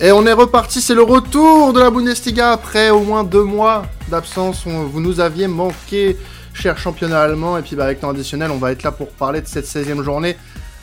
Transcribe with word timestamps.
Et 0.00 0.10
on 0.10 0.26
est 0.26 0.32
reparti, 0.32 0.80
c'est 0.80 0.94
le 0.94 1.02
retour 1.02 1.72
de 1.72 1.78
la 1.78 1.88
Bundesliga 1.88 2.50
après 2.50 2.90
au 2.90 3.00
moins 3.00 3.22
deux 3.22 3.44
mois 3.44 3.86
d'absence. 4.08 4.66
Vous 4.66 5.00
nous 5.00 5.20
aviez 5.20 5.46
manqué, 5.46 6.16
cher 6.52 6.76
championnat 6.78 7.22
allemand. 7.22 7.56
Et 7.58 7.62
puis 7.62 7.76
bah, 7.76 7.84
avec 7.84 8.00
temps 8.00 8.10
additionnel, 8.10 8.50
on 8.50 8.58
va 8.58 8.72
être 8.72 8.82
là 8.82 8.90
pour 8.90 9.10
parler 9.10 9.40
de 9.40 9.46
cette 9.46 9.66
16e 9.66 10.02
journée. 10.02 10.36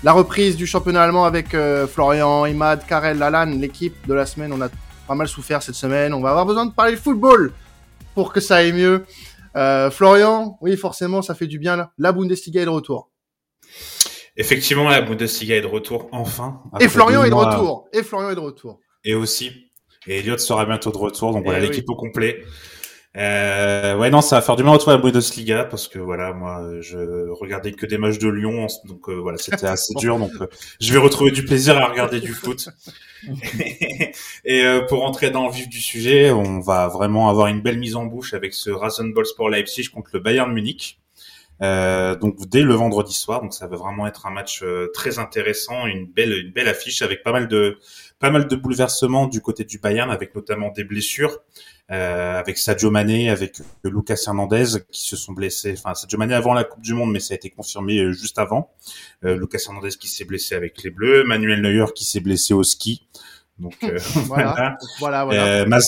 La 0.06 0.14
reprise 0.14 0.56
du 0.56 0.66
championnat 0.66 1.04
allemand 1.04 1.26
avec 1.26 1.54
euh, 1.54 1.88
Florian, 1.88 2.46
Imad, 2.46 2.86
Karel, 2.88 3.18
Lalan, 3.18 3.48
l'équipe 3.48 3.96
de 4.08 4.14
la 4.14 4.26
semaine. 4.26 4.54
On 4.54 4.62
a 4.62 4.70
pas 5.06 5.16
mal 5.16 5.28
souffert 5.28 5.62
cette 5.62 5.76
semaine. 5.76 6.14
On 6.14 6.22
va 6.22 6.30
avoir 6.30 6.46
besoin 6.46 6.66
de 6.66 6.72
parler 6.72 6.94
de 6.94 6.98
football 6.98 7.52
pour 8.16 8.32
que 8.32 8.40
ça 8.40 8.56
aille 8.58 8.72
mieux. 8.72 9.06
Euh, 9.58 9.92
Florian, 9.92 10.58
oui, 10.62 10.78
forcément, 10.78 11.22
ça 11.22 11.36
fait 11.36 11.48
du 11.48 11.60
bien 11.60 11.76
là. 11.76 11.92
La 11.98 12.14
Bundesliga 12.14 12.62
est 12.62 12.66
de 12.66 12.70
retour. 12.70 13.12
Effectivement, 14.38 14.88
la 14.88 15.02
Bundesliga 15.02 15.58
est 15.58 15.62
de 15.62 15.68
retour, 15.68 16.08
enfin. 16.14 16.62
Et 16.80 16.88
Florian 16.88 17.26
est 17.26 17.30
de 17.30 17.36
retour. 17.36 17.90
Et 17.92 18.04
Florian 18.04 18.30
est 18.30 18.36
de 18.36 18.40
retour 18.40 18.80
et 19.04 19.16
aussi. 19.16 19.72
Et 20.08 20.20
Elliott 20.20 20.40
sera 20.40 20.66
bientôt 20.66 20.92
de 20.92 20.98
retour, 20.98 21.32
donc 21.32 21.44
voilà 21.44 21.60
eh 21.60 21.62
l'équipe 21.62 21.90
au 21.90 21.96
complet. 21.96 22.44
Euh, 23.18 23.98
ouais, 23.98 24.10
non, 24.10 24.22
ça 24.22 24.38
va 24.38 24.42
faire 24.42 24.56
du 24.56 24.64
mal 24.64 24.80
à 24.86 24.92
la 24.92 24.98
Bundesliga 24.98 25.66
parce 25.66 25.90
que 25.90 26.00
voilà, 26.00 26.32
moi, 26.34 26.66
je 26.80 27.30
regardais 27.32 27.74
que 27.74 27.86
des 27.86 27.98
matchs 27.98 28.20
de 28.20 28.30
Lyon, 28.30 28.68
donc 28.86 29.10
euh, 29.10 29.16
voilà, 29.16 29.38
c'était 29.38 29.66
assez 29.68 29.94
dur. 29.96 30.18
Donc, 30.18 30.32
euh, 30.40 30.48
je 30.80 30.94
vais 30.94 31.00
retrouver 31.00 31.32
du 31.32 31.44
plaisir 31.44 31.78
à 31.78 31.88
regarder 31.88 32.22
du 32.22 32.34
foot. 32.34 32.70
et 34.46 34.66
euh, 34.66 34.82
pour 34.88 35.04
entrer 35.04 35.30
dans 35.30 35.48
le 35.48 35.54
vif 35.54 35.68
du 35.68 35.82
sujet, 35.82 36.32
on 36.32 36.62
va 36.62 36.88
vraiment 36.88 37.30
avoir 37.30 37.48
une 37.48 37.62
belle 37.62 37.80
mise 37.80 37.96
en 37.96 38.06
bouche 38.06 38.34
avec 38.34 38.54
ce 38.54 38.70
Rasenball 38.70 39.26
Sport 39.26 39.50
Leipzig 39.50 39.90
contre 39.90 40.12
le 40.14 40.22
Bayern 40.22 40.52
Munich. 40.52 41.01
Donc 41.62 42.36
dès 42.48 42.64
le 42.64 42.74
vendredi 42.74 43.14
soir, 43.14 43.42
donc 43.42 43.54
ça 43.54 43.68
va 43.68 43.78
vraiment 43.78 44.08
être 44.08 44.26
un 44.26 44.32
match 44.32 44.64
très 44.94 45.20
intéressant, 45.20 45.86
une 45.86 46.08
belle, 46.08 46.34
une 46.34 46.52
belle 46.52 46.68
affiche 46.68 47.02
avec 47.02 47.24
pas 47.24 47.32
mal 47.32 47.48
de 47.48 47.78
pas 48.22 48.30
mal 48.30 48.48
de 48.48 48.56
bouleversements 48.56 49.28
du 49.28 49.42
côté 49.42 49.66
du 49.66 49.80
Bayern, 49.80 50.12
avec 50.12 50.36
notamment 50.36 50.70
des 50.70 50.84
blessures, 50.84 51.40
euh, 51.92 52.40
avec 52.40 52.58
Sadio 52.60 52.92
Mané, 52.92 53.30
avec 53.32 53.58
Lucas 53.84 54.24
Hernandez 54.28 54.84
qui 54.92 55.02
se 55.02 55.18
sont 55.18 55.34
blessés. 55.34 55.74
Enfin, 55.78 55.96
Sadio 55.96 56.20
Mané 56.20 56.36
avant 56.36 56.54
la 56.54 56.64
Coupe 56.64 56.84
du 56.84 56.94
Monde, 56.94 57.12
mais 57.12 57.20
ça 57.20 57.34
a 57.34 57.36
été 57.36 57.50
confirmé 57.50 57.98
euh, 57.98 58.12
juste 58.14 58.38
avant. 58.38 58.72
Euh, 59.26 59.36
Lucas 59.36 59.58
Hernandez 59.66 59.90
qui 60.00 60.08
s'est 60.08 60.24
blessé 60.24 60.54
avec 60.56 60.82
les 60.84 60.92
Bleus, 60.92 61.24
Manuel 61.24 61.62
Neuer 61.62 61.88
qui 61.96 62.06
s'est 62.06 62.22
blessé 62.22 62.54
au 62.54 62.64
ski. 62.64 63.08
Donc 63.58 63.76
euh, 63.84 63.98
voilà, 64.28 64.78
voilà, 65.00 65.26
voilà. 65.26 65.64
Euh, 65.64 65.80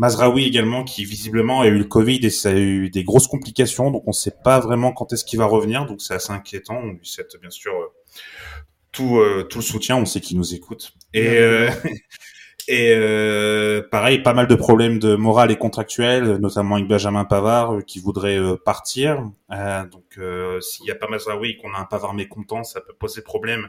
Mazraoui 0.00 0.46
également 0.46 0.82
qui 0.82 1.04
visiblement 1.04 1.60
a 1.60 1.66
eu 1.66 1.76
le 1.76 1.84
Covid 1.84 2.20
et 2.24 2.30
ça 2.30 2.48
a 2.48 2.54
eu 2.54 2.88
des 2.88 3.04
grosses 3.04 3.26
complications, 3.26 3.90
donc 3.90 4.04
on 4.06 4.12
ne 4.12 4.14
sait 4.14 4.32
pas 4.42 4.58
vraiment 4.58 4.92
quand 4.92 5.12
est-ce 5.12 5.26
qu'il 5.26 5.38
va 5.38 5.44
revenir, 5.44 5.84
donc 5.84 6.00
c'est 6.00 6.14
assez 6.14 6.32
inquiétant. 6.32 6.80
On 6.82 6.92
lui 6.92 7.00
souhaite 7.02 7.36
bien 7.38 7.50
sûr 7.50 7.70
tout, 8.92 9.18
euh, 9.18 9.42
tout 9.42 9.58
le 9.58 9.62
soutien, 9.62 9.96
on 9.96 10.06
sait 10.06 10.22
qu'il 10.22 10.38
nous 10.38 10.54
écoute. 10.54 10.94
Et, 11.12 11.36
euh, 11.36 11.68
et 12.68 12.94
euh, 12.96 13.82
pareil, 13.90 14.22
pas 14.22 14.32
mal 14.32 14.46
de 14.46 14.54
problèmes 14.54 14.98
de 14.98 15.16
morale 15.16 15.50
et 15.50 15.56
contractuels, 15.56 16.36
notamment 16.36 16.76
avec 16.76 16.88
Benjamin 16.88 17.26
Pavard 17.26 17.84
qui 17.86 18.00
voudrait 18.00 18.40
partir. 18.64 19.30
donc 19.50 20.18
s'il 20.62 20.84
n'y 20.86 20.90
a 20.90 20.94
pas 20.94 21.08
Mazraoui 21.08 21.50
et 21.50 21.56
qu'on 21.58 21.74
a 21.74 21.78
un 21.78 21.84
Pavard 21.84 22.14
mécontent, 22.14 22.64
ça 22.64 22.80
peut 22.80 22.94
poser 22.98 23.20
problème 23.20 23.68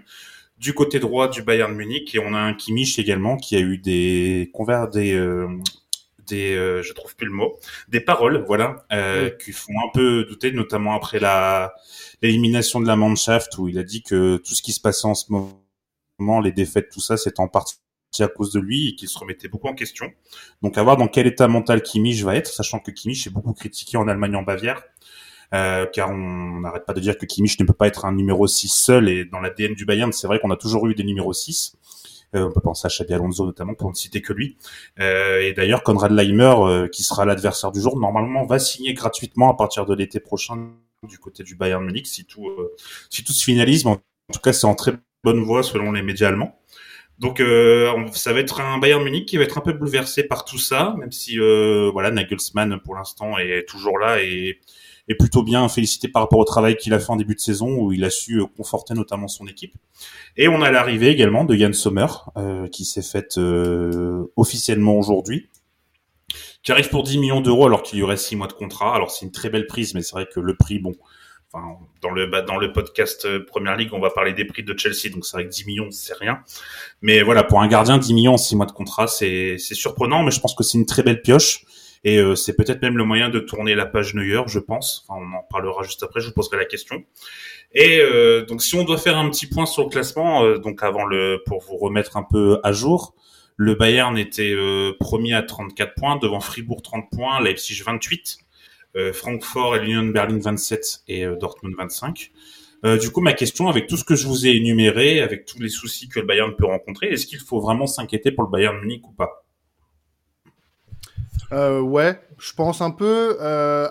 du 0.58 0.74
côté 0.74 1.00
droit 1.00 1.28
du 1.28 1.42
Bayern 1.42 1.76
Munich. 1.76 2.16
Et 2.16 2.20
on 2.20 2.34
a 2.34 2.40
un 2.40 2.54
Kimmich 2.54 3.00
également 3.00 3.36
qui 3.36 3.58
a 3.58 3.60
eu 3.60 3.80
des 3.80 4.50
convers 4.54 4.88
des 4.88 5.14
des, 6.32 6.82
je 6.82 6.94
trouve 6.94 7.16
plus 7.16 7.28
le 7.28 7.34
mot, 7.34 7.60
des 7.88 8.02
paroles, 8.02 8.44
voilà, 8.46 8.76
qui 9.40 9.52
font 9.52 9.74
un 9.86 9.92
peu 9.94 10.26
douter, 10.26 10.52
notamment 10.52 10.94
après 10.94 11.20
la 11.20 11.74
l'élimination 12.22 12.80
de 12.80 12.88
la 12.88 12.96
Mannschaft 12.96 13.58
où 13.58 13.68
il 13.68 13.78
a 13.78 13.84
dit 13.84 14.04
que 14.04 14.38
tout 14.38 14.54
ce 14.54 14.62
qui 14.62 14.72
se 14.72 14.80
passait 14.80 15.08
en 15.08 15.16
ce 15.16 15.32
moment, 15.32 16.40
les 16.40 16.52
défaites, 16.52 16.90
tout 16.90 17.00
ça, 17.00 17.18
c'est 17.18 17.40
en 17.40 17.48
partie 17.48 17.78
à 18.20 18.28
cause 18.28 18.52
de 18.52 18.60
lui 18.60 18.90
et 18.90 18.96
qu'il 18.96 19.08
se 19.08 19.18
remettait 19.18 19.48
beaucoup 19.48 19.68
en 19.68 19.74
question. 19.74 20.12
Donc 20.62 20.78
à 20.78 20.84
voir 20.84 20.98
dans 20.98 21.08
quel 21.08 21.28
état 21.28 21.48
mental 21.48 21.82
Kimmich 21.82 22.22
va 22.24 22.36
être, 22.36 22.48
sachant 22.52 22.80
que 22.80 22.92
Kimmich 22.92 23.26
est 23.28 23.32
beaucoup 23.32 23.54
critiqué 23.54 23.98
en 23.98 24.08
Allemagne 24.08 24.36
en 24.36 24.44
Bavière. 24.44 24.84
Euh, 25.54 25.86
car 25.86 26.10
on 26.10 26.62
n'arrête 26.62 26.86
pas 26.86 26.94
de 26.94 27.02
dire 27.02 27.18
que 27.18 27.26
Kimmich 27.26 27.60
ne 27.60 27.66
peut 27.66 27.74
pas 27.74 27.88
être 27.88 28.06
un 28.06 28.14
numéro 28.14 28.48
6 28.48 28.70
seul 28.70 29.10
et 29.10 29.26
dans 29.26 29.42
l'ADN 29.42 29.74
du 29.74 29.86
Bayern, 29.86 30.12
c'est 30.14 30.28
vrai 30.28 30.40
qu'on 30.40 30.52
a 30.52 30.56
toujours 30.56 30.88
eu 30.88 30.96
des 30.96 31.04
numéros 31.04 31.34
6. 31.34 31.76
Euh, 32.36 32.48
on 32.48 32.52
peut 32.52 32.62
penser 32.62 32.86
à 32.86 32.90
Xabi 32.90 33.14
Alonso 33.14 33.46
notamment 33.46 33.74
pour 33.74 33.90
ne 33.90 33.96
citer 33.96 34.22
que 34.22 34.34
lui. 34.34 34.58
Euh, 35.00 35.42
et 35.42 35.54
d'ailleurs, 35.54 35.84
Konrad 35.84 36.12
Leimer, 36.12 36.56
euh, 36.60 36.88
qui 36.88 37.04
sera 37.04 37.26
l'adversaire 37.26 37.72
du 37.72 37.82
jour, 37.82 38.00
normalement 38.00 38.46
va 38.46 38.60
signer 38.60 38.94
gratuitement 38.94 39.52
à 39.52 39.56
partir 39.56 39.86
de 39.86 39.94
l'été 39.94 40.20
prochain 40.20 40.72
du 41.08 41.18
côté 41.18 41.44
du 41.44 41.56
Bayern 41.56 41.84
Munich 41.84 42.08
si 42.08 42.26
tout, 42.26 42.50
si 43.10 43.24
tout 43.24 43.34
se 43.34 43.44
finalise. 43.44 43.86
En 43.86 43.98
tout 44.32 44.40
cas, 44.40 44.54
c'est 44.54 44.68
en 44.68 44.76
très 44.76 44.94
bonne 45.24 45.44
voie 45.44 45.64
selon 45.64 45.92
les 45.92 46.02
médias 46.02 46.30
allemands. 46.30 46.62
Donc 47.22 47.40
euh, 47.40 48.08
ça 48.14 48.34
va 48.34 48.40
être 48.40 48.62
un 48.62 48.80
Bayern 48.80 49.04
Munich 49.04 49.28
qui 49.28 49.38
va 49.38 49.44
être 49.44 49.60
un 49.60 49.62
peu 49.62 49.74
bouleversé 49.74 50.24
par 50.24 50.44
tout 50.44 50.58
ça, 50.58 50.96
même 50.98 51.12
si 51.12 51.40
euh, 51.40 51.92
voilà 51.94 52.10
Nagelsmann 52.10 52.80
pour 52.80 52.96
l'instant 52.96 53.38
est 53.38 53.68
toujours 53.68 54.00
là 54.00 54.24
et 54.24 54.60
plutôt 55.16 55.44
bien 55.44 55.68
félicité 55.70 56.08
par 56.08 56.22
rapport 56.22 56.40
au 56.40 56.46
travail 56.46 56.76
qu'il 56.76 56.94
a 56.94 57.00
fait 57.00 57.10
en 57.10 57.16
début 57.16 57.36
de 57.36 57.40
saison 57.40 57.70
où 57.78 57.92
il 57.92 58.04
a 58.04 58.10
su 58.10 58.42
conforter 58.58 58.94
notamment 58.94 59.28
son 59.28 59.48
équipe. 59.48 59.74
Et 60.38 60.48
on 60.48 60.62
a 60.62 60.72
l'arrivée 60.72 61.10
également 61.10 61.44
de 61.44 61.56
Yann 61.56 61.74
Sommer 61.74 62.08
qui 62.72 62.86
s'est 62.86 63.02
faite 63.02 63.40
officiellement 64.36 64.98
aujourd'hui 64.98 65.50
qui 66.64 66.72
arrive 66.72 66.90
pour 66.90 67.04
10 67.04 67.18
millions 67.18 67.42
d'euros 67.42 67.66
alors 67.66 67.84
qu'il 67.84 68.00
y 68.00 68.04
aurait 68.04 68.18
6 68.18 68.36
mois 68.36 68.48
de 68.48 68.54
contrat. 68.54 68.96
Alors 68.96 69.12
c'est 69.12 69.26
une 69.26 69.32
très 69.32 69.50
belle 69.50 69.68
prise, 69.68 69.94
mais 69.94 70.02
c'est 70.02 70.14
vrai 70.14 70.28
que 70.32 70.40
le 70.40 70.56
prix, 70.56 70.80
bon, 70.80 70.94
dans 72.02 72.12
le 72.12 72.28
bah, 72.28 72.42
dans 72.42 72.58
le 72.58 72.72
podcast 72.72 73.26
euh, 73.26 73.46
Première 73.46 73.76
Ligue, 73.76 73.94
on 73.94 74.00
va 74.00 74.10
parler 74.10 74.34
des 74.34 74.46
prix 74.46 74.64
de 74.64 74.78
Chelsea, 74.78 75.12
donc 75.14 75.26
c'est 75.26 75.38
vrai 75.38 75.46
que 75.46 75.50
10 75.52 75.66
millions 75.66 75.92
c'est 75.92 76.14
rien. 76.14 76.40
Mais 77.02 77.22
voilà, 77.24 77.44
pour 77.44 77.62
un 77.62 77.68
gardien, 77.68 77.98
10 77.98 78.14
millions 78.14 78.34
en 78.34 78.38
6 78.38 78.56
mois 78.56 78.66
de 78.66 78.72
contrat, 78.72 79.08
c'est 79.08 79.58
surprenant, 79.58 80.24
mais 80.24 80.32
je 80.32 80.40
pense 80.40 80.56
que 80.56 80.64
c'est 80.64 80.78
une 80.78 80.86
très 80.86 81.04
belle 81.04 81.22
pioche. 81.22 81.66
Et 82.04 82.18
euh, 82.18 82.36
c'est 82.36 82.56
peut-être 82.56 82.82
même 82.82 82.98
le 82.98 83.04
moyen 83.04 83.30
de 83.30 83.40
tourner 83.40 83.76
la 83.76 83.86
page 83.86 84.16
Neuer, 84.16 84.42
je 84.48 84.60
pense. 84.60 85.06
Enfin, 85.08 85.22
on 85.22 85.38
en 85.38 85.44
parlera 85.44 85.84
juste 85.84 86.02
après, 86.04 86.20
je 86.20 86.28
vous 86.28 86.34
poserai 86.34 86.58
la 86.58 86.66
question. 86.66 87.04
Et 87.74 88.00
euh, 88.02 88.46
donc 88.46 88.62
si 88.62 88.76
on 88.76 88.84
doit 88.84 88.98
faire 88.98 89.18
un 89.18 89.30
petit 89.30 89.48
point 89.48 89.66
sur 89.66 89.84
le 89.84 89.90
classement, 89.90 90.58
donc 90.58 90.84
avant 90.84 91.06
le 91.06 91.42
pour 91.46 91.62
vous 91.62 91.78
remettre 91.78 92.18
un 92.18 92.24
peu 92.24 92.60
à 92.64 92.72
jour, 92.72 93.16
le 93.64 93.76
Bayern 93.76 94.18
était 94.18 94.54
euh, 94.56 94.94
premier 95.00 95.36
à 95.36 95.44
34 95.44 95.94
points, 95.94 96.18
devant 96.18 96.40
Fribourg 96.40 96.82
30 96.82 97.12
points, 97.12 97.40
Leipzig 97.42 97.84
28, 97.86 98.40
euh, 98.96 99.14
Francfort 99.14 99.76
et 99.76 99.86
l'Union 99.86 100.08
Berlin 100.08 100.40
27 100.40 101.04
et 101.08 101.28
euh, 101.28 101.36
Dortmund 101.36 101.76
25. 101.78 102.32
du 103.00 103.12
coup, 103.12 103.22
ma 103.22 103.34
question, 103.34 103.70
avec 103.70 103.86
tout 103.86 103.98
ce 103.98 104.04
que 104.04 104.16
je 104.16 104.26
vous 104.26 104.48
ai 104.48 104.56
énuméré, 104.56 105.22
avec 105.22 105.46
tous 105.46 105.60
les 105.60 105.70
soucis 105.70 106.10
que 106.10 106.20
le 106.20 106.26
Bayern 106.26 106.56
peut 106.56 106.66
rencontrer, 106.66 107.10
est-ce 107.10 107.28
qu'il 107.28 107.38
faut 107.38 107.60
vraiment 107.60 107.86
s'inquiéter 107.86 108.32
pour 108.32 108.46
le 108.46 108.50
Bayern 108.50 108.80
Munich 108.80 109.08
ou 109.08 109.12
pas? 109.12 109.46
Ouais, 111.52 112.20
je 112.38 112.54
pense 112.54 112.82
un 112.82 112.92
peu. 112.92 113.38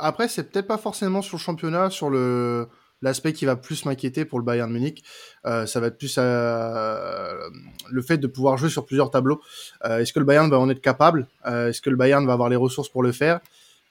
après, 0.00 0.28
c'est 0.28 0.50
peut-être 0.50 0.66
pas 0.66 0.78
forcément 0.78 1.22
sur 1.22 1.36
le 1.36 1.42
championnat, 1.42 1.90
sur 1.90 2.10
le 2.10 2.68
l'aspect 3.02 3.32
qui 3.32 3.44
va 3.44 3.56
plus 3.56 3.84
m'inquiéter 3.84 4.24
pour 4.24 4.38
le 4.38 4.44
Bayern 4.44 4.70
Munich, 4.70 5.02
euh, 5.46 5.66
ça 5.66 5.80
va 5.80 5.88
être 5.88 5.98
plus 5.98 6.16
euh, 6.18 7.34
le 7.90 8.02
fait 8.02 8.18
de 8.18 8.26
pouvoir 8.26 8.56
jouer 8.56 8.68
sur 8.68 8.84
plusieurs 8.86 9.10
tableaux. 9.10 9.40
Euh, 9.84 9.98
est-ce 9.98 10.12
que 10.12 10.18
le 10.18 10.24
Bayern 10.24 10.50
va 10.50 10.58
en 10.58 10.68
être 10.68 10.80
capable? 10.80 11.28
Est-ce 11.44 11.80
que 11.80 11.90
le 11.90 11.96
Bayern 11.96 12.26
va 12.26 12.32
avoir 12.32 12.48
les 12.48 12.56
ressources 12.56 12.88
pour 12.88 13.02
le 13.02 13.12
faire? 13.12 13.40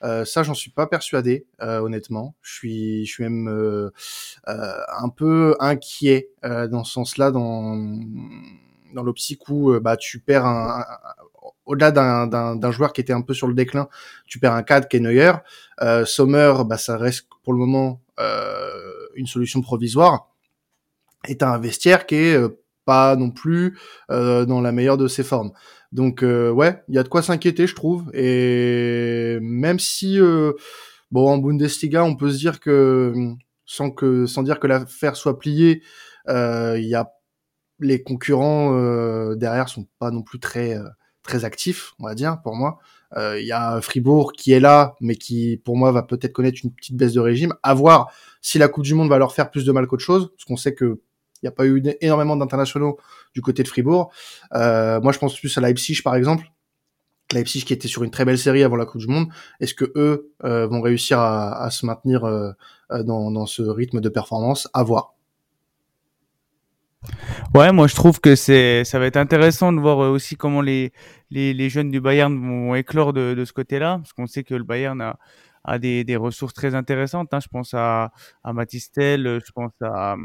Ça, 0.02 0.44
j'en 0.44 0.54
suis 0.54 0.72
pas 0.72 0.88
persuadé, 0.88 1.46
honnêtement. 1.60 2.34
Je 2.42 2.54
suis, 2.54 3.06
je 3.06 3.12
suis 3.12 3.24
même 3.24 3.92
un 4.46 5.10
peu 5.10 5.56
inquiet 5.60 6.30
dans 6.44 6.86
ce 6.86 6.94
sens-là, 6.94 7.32
dans 7.32 8.00
dans 8.94 9.04
l'optique 9.04 9.48
où 9.50 9.78
bah 9.80 9.98
tu 9.98 10.20
perds 10.20 10.46
un, 10.46 10.84
au-delà 11.70 11.92
d'un 11.92 12.72
joueur 12.72 12.92
qui 12.92 13.00
était 13.00 13.14
un 13.14 13.22
peu 13.22 13.34
sur 13.34 13.48
le 13.48 13.54
déclin, 13.54 13.88
tu 14.26 14.40
perds 14.40 14.54
un 14.54 14.64
cadre 14.64 14.88
qui 14.88 14.98
est 14.98 15.00
Neuer. 15.00 15.34
Sommer, 16.06 16.54
bah 16.66 16.78
ça 16.78 16.98
reste 16.98 17.28
pour 17.44 17.54
le 17.54 17.60
moment 17.60 18.02
une 19.16 19.28
solution 19.28 19.62
provisoire 19.62 20.30
est 21.28 21.44
un 21.44 21.58
vestiaire 21.58 22.06
qui 22.06 22.16
est 22.16 22.36
euh, 22.36 22.62
pas 22.86 23.16
non 23.16 23.32
plus 23.32 23.78
euh, 24.12 24.46
dans 24.46 24.62
la 24.62 24.72
meilleure 24.72 24.98
de 24.98 25.08
ses 25.08 25.24
formes. 25.24 25.52
Donc 25.92 26.24
euh, 26.24 26.50
ouais, 26.52 26.82
il 26.88 26.96
y 26.96 26.98
a 26.98 27.04
de 27.04 27.10
quoi 27.10 27.22
s'inquiéter, 27.22 27.68
je 27.68 27.76
trouve. 27.76 28.10
Et 28.14 29.38
même 29.42 29.80
si 29.80 30.20
bon 31.12 31.30
en 31.30 31.38
Bundesliga, 31.38 32.04
on 32.04 32.16
peut 32.16 32.32
se 32.32 32.38
dire 32.38 32.60
que 32.60 33.14
sans 33.66 33.92
que 33.92 34.26
sans 34.26 34.44
dire 34.44 34.60
que 34.60 34.68
l'affaire 34.68 35.16
soit 35.16 35.40
pliée, 35.40 35.82
il 36.28 36.86
y 36.86 36.96
a 36.96 37.12
les 37.80 38.04
concurrents 38.04 38.74
derrière 39.36 39.70
sont 39.70 39.88
pas 40.00 40.12
non 40.12 40.22
plus 40.22 40.40
très 40.40 40.78
très 41.24 41.46
actifs, 41.46 41.94
on 42.00 42.06
va 42.06 42.16
dire 42.16 42.42
pour 42.42 42.56
moi. 42.56 42.80
Il 43.16 43.46
y 43.46 43.52
a 43.52 43.82
Fribourg 43.82 44.34
qui 44.34 44.52
est 44.52 44.60
là, 44.60 44.96
mais 45.02 45.16
qui 45.16 45.58
pour 45.58 45.76
moi 45.76 45.92
va 45.92 46.04
peut-être 46.04 46.32
connaître 46.32 46.60
une 46.64 46.72
petite 46.72 46.96
baisse 46.96 47.14
de 47.14 47.20
régime. 47.20 47.56
À 47.64 47.74
voir 47.74 48.12
si 48.42 48.60
la 48.60 48.68
Coupe 48.68 48.84
du 48.84 48.94
Monde 48.94 49.10
va 49.10 49.18
leur 49.18 49.34
faire 49.34 49.50
plus 49.50 49.66
de 49.66 49.72
mal 49.72 49.88
qu'autre 49.88 50.04
chose, 50.04 50.30
parce 50.36 50.46
qu'on 50.46 50.58
sait 50.58 50.76
que 50.76 51.02
il 51.42 51.46
n'y 51.46 51.50
a 51.50 51.52
pas 51.52 51.66
eu 51.66 51.82
énormément 52.02 52.36
d'internationaux 52.36 53.00
du 53.34 53.42
côté 53.42 53.64
de 53.64 53.68
Fribourg. 53.68 54.12
Euh, 54.54 55.00
moi, 55.02 55.12
je 55.12 55.20
pense 55.20 55.38
plus 55.38 55.58
à 55.58 55.62
Leipzig, 55.62 56.02
par 56.04 56.16
exemple. 56.16 56.46
Leipzig 57.32 57.64
qui 57.64 57.74
était 57.74 57.88
sur 57.88 58.04
une 58.04 58.12
très 58.12 58.26
belle 58.26 58.40
série 58.40 58.64
avant 58.64 58.76
la 58.76 58.86
Coupe 58.86 59.02
du 59.02 59.08
Monde. 59.08 59.28
Est-ce 59.60 59.74
que 59.74 59.92
eux 59.96 60.34
euh, 60.44 60.68
vont 60.68 60.82
réussir 60.82 61.20
à, 61.20 61.70
se 61.72 61.86
maintenir 61.86 62.26
euh, 62.26 62.52
dans, 63.04 63.32
dans, 63.32 63.46
ce 63.46 63.62
rythme 63.62 64.02
de 64.02 64.10
performance? 64.10 64.68
À 64.74 64.84
voir. 64.84 65.14
Ouais, 67.56 67.72
moi 67.72 67.88
je 67.88 67.96
trouve 67.96 68.20
que 68.22 68.36
c'est 68.36 68.84
ça 68.84 69.00
va 69.00 69.08
être 69.08 69.18
intéressant 69.18 69.74
de 69.74 69.80
voir 69.80 69.98
aussi 69.98 70.36
comment 70.36 70.62
les 70.62 70.92
les, 71.32 71.54
les 71.54 71.70
jeunes 71.70 71.90
du 71.90 72.00
Bayern 72.00 72.36
vont 72.40 72.76
éclore 72.76 73.12
de, 73.12 73.34
de 73.34 73.46
ce 73.46 73.54
côté-là, 73.54 73.98
parce 73.98 74.14
qu'on 74.14 74.28
sait 74.28 74.44
que 74.44 74.54
le 74.54 74.64
Bayern 74.64 75.02
a 75.02 75.18
a 75.66 75.78
des, 75.80 76.04
des 76.04 76.16
ressources 76.16 76.54
très 76.54 76.74
intéressantes. 76.76 77.34
Hein. 77.34 77.40
Je 77.42 77.48
pense 77.50 77.74
à, 77.74 78.12
à 78.44 78.54
Matistel, 78.54 79.42
je 79.46 79.52
pense 79.52 79.74
à, 79.82 80.16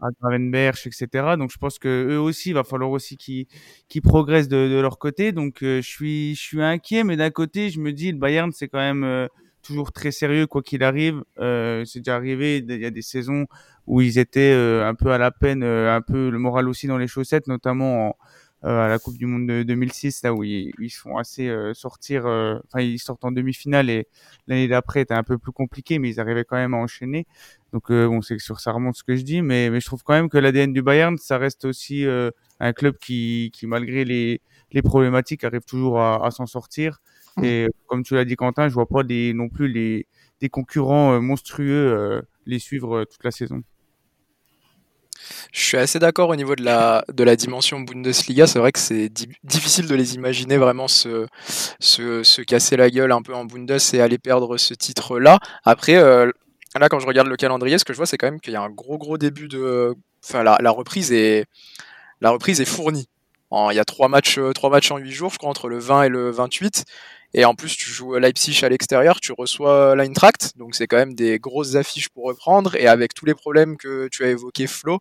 à 0.00 0.08
Gravenberch, 0.20 0.86
etc. 0.86 1.34
Donc 1.38 1.50
je 1.50 1.58
pense 1.58 1.78
que 1.78 1.88
eux 1.88 2.20
aussi, 2.20 2.50
il 2.50 2.54
va 2.54 2.64
falloir 2.64 2.90
aussi 2.90 3.16
qu'ils 3.16 3.46
qu'ils 3.88 4.02
progressent 4.02 4.48
de, 4.48 4.68
de, 4.68 4.80
leur 4.80 4.98
côté. 4.98 5.32
Donc 5.32 5.62
euh, 5.62 5.80
je 5.82 5.88
suis 5.88 6.34
je 6.34 6.40
suis 6.42 6.62
inquiet, 6.62 7.04
mais 7.04 7.16
d'un 7.16 7.30
côté, 7.30 7.70
je 7.70 7.80
me 7.80 7.92
dis 7.92 8.12
le 8.12 8.18
Bayern 8.18 8.52
c'est 8.52 8.68
quand 8.68 8.78
même 8.78 9.04
euh, 9.04 9.28
toujours 9.62 9.92
très 9.92 10.10
sérieux 10.10 10.46
quoi 10.46 10.62
qu'il 10.62 10.82
arrive. 10.82 11.22
Euh, 11.38 11.84
c'est 11.84 12.00
déjà 12.00 12.16
arrivé, 12.16 12.58
il 12.58 12.80
y 12.80 12.86
a 12.86 12.90
des 12.90 13.02
saisons 13.02 13.46
où 13.86 14.00
ils 14.00 14.18
étaient 14.18 14.52
un 14.52 14.94
peu 14.94 15.10
à 15.12 15.18
la 15.18 15.30
peine, 15.30 15.64
un 15.64 16.00
peu 16.00 16.30
le 16.30 16.38
moral 16.38 16.68
aussi 16.68 16.86
dans 16.86 16.98
les 16.98 17.08
chaussettes, 17.08 17.48
notamment 17.48 18.08
en, 18.08 18.16
euh, 18.64 18.78
à 18.84 18.88
la 18.88 18.98
Coupe 18.98 19.16
du 19.16 19.24
Monde 19.24 19.46
de 19.46 19.62
2006, 19.62 20.22
là 20.22 20.34
où 20.34 20.44
ils, 20.44 20.70
ils 20.78 20.90
font 20.90 21.16
assez 21.16 21.48
euh, 21.48 21.72
sortir, 21.72 22.26
euh, 22.26 22.58
enfin 22.66 22.82
ils 22.82 22.98
sortent 22.98 23.24
en 23.24 23.32
demi-finale 23.32 23.88
et 23.88 24.06
l'année 24.48 24.68
d'après 24.68 25.00
était 25.00 25.14
un 25.14 25.22
peu 25.22 25.38
plus 25.38 25.52
compliqué, 25.52 25.98
mais 25.98 26.10
ils 26.10 26.20
arrivaient 26.20 26.44
quand 26.44 26.56
même 26.56 26.74
à 26.74 26.76
enchaîner. 26.76 27.26
Donc 27.72 27.90
bon, 27.90 28.20
c'est 28.20 28.38
sur 28.38 28.60
ça 28.60 28.72
remonte 28.72 28.96
ce 28.96 29.04
que 29.04 29.16
je 29.16 29.22
dis, 29.22 29.40
mais, 29.40 29.80
je 29.80 29.86
trouve 29.86 30.02
quand 30.02 30.12
même 30.12 30.28
que 30.28 30.36
l'ADN 30.36 30.74
du 30.74 30.82
Bayern, 30.82 31.16
ça 31.16 31.38
reste 31.38 31.64
aussi 31.64 32.04
un 32.58 32.72
club 32.72 32.98
qui, 32.98 33.52
malgré 33.62 34.04
les, 34.04 34.42
problématiques, 34.82 35.44
arrive 35.44 35.64
toujours 35.64 36.00
à 36.00 36.30
s'en 36.32 36.46
sortir. 36.46 37.00
Et 37.42 37.68
comme 37.86 38.02
tu 38.02 38.14
l'as 38.14 38.24
dit 38.24 38.36
Quentin, 38.36 38.68
je 38.68 38.74
vois 38.74 38.86
pas 38.86 39.02
non 39.02 39.48
plus 39.48 39.68
les 39.68 40.06
des 40.40 40.48
concurrents 40.48 41.20
monstrueux 41.20 42.22
les 42.46 42.58
suivre 42.58 43.04
toute 43.04 43.24
la 43.24 43.30
saison. 43.30 43.62
Je 45.52 45.60
suis 45.60 45.76
assez 45.76 45.98
d'accord 45.98 46.28
au 46.28 46.36
niveau 46.36 46.56
de 46.56 46.64
la, 46.64 47.04
de 47.12 47.24
la 47.24 47.36
dimension 47.36 47.80
Bundesliga. 47.80 48.46
C'est 48.46 48.58
vrai 48.58 48.72
que 48.72 48.78
c'est 48.78 49.10
difficile 49.44 49.86
de 49.86 49.94
les 49.94 50.14
imaginer 50.14 50.56
vraiment 50.56 50.88
se, 50.88 51.26
se, 51.78 52.22
se, 52.22 52.42
casser 52.42 52.76
la 52.76 52.90
gueule 52.90 53.12
un 53.12 53.22
peu 53.22 53.34
en 53.34 53.44
Bundes 53.44 53.78
et 53.92 54.00
aller 54.00 54.18
perdre 54.18 54.56
ce 54.56 54.74
titre-là. 54.74 55.38
Après, 55.64 55.96
euh, 55.96 56.30
là, 56.78 56.88
quand 56.88 57.00
je 57.00 57.06
regarde 57.06 57.28
le 57.28 57.36
calendrier, 57.36 57.78
ce 57.78 57.84
que 57.84 57.92
je 57.92 57.98
vois, 57.98 58.06
c'est 58.06 58.18
quand 58.18 58.28
même 58.28 58.40
qu'il 58.40 58.52
y 58.52 58.56
a 58.56 58.62
un 58.62 58.70
gros, 58.70 58.98
gros 58.98 59.18
début 59.18 59.48
de. 59.48 59.94
Enfin, 60.24 60.42
la, 60.42 60.58
la 60.60 60.70
reprise 60.70 61.12
est, 61.12 61.46
la 62.20 62.30
reprise 62.30 62.60
est 62.60 62.66
fournie. 62.66 63.08
il 63.52 63.74
y 63.74 63.78
a 63.78 63.84
trois 63.84 64.08
matchs, 64.08 64.38
euh, 64.38 64.52
trois 64.52 64.70
matchs 64.70 64.90
en 64.90 64.98
huit 64.98 65.12
jours, 65.12 65.30
je 65.30 65.38
crois, 65.38 65.50
entre 65.50 65.68
le 65.68 65.78
20 65.78 66.04
et 66.04 66.08
le 66.08 66.30
28. 66.30 66.84
Et 67.32 67.44
en 67.44 67.54
plus, 67.54 67.76
tu 67.76 67.90
joues 67.90 68.16
Leipzig 68.16 68.64
à 68.64 68.68
l'extérieur, 68.68 69.20
tu 69.20 69.32
reçois 69.32 69.94
l'Eintracht, 69.94 70.58
donc 70.58 70.74
c'est 70.74 70.86
quand 70.86 70.96
même 70.96 71.14
des 71.14 71.38
grosses 71.38 71.76
affiches 71.76 72.08
pour 72.08 72.24
reprendre. 72.24 72.74
Et 72.74 72.88
avec 72.88 73.14
tous 73.14 73.24
les 73.24 73.34
problèmes 73.34 73.76
que 73.76 74.08
tu 74.08 74.24
as 74.24 74.28
évoqués, 74.28 74.66
Flo, 74.66 74.98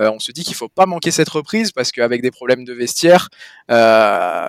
euh, 0.00 0.10
on 0.10 0.18
se 0.18 0.32
dit 0.32 0.42
qu'il 0.42 0.56
faut 0.56 0.68
pas 0.68 0.86
manquer 0.86 1.10
cette 1.10 1.28
reprise 1.28 1.70
parce 1.70 1.92
qu'avec 1.92 2.20
des 2.20 2.32
problèmes 2.32 2.64
de 2.64 2.72
vestiaire, 2.72 3.28
euh, 3.70 4.48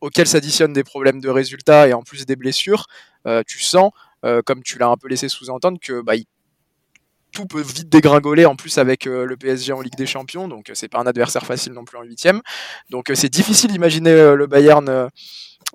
auxquels 0.00 0.26
s'additionnent 0.26 0.72
des 0.72 0.84
problèmes 0.84 1.20
de 1.20 1.28
résultats 1.28 1.88
et 1.88 1.92
en 1.92 2.02
plus 2.02 2.26
des 2.26 2.36
blessures, 2.36 2.86
euh, 3.26 3.42
tu 3.46 3.60
sens, 3.60 3.90
euh, 4.24 4.42
comme 4.42 4.62
tu 4.62 4.78
l'as 4.78 4.88
un 4.88 4.96
peu 4.96 5.08
laissé 5.08 5.28
sous-entendre, 5.28 5.78
que 5.80 6.00
bah, 6.00 6.14
tout 7.32 7.46
peut 7.46 7.60
vite 7.60 7.88
dégringoler 7.88 8.46
en 8.46 8.56
plus 8.56 8.78
avec 8.78 9.06
euh, 9.06 9.24
le 9.24 9.36
PSG 9.36 9.72
en 9.72 9.80
Ligue 9.80 9.96
des 9.96 10.06
Champions, 10.06 10.48
donc 10.48 10.70
c'est 10.74 10.88
pas 10.88 10.98
un 10.98 11.06
adversaire 11.06 11.44
facile 11.44 11.72
non 11.72 11.84
plus 11.84 11.98
en 11.98 12.02
huitième. 12.02 12.40
Donc 12.90 13.10
c'est 13.14 13.28
difficile 13.28 13.72
d'imaginer 13.72 14.34
le 14.34 14.46
Bayern 14.46 15.10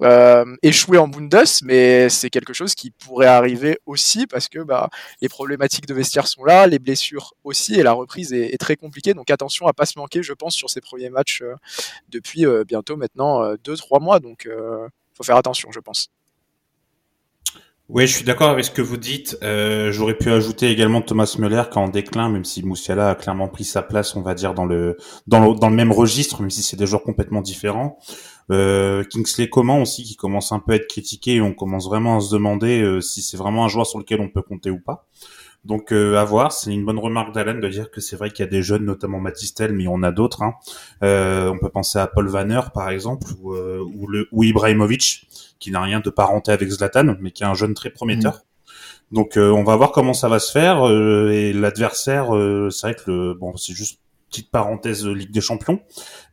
euh, 0.01 0.45
échouer 0.63 0.97
en 0.97 1.07
Bundes, 1.07 1.45
mais 1.63 2.09
c'est 2.09 2.29
quelque 2.29 2.53
chose 2.53 2.75
qui 2.75 2.91
pourrait 2.91 3.27
arriver 3.27 3.79
aussi 3.85 4.25
parce 4.25 4.49
que 4.49 4.59
bah, 4.59 4.89
les 5.21 5.29
problématiques 5.29 5.85
de 5.85 5.93
vestiaire 5.93 6.27
sont 6.27 6.43
là, 6.43 6.65
les 6.67 6.79
blessures 6.79 7.33
aussi, 7.43 7.75
et 7.75 7.83
la 7.83 7.93
reprise 7.93 8.33
est, 8.33 8.57
très 8.57 8.75
compliquée. 8.75 9.13
Donc 9.13 9.29
attention 9.29 9.67
à 9.67 9.73
pas 9.73 9.85
se 9.85 9.97
manquer, 9.97 10.23
je 10.23 10.33
pense, 10.33 10.55
sur 10.55 10.69
ces 10.69 10.81
premiers 10.81 11.09
matchs 11.09 11.41
euh, 11.41 11.55
depuis 12.09 12.45
euh, 12.45 12.63
bientôt 12.63 12.95
maintenant 12.97 13.53
2-3 13.55 13.97
euh, 13.97 13.99
mois. 13.99 14.19
Donc 14.19 14.47
faut 15.13 15.23
faire 15.23 15.37
attention, 15.37 15.71
je 15.71 15.79
pense. 15.79 16.09
Oui, 17.93 18.07
je 18.07 18.15
suis 18.15 18.23
d'accord 18.23 18.49
avec 18.49 18.63
ce 18.63 18.71
que 18.71 18.81
vous 18.81 18.95
dites. 18.95 19.37
Euh, 19.43 19.91
J'aurais 19.91 20.17
pu 20.17 20.31
ajouter 20.31 20.69
également 20.69 21.01
Thomas 21.01 21.35
Müller 21.37 21.63
qui 21.69 21.77
est 21.77 21.81
en 21.81 21.89
déclin, 21.89 22.29
même 22.29 22.45
si 22.45 22.63
Moussiala 22.63 23.09
a 23.09 23.15
clairement 23.15 23.49
pris 23.49 23.65
sa 23.65 23.81
place, 23.81 24.15
on 24.15 24.21
va 24.21 24.33
dire 24.33 24.53
dans 24.53 24.63
le 24.63 24.95
dans 25.27 25.41
le, 25.41 25.59
dans 25.59 25.69
le 25.69 25.75
même 25.75 25.91
registre, 25.91 26.39
même 26.39 26.49
si 26.49 26.63
c'est 26.63 26.77
des 26.77 26.87
joueurs 26.87 27.03
complètement 27.03 27.41
différents. 27.41 27.99
Euh, 28.49 29.03
Kingsley 29.03 29.49
Coman 29.49 29.81
aussi 29.81 30.03
qui 30.03 30.15
commence 30.15 30.53
un 30.53 30.59
peu 30.59 30.71
à 30.71 30.75
être 30.75 30.87
critiqué 30.87 31.41
on 31.41 31.53
commence 31.53 31.85
vraiment 31.85 32.17
à 32.17 32.19
se 32.21 32.31
demander 32.33 32.81
euh, 32.81 33.01
si 33.01 33.21
c'est 33.21 33.37
vraiment 33.37 33.65
un 33.65 33.67
joueur 33.67 33.85
sur 33.85 33.99
lequel 33.99 34.21
on 34.21 34.29
peut 34.29 34.41
compter 34.41 34.69
ou 34.69 34.79
pas. 34.79 35.05
Donc 35.63 35.91
euh, 35.91 36.15
à 36.15 36.23
voir, 36.23 36.51
c'est 36.51 36.73
une 36.73 36.85
bonne 36.85 36.97
remarque 36.97 37.33
d'Alan 37.35 37.59
de 37.59 37.67
dire 37.67 37.91
que 37.91 38.01
c'est 38.01 38.15
vrai 38.15 38.31
qu'il 38.31 38.43
y 38.43 38.47
a 38.47 38.51
des 38.51 38.63
jeunes, 38.63 38.83
notamment 38.83 39.19
Matistel, 39.19 39.73
mais 39.73 39.85
on 39.87 40.01
a 40.01 40.11
d'autres. 40.11 40.41
Hein. 40.41 40.55
Euh, 41.03 41.51
on 41.51 41.59
peut 41.59 41.69
penser 41.69 41.99
à 41.99 42.07
Paul 42.07 42.27
Vanner 42.27 42.61
par 42.73 42.89
exemple, 42.89 43.27
ou, 43.41 43.53
euh, 43.53 43.79
ou, 43.95 44.07
le, 44.07 44.27
ou 44.31 44.43
Ibrahimovic, 44.43 45.27
qui 45.61 45.71
n'a 45.71 45.81
rien 45.81 46.01
de 46.01 46.09
parenté 46.09 46.51
avec 46.51 46.69
Zlatan, 46.69 47.15
mais 47.21 47.31
qui 47.31 47.43
est 47.43 47.45
un 47.45 47.53
jeune 47.53 47.73
très 47.73 47.89
prometteur. 47.89 48.33
Mmh. 48.35 49.15
Donc 49.15 49.37
euh, 49.37 49.49
on 49.51 49.63
va 49.63 49.77
voir 49.77 49.93
comment 49.93 50.13
ça 50.13 50.27
va 50.27 50.39
se 50.39 50.51
faire. 50.51 50.85
Euh, 50.85 51.31
et 51.31 51.53
l'adversaire, 51.53 52.35
euh, 52.35 52.69
c'est 52.69 52.87
vrai 52.87 52.95
que 52.95 53.09
le 53.09 53.33
bon, 53.33 53.55
c'est 53.55 53.73
juste 53.73 54.01
petite 54.29 54.49
parenthèse 54.49 55.05
Ligue 55.05 55.31
des 55.31 55.41
Champions, 55.41 55.81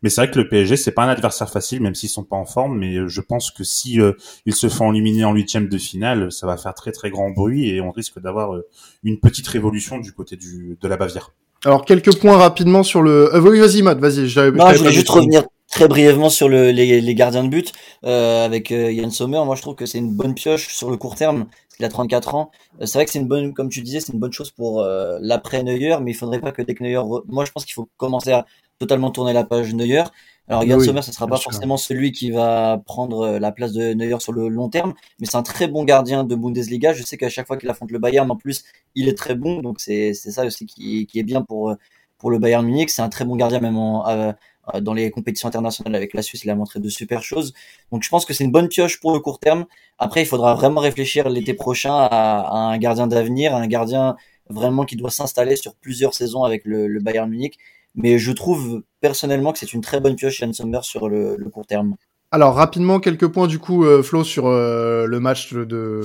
mais 0.03 0.09
c'est 0.09 0.21
vrai 0.21 0.31
que 0.31 0.39
le 0.39 0.49
PSG 0.49 0.77
c'est 0.77 0.93
pas 0.93 1.03
un 1.03 1.09
adversaire 1.09 1.51
facile, 1.51 1.81
même 1.83 1.97
s'ils 1.97 2.09
sont 2.09 2.23
pas 2.23 2.37
en 2.37 2.45
forme. 2.45 2.79
Mais 2.79 3.09
je 3.09 3.21
pense 3.21 3.51
que 3.51 3.65
si 3.65 3.99
ils 4.47 4.55
se 4.55 4.69
font 4.69 4.93
éliminer 4.93 5.25
en 5.25 5.35
huitième 5.35 5.69
de 5.69 5.79
finale, 5.79 6.31
ça 6.31 6.47
va 6.47 6.57
faire 6.57 6.75
très 6.75 6.93
très 6.93 7.11
grand 7.11 7.31
bruit 7.31 7.69
et 7.69 7.81
on 7.81 7.91
risque 7.91 8.21
d'avoir 8.21 8.57
une 9.03 9.19
petite 9.19 9.49
révolution 9.49 9.99
du 9.99 10.13
côté 10.13 10.37
du 10.37 10.79
de 10.81 10.89
la 10.89 10.97
Bavière. 10.97 11.33
Alors 11.65 11.85
quelques 11.85 12.17
points 12.19 12.37
rapidement 12.37 12.83
sur 12.83 13.03
le. 13.03 13.35
Euh, 13.35 13.41
oui, 13.41 13.59
vas-y 13.59 13.83
Matt, 13.83 13.99
vas-y. 13.99 14.29
Je 14.29 14.41
voulais 14.51 14.93
juste 14.93 15.09
revenir 15.09 15.43
très 15.71 15.89
brièvement 15.89 16.31
sur 16.31 16.49
le, 16.49 16.71
les, 16.71 17.01
les, 17.01 17.15
gardiens 17.15 17.45
de 17.45 17.49
but 17.49 17.73
euh, 18.05 18.45
avec 18.45 18.73
euh, 18.73 18.91
Yann 18.91 19.11
Sommer. 19.11 19.43
Moi, 19.45 19.55
je 19.55 19.63
trouve 19.63 19.75
que 19.75 19.87
c'est 19.87 19.99
une 19.99 20.15
bonne 20.15 20.35
pioche 20.35 20.69
sur 20.75 20.91
le 20.91 20.97
court 20.97 21.15
terme. 21.15 21.47
Il 21.79 21.85
a 21.85 21.89
34 21.89 22.35
ans. 22.35 22.51
Euh, 22.81 22.87
c'est 22.87 22.99
vrai 22.99 23.05
que 23.05 23.11
c'est 23.11 23.21
une 23.21 23.29
bonne, 23.29 23.55
comme 23.55 23.69
tu 23.69 23.83
disais, 23.83 24.01
c'est 24.01 24.13
une 24.13 24.19
bonne 24.19 24.33
chose 24.33 24.51
pour 24.51 24.81
euh, 24.81 25.19
l'après 25.21 25.63
Neuer, 25.63 25.97
mais 26.01 26.11
il 26.11 26.15
faudrait 26.15 26.41
pas 26.41 26.53
que 26.53 26.63
dès 26.63 26.75
que 26.75 26.83
Neuer, 26.83 27.03
moi, 27.29 27.45
je 27.45 27.53
pense 27.53 27.65
qu'il 27.65 27.75
faut 27.75 27.89
commencer 27.97 28.33
à 28.33 28.47
totalement 28.79 29.11
tourner 29.11 29.33
la 29.33 29.45
page 29.45 29.75
Neuer. 29.75 30.05
Alors 30.49 30.65
Yann 30.65 30.79
oui, 30.79 30.87
Sommer, 30.87 31.03
ce 31.03 31.13
sera 31.13 31.27
pas 31.27 31.37
sûr. 31.37 31.53
forcément 31.53 31.77
celui 31.77 32.11
qui 32.11 32.31
va 32.31 32.81
prendre 32.87 33.21
euh, 33.21 33.39
la 33.39 33.53
place 33.53 33.73
de 33.75 33.93
Neuer 33.93 34.19
sur 34.19 34.33
le 34.33 34.49
long 34.49 34.71
terme, 34.71 34.95
mais 35.21 35.27
c'est 35.27 35.37
un 35.37 35.43
très 35.43 35.69
bon 35.69 35.85
gardien 35.85 36.25
de 36.25 36.35
Bundesliga. 36.35 36.95
Je 36.95 37.03
sais 37.03 37.19
qu'à 37.19 37.29
chaque 37.29 37.47
fois 37.47 37.59
qu'il 37.59 37.69
affronte 37.69 37.91
le 37.91 37.99
Bayern, 37.99 38.31
en 38.31 38.37
plus, 38.37 38.65
il 38.95 39.09
est 39.09 39.19
très 39.19 39.35
bon, 39.35 39.61
donc 39.61 39.79
c'est 39.79 40.15
c'est 40.15 40.31
ça 40.31 40.47
aussi 40.47 40.65
qui, 40.65 41.07
qui 41.07 41.19
est 41.19 41.23
bien 41.23 41.43
pour 41.43 41.77
pour 42.17 42.31
le 42.31 42.39
Bayern 42.39 42.65
Munich. 42.65 42.91
C'est 42.91 43.03
un 43.03 43.09
très 43.09 43.25
bon 43.25 43.37
gardien 43.37 43.61
même 43.61 43.77
en, 43.77 44.09
euh, 44.09 44.33
dans 44.81 44.95
les 44.95 45.11
compétitions 45.11 45.49
internationales 45.49 45.95
avec 45.95 46.15
la 46.15 46.23
Suisse. 46.23 46.45
Il 46.45 46.51
a 46.51 46.55
montré 46.55 46.81
de 46.81 46.89
super 46.89 47.23
choses. 47.23 47.53
Donc 47.93 48.03
je 48.03 48.09
pense 48.09 48.25
que 48.25 48.35
c'est 48.35 48.45
une 48.45 48.51
bonne 48.51 48.69
pioche 48.69 49.01
pour 49.01 49.13
le 49.13 49.21
court 49.21 49.41
terme. 49.41 49.67
Après, 49.99 50.23
il 50.23 50.27
faudra 50.27 50.55
vraiment 50.55 50.81
réfléchir 50.81 51.29
l'été 51.29 51.55
prochain 51.55 51.95
à, 51.95 52.07
à, 52.07 52.57
un 52.57 52.79
gardien 52.79 53.07
d'avenir, 53.07 53.55
un 53.55 53.67
gardien 53.67 54.17
vraiment 54.49 54.85
qui 54.85 54.97
doit 54.97 55.11
s'installer 55.11 55.57
sur 55.57 55.75
plusieurs 55.75 56.15
saisons 56.15 56.45
avec 56.45 56.65
le, 56.65 56.87
le, 56.87 57.01
Bayern 57.01 57.29
Munich. 57.29 57.59
Mais 57.95 58.19
je 58.19 58.33
trouve 58.33 58.83
personnellement 59.01 59.53
que 59.53 59.59
c'est 59.59 59.73
une 59.73 59.81
très 59.81 60.01
bonne 60.01 60.15
pioche 60.15 60.39
Jan 60.39 60.53
Sommer 60.53 60.81
sur 60.83 61.09
le, 61.09 61.37
le 61.37 61.51
court 61.51 61.67
terme. 61.67 61.97
Alors 62.31 62.55
rapidement 62.55 63.01
quelques 63.01 63.27
points 63.29 63.47
du 63.47 63.59
coup 63.59 63.87
euh, 63.87 64.03
Flo 64.03 64.23
sur 64.23 64.47
euh, 64.47 65.07
le 65.07 65.19
match 65.19 65.55
de 65.55 66.03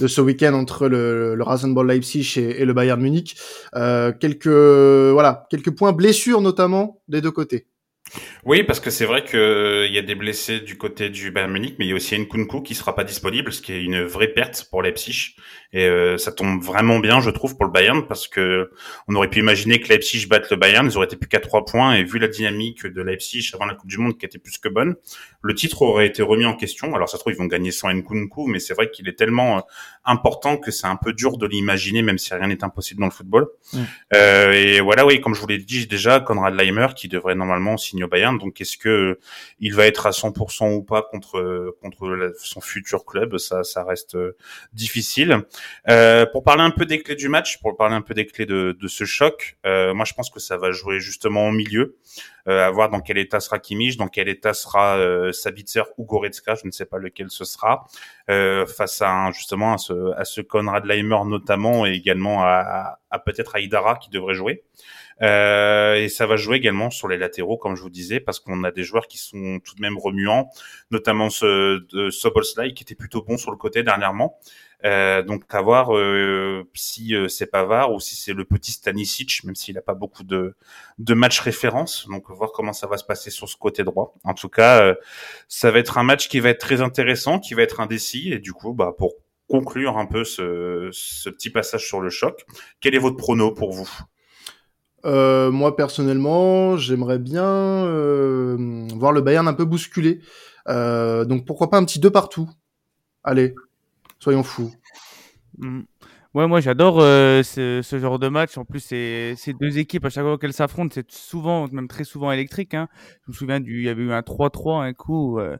de 0.00 0.06
ce 0.06 0.20
week-end 0.20 0.52
entre 0.54 0.86
le, 0.86 1.34
le 1.34 1.42
Rasenball 1.42 1.86
Leipzig 1.86 2.34
et, 2.36 2.60
et, 2.62 2.64
le 2.64 2.72
Bayern 2.74 3.00
Munich. 3.00 3.36
Euh, 3.74 4.12
quelques 4.12 4.46
voilà 4.46 5.46
quelques 5.50 5.70
points 5.70 5.92
blessures 5.92 6.42
notamment 6.42 7.00
des 7.08 7.22
deux 7.22 7.30
côtés. 7.30 7.66
Oui, 8.44 8.62
parce 8.62 8.80
que 8.80 8.90
c'est 8.90 9.04
vrai 9.04 9.24
qu'il 9.24 9.38
euh, 9.38 9.86
y 9.88 9.98
a 9.98 10.02
des 10.02 10.14
blessés 10.14 10.60
du 10.60 10.78
côté 10.78 11.10
du 11.10 11.30
Bayern 11.30 11.52
Munich, 11.52 11.76
mais 11.78 11.86
il 11.86 11.88
y 11.88 11.92
a 11.92 11.94
aussi 11.94 12.18
Nkunku 12.18 12.62
qui 12.62 12.74
sera 12.74 12.94
pas 12.94 13.04
disponible, 13.04 13.52
ce 13.52 13.60
qui 13.60 13.72
est 13.72 13.82
une 13.82 14.02
vraie 14.02 14.28
perte 14.28 14.66
pour 14.70 14.82
Leipzig. 14.82 15.34
Et 15.72 15.86
euh, 15.86 16.18
ça 16.18 16.32
tombe 16.32 16.62
vraiment 16.62 16.98
bien, 16.98 17.20
je 17.20 17.30
trouve, 17.30 17.56
pour 17.56 17.64
le 17.64 17.70
Bayern, 17.70 18.06
parce 18.06 18.26
que 18.26 18.70
on 19.08 19.14
aurait 19.14 19.28
pu 19.28 19.38
imaginer 19.38 19.78
que 19.80 19.88
Leipzig 19.88 20.26
batte 20.26 20.50
le 20.50 20.56
Bayern, 20.56 20.86
ils 20.86 20.96
auraient 20.96 21.06
été 21.06 21.16
plus 21.16 21.28
qu'à 21.28 21.38
trois 21.38 21.64
points, 21.64 21.94
et 21.94 22.02
vu 22.02 22.18
la 22.18 22.28
dynamique 22.28 22.86
de 22.86 23.02
Leipzig 23.02 23.50
avant 23.54 23.66
la 23.66 23.74
Coupe 23.74 23.88
du 23.88 23.98
Monde 23.98 24.18
qui 24.18 24.26
était 24.26 24.38
plus 24.38 24.58
que 24.58 24.68
bonne, 24.68 24.96
le 25.42 25.54
titre 25.54 25.82
aurait 25.82 26.06
été 26.06 26.22
remis 26.22 26.44
en 26.46 26.54
question. 26.54 26.94
Alors 26.94 27.08
ça 27.08 27.18
se 27.18 27.22
trouve, 27.22 27.34
ils 27.34 27.38
vont 27.38 27.46
gagner 27.46 27.70
sans 27.70 27.92
Nkunku, 27.92 28.46
mais 28.46 28.58
c'est 28.58 28.74
vrai 28.74 28.90
qu'il 28.90 29.08
est 29.08 29.18
tellement 29.18 29.58
euh, 29.58 29.60
important 30.04 30.56
que 30.56 30.70
c'est 30.70 30.86
un 30.86 30.96
peu 30.96 31.12
dur 31.12 31.38
de 31.38 31.46
l'imaginer, 31.46 32.02
même 32.02 32.18
si 32.18 32.34
rien 32.34 32.48
n'est 32.48 32.64
impossible 32.64 33.00
dans 33.00 33.06
le 33.06 33.12
football. 33.12 33.46
Mmh. 33.72 33.78
Euh, 34.14 34.52
et 34.52 34.80
voilà, 34.80 35.06
oui, 35.06 35.20
comme 35.20 35.34
je 35.34 35.40
vous 35.40 35.46
l'ai 35.46 35.58
dit 35.58 35.86
déjà, 35.86 36.20
Konrad 36.20 36.54
Leimer, 36.54 36.88
qui 36.96 37.08
devrait 37.08 37.34
normalement 37.34 37.76
signer 37.76 38.04
au 38.04 38.08
Bayern, 38.08 38.29
donc 38.32 38.60
est-ce 38.60 38.76
que 38.76 39.18
il 39.58 39.74
va 39.74 39.86
être 39.86 40.06
à 40.06 40.10
100% 40.10 40.74
ou 40.74 40.82
pas 40.82 41.02
contre 41.02 41.74
contre 41.80 42.32
son 42.38 42.60
futur 42.60 43.04
club? 43.04 43.38
Ça, 43.38 43.64
ça 43.64 43.84
reste 43.84 44.16
difficile. 44.72 45.44
Euh, 45.88 46.26
pour 46.26 46.42
parler 46.42 46.62
un 46.62 46.70
peu 46.70 46.86
des 46.86 47.02
clés 47.02 47.16
du 47.16 47.28
match, 47.28 47.60
pour 47.60 47.76
parler 47.76 47.94
un 47.94 48.02
peu 48.02 48.14
des 48.14 48.26
clés 48.26 48.46
de, 48.46 48.76
ce 48.86 49.04
choc, 49.04 49.56
euh, 49.66 49.94
moi 49.94 50.04
je 50.04 50.14
pense 50.14 50.30
que 50.30 50.40
ça 50.40 50.56
va 50.56 50.72
jouer 50.72 51.00
justement 51.00 51.48
au 51.48 51.52
milieu, 51.52 51.96
euh, 52.39 52.39
à 52.46 52.70
voir 52.70 52.88
dans 52.88 53.00
quel 53.00 53.18
état 53.18 53.40
sera 53.40 53.58
Kimmich, 53.58 53.96
dans 53.96 54.08
quel 54.08 54.28
état 54.28 54.54
sera 54.54 54.96
euh, 54.96 55.32
Sabitzer 55.32 55.82
ou 55.98 56.04
Goretzka, 56.04 56.54
je 56.54 56.66
ne 56.66 56.70
sais 56.70 56.86
pas 56.86 56.98
lequel 56.98 57.30
ce 57.30 57.44
sera, 57.44 57.86
euh, 58.28 58.66
face 58.66 59.02
à 59.02 59.30
justement 59.32 59.74
à 59.74 59.78
ce, 59.78 60.12
à 60.16 60.24
ce 60.24 60.40
Konrad 60.40 60.84
Leimer 60.84 61.24
notamment 61.26 61.86
et 61.86 61.92
également 61.92 62.42
à, 62.42 62.48
à, 62.48 62.98
à 63.10 63.18
peut-être 63.18 63.56
à 63.56 63.60
Idara 63.60 63.96
qui 63.96 64.10
devrait 64.10 64.34
jouer. 64.34 64.64
Euh, 65.22 65.96
et 65.96 66.08
ça 66.08 66.26
va 66.26 66.36
jouer 66.36 66.56
également 66.56 66.90
sur 66.90 67.06
les 67.08 67.18
latéraux, 67.18 67.58
comme 67.58 67.76
je 67.76 67.82
vous 67.82 67.90
disais, 67.90 68.20
parce 68.20 68.40
qu'on 68.40 68.64
a 68.64 68.70
des 68.70 68.84
joueurs 68.84 69.06
qui 69.06 69.18
sont 69.18 69.60
tout 69.62 69.74
de 69.74 69.82
même 69.82 69.98
remuants, 69.98 70.48
notamment 70.90 71.28
ce 71.28 71.84
de 71.92 72.10
Sobolslai 72.10 72.72
qui 72.72 72.84
était 72.84 72.94
plutôt 72.94 73.22
bon 73.22 73.36
sur 73.36 73.50
le 73.50 73.56
côté 73.58 73.82
dernièrement. 73.82 74.38
Euh, 74.84 75.22
donc 75.22 75.44
à 75.50 75.60
voir 75.60 75.94
euh, 75.94 76.66
si 76.74 77.14
euh, 77.14 77.28
c'est 77.28 77.46
Pavard 77.46 77.92
ou 77.92 78.00
si 78.00 78.16
c'est 78.16 78.32
le 78.32 78.44
petit 78.44 78.72
Stanisic, 78.72 79.44
même 79.44 79.54
s'il 79.54 79.74
n'a 79.74 79.82
pas 79.82 79.94
beaucoup 79.94 80.24
de, 80.24 80.54
de 80.98 81.14
matchs 81.14 81.40
référence. 81.40 82.06
Donc 82.08 82.30
voir 82.30 82.52
comment 82.52 82.72
ça 82.72 82.86
va 82.86 82.96
se 82.96 83.04
passer 83.04 83.30
sur 83.30 83.48
ce 83.48 83.56
côté 83.56 83.84
droit. 83.84 84.14
En 84.24 84.34
tout 84.34 84.48
cas, 84.48 84.82
euh, 84.82 84.94
ça 85.48 85.70
va 85.70 85.78
être 85.78 85.98
un 85.98 86.02
match 86.02 86.28
qui 86.28 86.40
va 86.40 86.48
être 86.48 86.60
très 86.60 86.80
intéressant, 86.80 87.38
qui 87.38 87.54
va 87.54 87.62
être 87.62 87.80
indécis. 87.80 88.32
Et 88.32 88.38
du 88.38 88.52
coup, 88.52 88.72
bah, 88.72 88.94
pour 88.96 89.14
conclure 89.48 89.98
un 89.98 90.06
peu 90.06 90.24
ce, 90.24 90.88
ce 90.92 91.28
petit 91.28 91.50
passage 91.50 91.86
sur 91.86 92.00
le 92.00 92.08
choc, 92.08 92.46
quel 92.80 92.94
est 92.94 92.98
votre 92.98 93.16
prono 93.16 93.52
pour 93.52 93.72
vous? 93.72 93.90
Euh, 95.04 95.50
moi 95.50 95.76
personnellement, 95.76 96.76
j'aimerais 96.76 97.18
bien 97.18 97.44
euh, 97.44 98.86
voir 98.94 99.12
le 99.12 99.20
Bayern 99.20 99.48
un 99.48 99.54
peu 99.54 99.64
bousculé. 99.64 100.20
Euh, 100.68 101.24
donc 101.24 101.46
pourquoi 101.46 101.70
pas 101.70 101.78
un 101.78 101.84
petit 101.84 101.98
deux 101.98 102.10
partout? 102.10 102.48
Allez, 103.24 103.54
soyons 104.20 104.42
fous. 104.42 104.72
Mmh. 105.58 105.80
Ouais, 106.32 106.46
moi 106.46 106.60
j'adore 106.60 107.00
euh, 107.00 107.42
ce, 107.42 107.82
genre 108.00 108.20
de 108.20 108.28
match. 108.28 108.56
En 108.56 108.64
plus, 108.64 108.78
ces 108.78 109.34
deux 109.60 109.78
équipes 109.78 110.04
à 110.04 110.10
chaque 110.10 110.22
fois 110.22 110.38
qu'elles 110.38 110.52
s'affrontent, 110.52 110.92
c'est 110.94 111.10
souvent, 111.10 111.66
même 111.72 111.88
très 111.88 112.04
souvent 112.04 112.30
électrique. 112.30 112.72
Hein. 112.74 112.86
Je 113.26 113.32
me 113.32 113.34
souviens 113.34 113.58
du, 113.58 113.78
il 113.80 113.84
y 113.86 113.88
avait 113.88 114.02
eu 114.04 114.12
un 114.12 114.22
3-3 114.22 114.84
un 114.84 114.92
coup, 114.92 115.40
euh, 115.40 115.56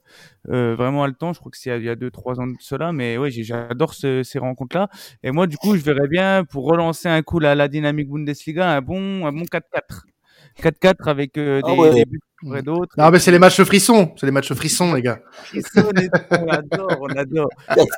euh, 0.49 0.76
vraiment 0.76 1.02
à 1.02 1.11
temps. 1.11 1.33
Je 1.33 1.40
crois 1.40 1.50
que 1.50 1.59
c'est 1.59 1.76
il 1.76 1.85
y 1.85 1.88
a 1.88 1.97
deux 1.97 2.12
trois 2.12 2.38
ans 2.38 2.47
de 2.47 2.55
cela, 2.61 2.93
mais 2.93 3.19
ouais, 3.19 3.33
j'adore 3.33 3.95
ce, 3.95 4.23
ces 4.23 4.38
rencontres-là. 4.38 4.88
Et 5.25 5.33
moi, 5.33 5.49
du 5.49 5.57
coup, 5.57 5.76
je 5.76 5.83
verrais 5.83 6.07
bien 6.07 6.45
pour 6.45 6.67
relancer 6.67 7.09
un 7.09 7.23
coup 7.23 7.40
la, 7.40 7.57
la 7.57 7.67
dynamique 7.67 8.09
Bundesliga, 8.09 8.71
un 8.71 8.81
bon, 8.81 9.26
un 9.26 9.33
bon 9.33 9.43
4-4. 9.43 10.05
4-4 10.61 11.09
avec 11.09 11.37
euh, 11.38 11.61
des, 11.62 11.71
ah 11.71 11.75
ouais. 11.75 11.95
des 11.95 12.05
buts 12.05 12.21
et 12.57 12.62
d'autres. 12.62 12.95
Non, 12.97 13.11
mais 13.11 13.19
c'est 13.19 13.31
les 13.31 13.38
matchs 13.38 13.62
frissons. 13.62 14.12
C'est 14.17 14.26
les 14.26 14.33
matchs 14.33 14.52
frissons, 14.52 14.95
les 14.95 15.02
gars. 15.02 15.21
Frissons, 15.45 15.90
on 16.31 16.49
adore, 16.49 16.99
on 17.00 17.09
adore. 17.09 17.49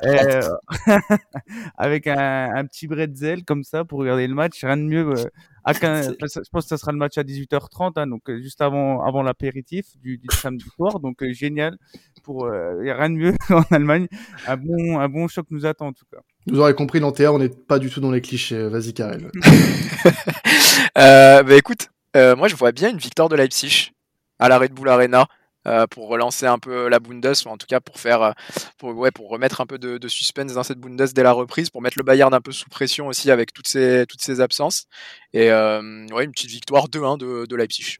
euh, 0.05 0.41
avec 1.77 2.07
un, 2.07 2.55
un, 2.55 2.65
petit 2.65 2.87
bretzel 2.87 3.43
comme 3.45 3.63
ça 3.63 3.85
pour 3.85 3.99
regarder 3.99 4.27
le 4.27 4.35
match. 4.35 4.63
Rien 4.63 4.77
de 4.77 4.83
mieux. 4.83 5.07
Euh, 5.09 5.25
à 5.65 5.73
15, 5.73 6.17
je 6.19 6.39
pense 6.51 6.65
que 6.65 6.69
ça 6.69 6.77
sera 6.77 6.91
le 6.91 6.97
match 6.97 7.17
à 7.17 7.23
18h30, 7.23 7.93
hein, 7.95 8.07
donc 8.07 8.23
juste 8.41 8.61
avant, 8.61 9.01
avant 9.01 9.23
l'apéritif 9.23 9.85
du, 10.01 10.17
du, 10.17 10.27
samedi 10.35 10.65
soir. 10.75 10.99
Donc 10.99 11.23
euh, 11.23 11.31
génial. 11.31 11.77
Pour, 12.23 12.45
euh, 12.45 12.83
y 12.83 12.89
a 12.89 12.95
rien 12.95 13.09
de 13.09 13.15
mieux 13.15 13.33
en 13.49 13.63
Allemagne. 13.71 14.07
Un 14.47 14.57
bon, 14.57 14.99
un 14.99 15.09
bon 15.09 15.27
choc 15.27 15.45
nous 15.51 15.65
attend 15.65 15.87
en 15.87 15.93
tout 15.93 16.05
cas. 16.11 16.19
Vous 16.47 16.59
aurez 16.59 16.73
compris, 16.73 16.99
l'Antea, 16.99 17.31
on 17.31 17.39
n'est 17.39 17.49
pas 17.49 17.79
du 17.79 17.89
tout 17.89 18.01
dans 18.01 18.11
les 18.11 18.21
clichés. 18.21 18.67
Vas-y, 18.67 18.93
Karel. 18.93 19.31
euh, 20.97 21.43
bah 21.43 21.55
écoute, 21.55 21.89
euh, 22.15 22.35
moi 22.35 22.47
je 22.47 22.55
vois 22.55 22.71
bien 22.71 22.89
une 22.89 22.97
victoire 22.97 23.29
de 23.29 23.35
Leipzig 23.35 23.91
à 24.39 24.49
la 24.49 24.57
Red 24.57 24.73
Bull 24.73 24.89
Arena. 24.89 25.27
Euh, 25.65 25.87
pour 25.87 26.09
relancer 26.09 26.45
un 26.45 26.59
peu 26.59 26.89
la 26.89 26.99
Bundes, 26.99 27.33
ou 27.45 27.49
en 27.49 27.55
tout 27.57 27.67
cas 27.67 27.79
pour 27.79 27.97
faire, 27.97 28.33
pour, 28.77 28.93
ouais, 28.97 29.11
pour 29.11 29.29
remettre 29.29 29.61
un 29.61 29.65
peu 29.65 29.77
de, 29.77 30.07
suspense 30.09 30.51
dans 30.51 30.63
cette 30.63 30.77
Bundes 30.77 31.01
dès 31.15 31.23
la 31.23 31.31
reprise, 31.31 31.69
pour 31.69 31.81
mettre 31.81 31.97
le 31.97 32.03
Bayern 32.03 32.33
un 32.33 32.41
peu 32.41 32.51
sous 32.51 32.69
pression 32.69 33.07
aussi 33.07 33.31
avec 33.31 33.53
toutes 33.53 33.69
ces, 33.69 34.05
toutes 34.09 34.21
ces 34.21 34.41
absences. 34.41 34.87
Et 35.31 35.51
euh, 35.51 36.05
ouais, 36.11 36.25
une 36.25 36.31
petite 36.31 36.49
victoire 36.49 36.89
2-1 36.89 37.17
de, 37.17 37.55
Leipzig. 37.55 37.99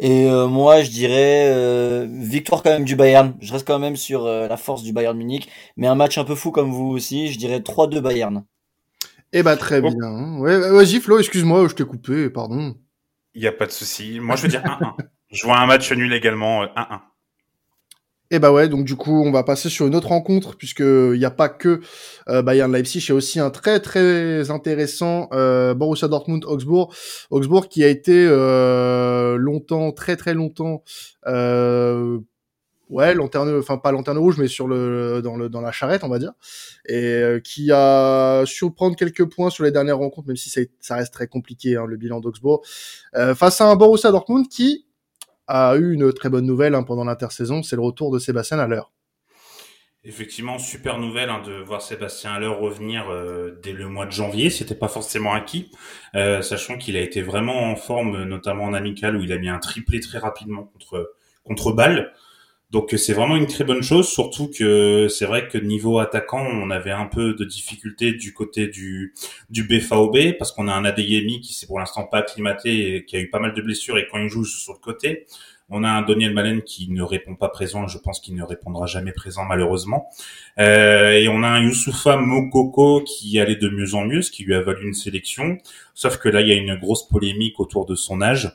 Et 0.00 0.26
euh, 0.28 0.46
moi, 0.46 0.82
je 0.82 0.90
dirais 0.90 1.48
euh, 1.48 2.06
victoire 2.08 2.62
quand 2.62 2.70
même 2.70 2.84
du 2.84 2.94
Bayern. 2.96 3.34
Je 3.40 3.52
reste 3.52 3.66
quand 3.66 3.78
même 3.80 3.96
sur 3.96 4.26
euh, 4.26 4.46
la 4.46 4.56
force 4.56 4.82
du 4.82 4.92
Bayern 4.92 5.16
Munich, 5.16 5.48
mais 5.76 5.88
un 5.88 5.96
match 5.96 6.18
un 6.18 6.24
peu 6.24 6.34
fou 6.36 6.52
comme 6.52 6.70
vous 6.70 6.86
aussi. 6.86 7.32
Je 7.32 7.38
dirais 7.38 7.58
3-2 7.60 8.00
Bayern. 8.00 8.44
Eh 9.32 9.42
bah 9.42 9.56
très 9.56 9.80
bon. 9.80 9.90
bien. 9.90 10.38
Ouais, 10.38 10.58
vas-y 10.58 11.00
Flo, 11.00 11.18
excuse-moi, 11.18 11.68
je 11.68 11.74
t'ai 11.74 11.84
coupé, 11.84 12.30
pardon. 12.30 12.76
Il 13.34 13.42
y 13.42 13.46
a 13.46 13.52
pas 13.52 13.66
de 13.66 13.72
souci. 13.72 14.20
Moi, 14.20 14.36
je 14.36 14.42
veux 14.42 14.48
dire 14.48 14.62
1-1. 14.62 14.94
Je 15.30 15.44
vois 15.44 15.58
un 15.58 15.66
match 15.66 15.92
nul 15.92 16.12
également, 16.12 16.64
1-1. 16.64 16.66
Euh, 16.66 16.96
et 18.30 18.38
bah 18.38 18.52
ouais, 18.52 18.68
donc 18.68 18.84
du 18.84 18.94
coup, 18.94 19.22
on 19.24 19.30
va 19.30 19.42
passer 19.42 19.70
sur 19.70 19.86
une 19.86 19.94
autre 19.94 20.08
rencontre, 20.08 20.56
puisque 20.56 20.80
il 20.80 21.18
n'y 21.18 21.24
a 21.24 21.30
pas 21.30 21.48
que 21.48 21.80
euh, 22.28 22.42
Bayern 22.42 22.70
Leipzig, 22.70 22.98
il 22.98 23.08
y 23.08 23.12
a 23.12 23.14
aussi 23.14 23.40
un 23.40 23.48
très 23.50 23.80
très 23.80 24.50
intéressant 24.50 25.28
euh, 25.32 25.72
Borussia 25.72 26.08
Dortmund 26.08 26.44
Augsbourg, 26.44 26.94
Augsbourg 27.30 27.68
qui 27.68 27.84
a 27.84 27.88
été 27.88 28.26
euh, 28.28 29.36
longtemps, 29.36 29.92
très 29.92 30.16
très 30.16 30.34
longtemps, 30.34 30.82
euh, 31.26 32.18
ouais, 32.88 33.14
lanterne, 33.14 33.58
enfin 33.58 33.78
pas 33.78 33.92
lanterne 33.92 34.18
rouge, 34.18 34.38
mais 34.38 34.48
sur 34.48 34.66
le 34.66 35.20
dans 35.22 35.36
le 35.36 35.48
dans 35.48 35.60
la 35.60 35.72
charrette, 35.72 36.04
on 36.04 36.08
va 36.08 36.18
dire, 36.18 36.32
et 36.86 36.94
euh, 36.96 37.40
qui 37.40 37.70
a 37.72 38.44
su 38.46 38.70
prendre 38.70 38.96
quelques 38.96 39.24
points 39.24 39.50
sur 39.50 39.64
les 39.64 39.70
dernières 39.70 39.98
rencontres, 39.98 40.28
même 40.28 40.36
si 40.36 40.50
ça, 40.80 40.96
reste 40.96 41.12
très 41.12 41.26
compliqué 41.26 41.76
hein, 41.76 41.86
le 41.86 41.96
bilan 41.96 42.20
d'Augsbourg, 42.20 42.62
euh, 43.14 43.34
face 43.34 43.60
à 43.60 43.66
un 43.66 43.76
Borussia 43.76 44.10
Dortmund 44.10 44.48
qui 44.48 44.86
a 45.46 45.76
eu 45.76 45.94
une 45.94 46.12
très 46.12 46.28
bonne 46.28 46.46
nouvelle 46.46 46.74
hein, 46.74 46.82
pendant 46.82 47.04
l'intersaison, 47.04 47.62
c'est 47.62 47.76
le 47.76 47.82
retour 47.82 48.10
de 48.10 48.18
Sébastien 48.18 48.58
Haller. 48.58 48.82
Effectivement, 50.04 50.58
super 50.58 50.98
nouvelle 50.98 51.28
hein, 51.28 51.42
de 51.44 51.54
voir 51.54 51.82
Sébastien 51.82 52.32
Haller 52.32 52.46
revenir 52.46 53.10
euh, 53.10 53.58
dès 53.62 53.72
le 53.72 53.88
mois 53.88 54.06
de 54.06 54.12
janvier. 54.12 54.48
C'était 54.48 54.74
pas 54.74 54.88
forcément 54.88 55.32
acquis, 55.34 55.70
sachant 56.14 56.78
qu'il 56.78 56.96
a 56.96 57.00
été 57.00 57.20
vraiment 57.20 57.70
en 57.70 57.76
forme, 57.76 58.24
notamment 58.24 58.64
en 58.64 58.74
amical 58.74 59.16
où 59.16 59.22
il 59.22 59.32
a 59.32 59.38
mis 59.38 59.48
un 59.48 59.58
triplé 59.58 60.00
très 60.00 60.18
rapidement 60.18 60.64
contre 60.64 61.14
contre 61.44 61.72
Bâle. 61.72 62.12
Donc 62.70 62.94
c'est 62.98 63.14
vraiment 63.14 63.36
une 63.36 63.46
très 63.46 63.64
bonne 63.64 63.82
chose, 63.82 64.08
surtout 64.08 64.50
que 64.50 65.08
c'est 65.08 65.24
vrai 65.24 65.48
que 65.48 65.56
niveau 65.56 66.00
attaquant, 66.00 66.44
on 66.44 66.70
avait 66.70 66.90
un 66.90 67.06
peu 67.06 67.32
de 67.32 67.44
difficulté 67.46 68.12
du 68.12 68.34
côté 68.34 68.66
du 68.66 69.14
du 69.48 69.64
BFAOB 69.64 70.36
parce 70.38 70.52
qu'on 70.52 70.68
a 70.68 70.74
un 70.74 70.84
Adeyemi 70.84 71.40
qui 71.40 71.54
s'est 71.54 71.66
pour 71.66 71.78
l'instant 71.78 72.04
pas 72.04 72.18
acclimaté 72.18 72.96
et 72.96 73.04
qui 73.06 73.16
a 73.16 73.20
eu 73.20 73.30
pas 73.30 73.38
mal 73.38 73.54
de 73.54 73.62
blessures 73.62 73.96
et 73.96 74.06
quand 74.10 74.18
il 74.18 74.28
joue 74.28 74.44
sur 74.44 74.74
le 74.74 74.80
côté, 74.80 75.26
on 75.70 75.82
a 75.82 75.88
un 75.88 76.02
Daniel 76.02 76.34
Malen 76.34 76.60
qui 76.60 76.90
ne 76.90 77.02
répond 77.02 77.36
pas 77.36 77.48
présent 77.48 77.86
je 77.86 77.96
pense 77.96 78.20
qu'il 78.20 78.34
ne 78.34 78.42
répondra 78.42 78.84
jamais 78.84 79.12
présent 79.12 79.44
malheureusement. 79.44 80.10
Euh, 80.58 81.12
et 81.12 81.26
on 81.28 81.42
a 81.42 81.48
un 81.48 81.62
Youssoufa 81.62 82.18
Mokoko 82.18 83.02
qui 83.02 83.40
allait 83.40 83.56
de 83.56 83.70
mieux 83.70 83.94
en 83.94 84.04
mieux, 84.04 84.20
ce 84.20 84.30
qui 84.30 84.44
lui 84.44 84.54
a 84.54 84.60
valu 84.60 84.86
une 84.86 84.94
sélection. 84.94 85.56
Sauf 85.94 86.18
que 86.18 86.28
là, 86.28 86.42
il 86.42 86.48
y 86.48 86.52
a 86.52 86.54
une 86.54 86.76
grosse 86.76 87.08
polémique 87.08 87.60
autour 87.60 87.86
de 87.86 87.94
son 87.94 88.20
âge 88.20 88.52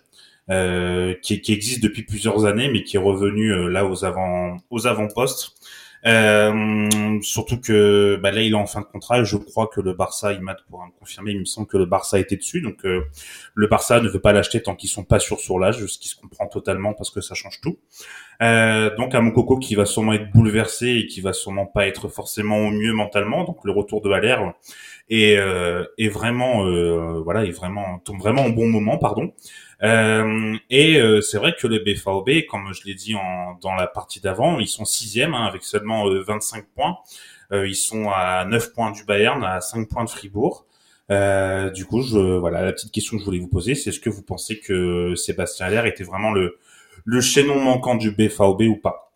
qui, 0.50 1.42
qui, 1.42 1.54
existe 1.54 1.84
depuis 1.84 2.04
plusieurs 2.04 2.46
années, 2.46 2.70
mais 2.70 2.84
qui 2.84 2.98
est 2.98 3.00
revenu 3.00 3.52
euh, 3.52 3.68
là 3.68 3.86
aux 3.86 4.06
avant 4.06 4.58
aux 4.70 4.88
avant-postes. 4.88 5.54
Euh, 6.06 7.22
surtout 7.22 7.62
que 7.62 8.20
bah, 8.22 8.32
là 8.32 8.42
il 8.42 8.52
est 8.52 8.56
en 8.56 8.66
fin 8.66 8.82
de 8.82 8.86
contrat 8.86 9.22
et 9.22 9.26
je 9.26 9.38
crois 9.38 9.68
que 9.68 9.80
le 9.80 9.94
Barça, 9.94 10.34
il 10.34 10.42
m'a 10.42 10.54
pour 10.70 10.86
me 10.86 10.92
confirmer, 11.00 11.32
il 11.32 11.40
me 11.40 11.46
semble 11.46 11.68
que 11.68 11.78
le 11.78 11.86
Barça 11.86 12.20
était 12.20 12.36
dessus, 12.36 12.60
donc 12.60 12.86
euh, 12.86 13.04
le 13.56 13.68
Barça 13.68 14.02
ne 14.02 14.10
veut 14.10 14.20
pas 14.20 14.34
l'acheter 14.34 14.62
tant 14.62 14.76
qu'ils 14.76 14.90
sont 14.90 15.06
pas 15.06 15.20
sûrs 15.20 15.40
sur 15.40 15.60
l'âge, 15.60 15.86
ce 15.86 15.98
qui 15.98 16.10
se 16.10 16.18
comprend 16.18 16.48
totalement 16.48 16.94
parce 16.94 17.10
que 17.10 17.22
ça 17.22 17.36
change 17.36 17.62
tout. 17.62 17.78
Euh, 18.42 18.94
donc 18.98 19.16
à 19.16 19.22
Mokoko 19.22 19.58
qui 19.60 19.76
va 19.76 19.86
sûrement 19.86 20.12
être 20.14 20.30
bouleversé 20.32 20.90
et 20.90 21.06
qui 21.06 21.22
va 21.22 21.32
sûrement 21.32 21.68
pas 21.68 21.88
être 21.88 22.10
forcément 22.10 22.58
au 22.58 22.72
mieux 22.72 22.92
mentalement, 22.92 23.46
donc 23.46 23.60
le 23.64 23.72
retour 23.72 24.02
de 24.02 24.10
Valère 24.10 24.54
est, 25.10 25.38
euh, 25.38 25.86
est 25.98 26.10
vraiment 26.10 26.66
euh, 26.66 27.22
voilà 27.24 27.46
est 27.46 27.52
vraiment 27.52 28.00
tombe 28.00 28.20
vraiment 28.20 28.46
au 28.46 28.52
bon 28.52 28.68
moment 28.68 28.98
pardon. 28.98 29.32
Euh, 29.84 30.58
et 30.70 31.00
euh, 31.02 31.20
c'est 31.22 31.38
vrai 31.38 31.56
que 31.60 31.68
le 31.68 31.80
BFAOB, 31.80 32.46
comme 32.50 32.74
je 32.74 32.86
l'ai 32.86 32.94
dit 32.94 33.16
en, 33.16 33.56
dans 33.62 33.76
la 33.76 33.88
partie 33.88 34.22
d'avant, 34.22 34.60
ils 34.60 34.68
sont 34.68 34.86
sixième 34.86 35.34
hein, 35.34 35.46
avec 35.46 35.64
seulement 35.64 36.10
25 36.10 36.60
euh, 36.60 36.68
points. 36.76 36.98
ils 37.66 37.76
sont 37.76 38.10
à 38.10 38.46
9 38.46 38.74
points 38.74 38.92
du 38.92 39.04
Bayern, 39.04 39.44
à 39.44 39.60
5 39.62 39.90
points 39.90 40.06
de 40.06 40.10
Fribourg. 40.10 40.66
du 41.10 41.86
coup, 41.86 42.02
je, 42.02 42.38
voilà, 42.38 42.62
la 42.64 42.72
petite 42.72 42.92
question 42.92 43.18
que 43.18 43.22
je 43.22 43.26
voulais 43.26 43.40
vous 43.40 43.50
poser, 43.50 43.76
c'est 43.76 43.90
est-ce 43.90 44.00
que 44.00 44.10
vous 44.10 44.24
pensez 44.24 44.60
que 44.60 45.16
Sébastien 45.16 45.66
Aller 45.68 45.90
était 45.90 46.06
vraiment 46.06 46.32
le, 46.32 46.58
le 47.04 47.22
chaînon 47.22 47.60
manquant 47.60 47.96
du 47.96 48.12
BFAOB 48.12 48.62
ou 48.64 48.78
pas? 48.78 49.13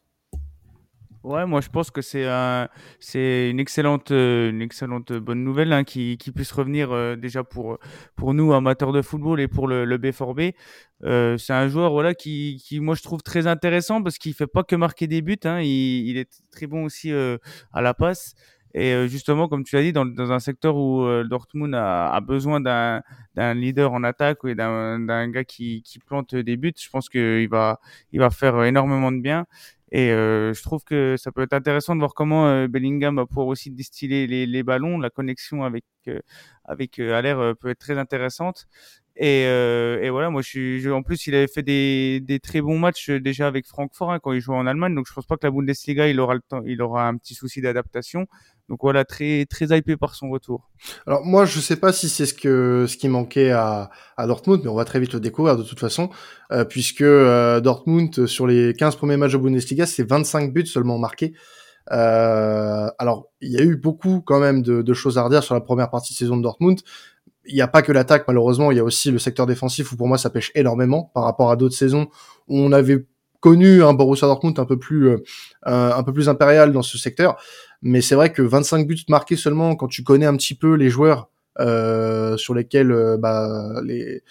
Ouais, 1.24 1.46
moi 1.46 1.60
je 1.62 1.68
pense 1.70 1.92
que 1.92 2.02
c'est 2.02 2.26
un, 2.28 2.70
c'est 3.00 3.50
une 3.50 3.60
excellente, 3.60 4.12
euh, 4.12 4.50
une 4.50 4.62
excellente 4.62 5.12
bonne 5.14 5.44
nouvelle 5.44 5.74
hein, 5.74 5.84
qui, 5.84 6.18
qui 6.18 6.32
puisse 6.32 6.52
revenir 6.52 6.92
euh, 6.92 7.16
déjà 7.16 7.44
pour 7.44 7.80
pour 8.16 8.34
nous 8.34 8.54
amateurs 8.54 8.94
de 8.94 9.02
football 9.02 9.42
et 9.42 9.48
pour 9.48 9.68
le, 9.68 9.84
le 9.84 9.98
B4B. 9.98 10.56
Euh, 11.04 11.38
c'est 11.38 11.54
un 11.54 11.68
joueur 11.68 11.92
voilà 11.92 12.14
qui, 12.14 12.62
qui 12.64 12.80
moi 12.80 12.96
je 12.96 13.02
trouve 13.04 13.22
très 13.24 13.46
intéressant 13.48 14.02
parce 14.04 14.18
qu'il 14.18 14.34
fait 14.36 14.48
pas 14.48 14.64
que 14.64 14.76
marquer 14.76 15.08
des 15.08 15.22
buts, 15.22 15.38
hein, 15.44 15.60
il, 15.62 16.08
il 16.08 16.18
est 16.18 16.30
très 16.52 16.68
bon 16.68 16.84
aussi 16.86 17.12
euh, 17.12 17.38
à 17.74 17.82
la 17.82 17.94
passe. 17.94 18.34
Et 18.74 18.94
euh, 18.94 19.08
justement, 19.08 19.48
comme 19.48 19.64
tu 19.64 19.76
l'as 19.76 19.82
dit, 19.82 19.94
dans, 19.94 20.06
dans 20.06 20.32
un 20.32 20.40
secteur 20.40 20.76
où 20.76 21.04
Dortmund 21.24 21.74
a, 21.74 22.10
a 22.14 22.22
besoin 22.22 22.60
d'un 22.62 23.02
d'un 23.36 23.54
leader 23.56 23.92
en 23.94 24.04
attaque 24.04 24.40
et 24.46 24.56
d'un 24.56 25.00
d'un 25.00 25.30
gars 25.30 25.44
qui, 25.46 25.82
qui 25.84 26.00
plante 26.00 26.36
des 26.36 26.58
buts, 26.58 26.74
je 26.80 26.90
pense 26.90 27.10
qu'il 27.10 27.48
va 27.50 27.80
il 28.12 28.20
va 28.20 28.30
faire 28.30 28.64
énormément 28.64 29.12
de 29.12 29.20
bien. 29.20 29.46
Et 29.92 30.12
euh, 30.12 30.54
je 30.54 30.62
trouve 30.64 30.84
que 30.84 31.16
ça 31.18 31.32
peut 31.32 31.42
être 31.44 31.54
intéressant 31.54 31.96
de 31.96 32.00
voir 32.02 32.14
comment 32.14 32.48
euh, 32.48 32.68
Bellingham 32.68 33.16
va 33.16 33.26
pouvoir 33.26 33.48
aussi 33.48 33.72
distiller 33.72 34.28
les, 34.28 34.46
les 34.46 34.64
ballons. 34.64 35.00
La 35.00 35.10
connexion 35.10 35.64
avec 35.64 35.86
euh, 36.08 36.20
avec 36.66 37.00
euh, 37.00 37.14
Aller 37.16 37.30
euh, 37.32 37.54
peut 37.56 37.70
être 37.70 37.80
très 37.80 37.98
intéressante. 37.98 38.68
Et, 39.16 39.46
euh, 39.48 40.02
et 40.04 40.10
voilà, 40.12 40.30
moi, 40.30 40.42
je 40.44 40.78
je, 40.80 40.90
en 40.92 41.02
plus, 41.04 41.26
il 41.28 41.34
avait 41.36 41.48
fait 41.48 41.64
des, 41.64 42.20
des 42.22 42.40
très 42.40 42.62
bons 42.62 42.78
matchs 42.78 43.10
déjà 43.10 43.48
avec 43.48 43.66
Francfort 43.66 44.12
hein, 44.12 44.20
quand 44.20 44.32
il 44.34 44.42
jouait 44.42 44.56
en 44.56 44.68
Allemagne. 44.68 44.94
Donc, 44.94 45.08
je 45.08 45.14
pense 45.14 45.26
pas 45.26 45.38
que 45.38 45.48
la 45.48 45.52
Bundesliga, 45.52 46.08
il 46.08 46.20
aura 46.20 46.36
le 46.36 46.42
temps, 46.42 46.62
il 46.66 46.82
aura 46.82 47.08
un 47.08 47.18
petit 47.18 47.34
souci 47.34 47.62
d'adaptation. 47.62 48.28
Donc 48.70 48.80
voilà, 48.82 49.06
très 49.06 49.46
très 49.46 49.66
hypé 49.78 49.96
par 49.96 50.16
son 50.16 50.30
retour. 50.30 50.70
Alors 51.06 51.24
moi, 51.24 51.46
je 51.46 51.60
sais 51.60 51.78
pas 51.78 51.94
si 51.94 52.10
c'est 52.10 52.26
ce 52.26 52.34
que 52.34 52.86
ce 52.88 52.98
qui 52.98 53.08
manquait 53.08 53.52
à, 53.52 53.90
à 54.18 54.28
Dortmund, 54.28 54.62
mais 54.64 54.70
on 54.70 54.76
va 54.76 54.84
très 54.84 55.00
vite 55.00 55.14
le 55.14 55.20
découvrir 55.22 55.56
de 55.56 55.64
toute 55.64 55.80
façon, 55.80 56.10
euh, 56.52 56.66
puisque 56.66 57.02
euh, 57.02 57.62
Dortmund 57.62 58.26
sur 58.26 58.46
les 58.46 58.74
15 58.74 58.98
premiers 58.98 59.16
matchs 59.16 59.34
de 59.34 59.38
Bundesliga, 59.38 59.86
c'est 59.86 60.04
25 60.04 60.54
buts 60.54 60.66
seulement 60.66 60.98
marqués. 60.98 61.34
Euh, 61.92 62.90
alors, 63.00 63.30
il 63.40 63.52
y 63.52 63.58
a 63.58 63.64
eu 63.64 63.78
beaucoup 63.78 64.22
quand 64.22 64.40
même 64.40 64.62
de, 64.62 64.82
de, 64.82 64.94
choses 64.94 65.18
à 65.18 65.24
redire 65.24 65.44
sur 65.44 65.54
la 65.54 65.62
première 65.62 65.90
partie 65.90 66.14
de 66.14 66.18
saison 66.18 66.36
de 66.36 66.44
Dortmund. 66.44 66.82
Il 67.46 67.56
n'y 67.56 67.62
a 67.62 67.68
pas 67.70 67.82
que 67.82 67.94
l'attaque, 67.94 68.26
malheureusement, 68.28 68.72
il 68.72 68.78
y 68.78 68.82
a 68.82 68.84
aussi 68.84 69.10
le 69.10 69.20
secteur 69.20 69.46
défensif 69.46 69.94
où 69.94 69.96
pour 69.96 70.08
moi 70.08 70.18
ça 70.18 70.30
pêche 70.30 70.52
énormément 70.54 71.10
par 71.14 71.24
rapport 71.24 71.50
à 71.50 71.56
d'autres 71.56 71.78
saisons 71.78 72.10
où 72.50 72.60
on 72.60 72.74
avait 72.74 73.06
connu 73.40 73.84
un 73.84 73.94
Borussia 73.94 74.28
Dortmund 74.28 74.58
un 74.60 74.66
peu 74.66 74.78
plus 74.78 75.10
euh, 75.10 75.18
un 75.64 76.04
peu 76.04 76.14
plus 76.14 76.30
impérial 76.30 76.72
dans 76.72 76.82
ce 76.82 76.98
secteur 76.98 77.38
mais 77.82 78.02
c'est 78.02 78.16
vrai 78.16 78.32
que 78.32 78.42
25 78.42 78.88
buts 78.88 78.98
marqués 79.10 79.36
seulement 79.36 79.76
quand 79.76 79.88
tu 79.88 80.04
connais 80.04 80.26
un 80.26 80.36
petit 80.36 80.56
peu 80.56 80.74
les 80.74 80.90
joueurs 80.90 81.30
euh, 81.60 82.38
sur 82.38 82.54
lesquels 82.54 82.92
euh, 82.92 83.18
bah, 83.18 83.82
les, 83.84 84.22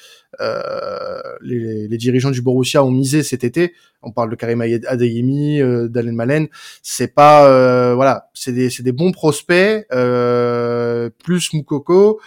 euh, 0.40 1.20
les, 1.40 1.88
les 1.88 1.96
dirigeants 1.96 2.30
du 2.30 2.40
Borussia 2.40 2.84
ont 2.84 2.90
misé 2.90 3.25
cet 3.25 3.42
été. 3.42 3.75
On 4.02 4.12
parle 4.12 4.30
de 4.30 4.36
Karim 4.36 4.60
Adeyemi, 4.60 5.60
euh, 5.60 5.88
d'Alen 5.88 6.14
Malen. 6.14 6.48
C'est 6.82 7.14
pas 7.14 7.48
euh, 7.48 7.94
voilà, 7.94 8.30
c'est 8.32 8.52
des 8.52 8.70
c'est 8.70 8.84
des 8.84 8.92
bons 8.92 9.10
prospects 9.10 9.86
plus 11.25 11.52
Moukoko, 11.52 12.20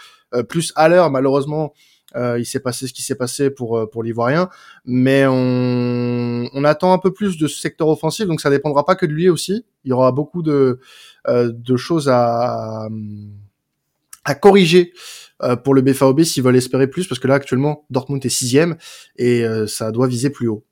plus 0.50 0.74
Haller 0.76 1.06
malheureusement 1.10 1.66
euh, 1.66 1.99
il 2.16 2.46
s'est 2.46 2.60
passé 2.60 2.88
ce 2.88 2.94
qui 2.94 3.04
s'est 3.04 3.16
passé 3.16 3.50
pour 3.50 3.78
euh, 3.78 3.86
pour 3.86 4.04
l'ivoirien, 4.04 4.50
mais 4.86 5.26
on, 5.28 6.50
on 6.54 6.64
attend 6.64 6.94
un 6.94 6.98
peu 6.98 7.14
plus 7.14 7.38
de 7.38 7.48
ce 7.48 7.60
secteur 7.60 7.88
offensif, 7.88 8.26
donc 8.28 8.42
ça 8.42 8.50
dépendra 8.50 8.86
pas 8.86 8.96
que 8.96 9.06
de 9.06 9.12
lui 9.12 9.30
aussi. 9.30 9.66
Il 9.84 9.90
y 9.90 9.94
aura 9.94 10.12
beaucoup 10.12 10.42
de 10.42 10.80
euh, 11.28 11.52
de 11.54 11.78
choses 11.78 12.10
à 12.10 12.88
à 14.26 14.36
corriger 14.36 14.94
euh, 15.42 15.56
pour 15.56 15.74
le 15.74 15.82
BFAOB 15.82 16.22
s'ils 16.24 16.44
veulent 16.44 16.58
espérer 16.58 16.88
plus, 16.88 17.08
parce 17.08 17.20
que 17.20 17.28
là 17.28 17.36
actuellement 17.36 17.86
Dortmund 17.90 18.26
est 18.26 18.30
sixième 18.30 18.78
et 19.18 19.44
ça 19.68 19.92
doit 19.92 20.08
viser 20.08 20.30
plus 20.30 20.48
haut. 20.48 20.64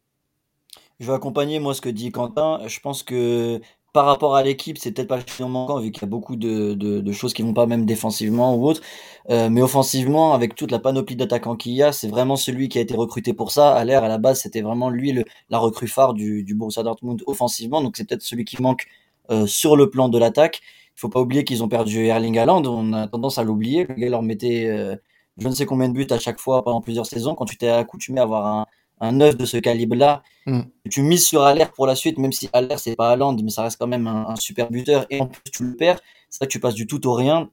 Je 1.00 1.06
vais 1.06 1.14
accompagner 1.14 1.60
moi 1.60 1.76
ce 1.76 1.82
que 1.82 1.90
dit 1.90 2.12
Quentin. 2.12 2.60
Je 2.68 2.80
pense 2.80 3.04
que 3.04 3.60
par 3.94 4.06
rapport 4.06 4.36
à 4.36 4.44
l'équipe, 4.44 4.78
c'est 4.78 4.92
peut-être 4.92 5.08
pas 5.08 5.18
le 5.18 5.46
manquant 5.48 5.80
vu 5.80 5.92
qu'il 5.92 6.04
y 6.04 6.06
a 6.06 6.08
beaucoup 6.08 6.36
de, 6.36 6.74
de, 6.74 7.02
de, 7.02 7.12
choses 7.12 7.34
qui 7.34 7.42
vont 7.42 7.54
pas 7.54 7.66
même 7.66 7.86
défensivement 7.86 8.56
ou 8.56 8.68
autre. 8.68 8.82
Euh, 9.30 9.50
mais 9.50 9.62
offensivement, 9.62 10.34
avec 10.34 10.56
toute 10.56 10.72
la 10.72 10.80
panoplie 10.80 11.16
d'attaquants 11.16 11.56
qu'il 11.56 11.74
y 11.74 11.84
a, 11.84 11.92
c'est 11.92 12.08
vraiment 12.08 12.36
celui 12.36 12.70
qui 12.70 12.78
a 12.78 12.82
été 12.82 12.96
recruté 12.96 13.34
pour 13.34 13.52
ça. 13.52 13.74
À 13.74 13.84
l'air, 13.86 14.04
à 14.04 14.08
la 14.08 14.18
base, 14.18 14.42
c'était 14.42 14.62
vraiment 14.62 14.90
lui 14.90 15.12
le, 15.14 15.26
la 15.50 15.58
recrue 15.58 15.88
phare 15.88 16.14
du, 16.14 16.44
du 16.44 16.54
Borussia 16.56 16.84
Dortmund 16.84 17.24
offensivement. 17.28 17.82
Donc 17.82 17.98
c'est 17.98 18.08
peut-être 18.08 18.22
celui 18.22 18.46
qui 18.46 18.62
manque 18.62 18.86
euh, 19.32 19.48
sur 19.48 19.76
le 19.76 19.90
plan 19.90 20.10
de 20.10 20.18
l'attaque. 20.20 20.62
Il 20.96 21.00
faut 21.00 21.10
pas 21.10 21.22
oublier 21.22 21.44
qu'ils 21.44 21.64
ont 21.64 21.70
perdu 21.70 22.06
Erling 22.06 22.38
Haaland. 22.38 22.64
On 22.66 22.94
a 22.94 23.08
tendance 23.08 23.38
à 23.38 23.44
l'oublier. 23.44 23.86
Le 23.86 23.96
gars 23.96 24.10
leur 24.10 24.24
mettait 24.24 24.68
euh, 24.70 24.96
je 25.38 25.48
ne 25.48 25.54
sais 25.54 25.66
combien 25.66 25.88
de 25.90 25.94
buts 25.94 26.08
à 26.10 26.20
chaque 26.20 26.40
fois 26.40 26.64
pendant 26.64 26.82
plusieurs 26.82 27.06
saisons. 27.06 27.36
Quand 27.36 27.46
tu 27.46 27.58
t'es 27.58 27.70
accoutumé 27.70 28.20
à 28.20 28.24
avoir 28.24 28.46
un, 28.48 28.66
un 29.00 29.12
neuf 29.12 29.38
de 29.38 29.46
ce 29.46 29.58
calibre-là, 29.58 30.24
mm. 30.46 30.62
tu 30.90 31.02
mises 31.02 31.26
sur 31.26 31.44
Aller 31.44 31.66
pour 31.76 31.88
la 31.88 31.96
suite, 31.96 32.18
même 32.18 32.32
si 32.32 32.50
Aller 32.54 32.78
c'est 32.78 32.96
pas 32.96 33.12
Haaland, 33.12 33.38
mais 33.44 33.50
ça 33.50 33.64
reste 33.64 33.78
quand 33.80 33.88
même 33.88 34.08
un, 34.08 34.36
super 34.36 34.70
buteur, 34.70 35.06
et 35.10 35.22
en 35.22 35.28
plus 35.28 35.52
tu 35.52 35.64
le 35.64 35.76
perds, 35.76 36.00
c'est 36.30 36.40
vrai 36.40 36.48
que 36.48 36.52
tu 36.52 36.60
passes 36.60 36.76
du 36.76 36.88
tout 36.88 37.06
au 37.08 37.14
rien, 37.14 37.50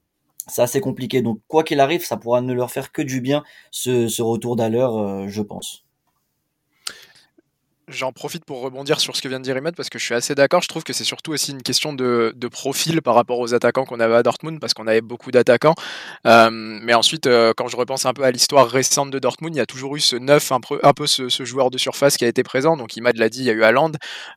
c'est 0.47 0.61
assez 0.61 0.81
compliqué. 0.81 1.21
Donc 1.21 1.39
quoi 1.47 1.63
qu'il 1.63 1.79
arrive, 1.79 2.05
ça 2.05 2.17
pourra 2.17 2.41
ne 2.41 2.53
leur 2.53 2.71
faire 2.71 2.91
que 2.91 3.01
du 3.01 3.21
bien, 3.21 3.43
ce, 3.71 4.07
ce 4.07 4.21
retour 4.21 4.55
d'Aller, 4.55 4.87
euh, 4.89 5.27
je 5.27 5.41
pense. 5.41 5.84
J'en 7.87 8.11
profite 8.11 8.45
pour 8.45 8.61
rebondir 8.61 8.99
sur 8.99 9.15
ce 9.15 9.21
que 9.21 9.27
vient 9.27 9.39
de 9.39 9.43
dire 9.43 9.55
Imad 9.55 9.75
parce 9.75 9.89
que 9.89 9.99
je 9.99 10.05
suis 10.05 10.15
assez 10.15 10.33
d'accord. 10.33 10.63
Je 10.63 10.67
trouve 10.67 10.83
que 10.83 10.91
c'est 10.91 11.03
surtout 11.03 11.33
aussi 11.33 11.51
une 11.51 11.61
question 11.61 11.93
de, 11.93 12.33
de, 12.35 12.47
profil 12.47 13.03
par 13.03 13.13
rapport 13.13 13.37
aux 13.37 13.53
attaquants 13.53 13.85
qu'on 13.85 13.99
avait 13.99 14.15
à 14.15 14.23
Dortmund 14.23 14.59
parce 14.59 14.73
qu'on 14.73 14.87
avait 14.87 15.01
beaucoup 15.01 15.29
d'attaquants. 15.29 15.75
Euh, 16.25 16.49
mais 16.51 16.95
ensuite, 16.95 17.27
euh, 17.27 17.53
quand 17.55 17.67
je 17.67 17.77
repense 17.77 18.07
un 18.07 18.13
peu 18.13 18.23
à 18.23 18.31
l'histoire 18.31 18.67
récente 18.67 19.11
de 19.11 19.19
Dortmund, 19.19 19.55
il 19.55 19.59
y 19.59 19.61
a 19.61 19.67
toujours 19.67 19.95
eu 19.95 19.99
ce 19.99 20.15
neuf, 20.15 20.51
un 20.51 20.61
peu, 20.61 20.79
un 20.81 20.93
peu 20.93 21.05
ce, 21.05 21.29
ce, 21.29 21.45
joueur 21.45 21.69
de 21.69 21.77
surface 21.77 22.17
qui 22.17 22.25
a 22.25 22.27
été 22.27 22.41
présent. 22.41 22.75
Donc 22.75 22.97
Imad 22.97 23.17
l'a 23.17 23.29
dit, 23.29 23.41
il 23.41 23.45
y 23.45 23.51
a 23.51 23.53
eu 23.53 23.63
Haaland. 23.63 23.91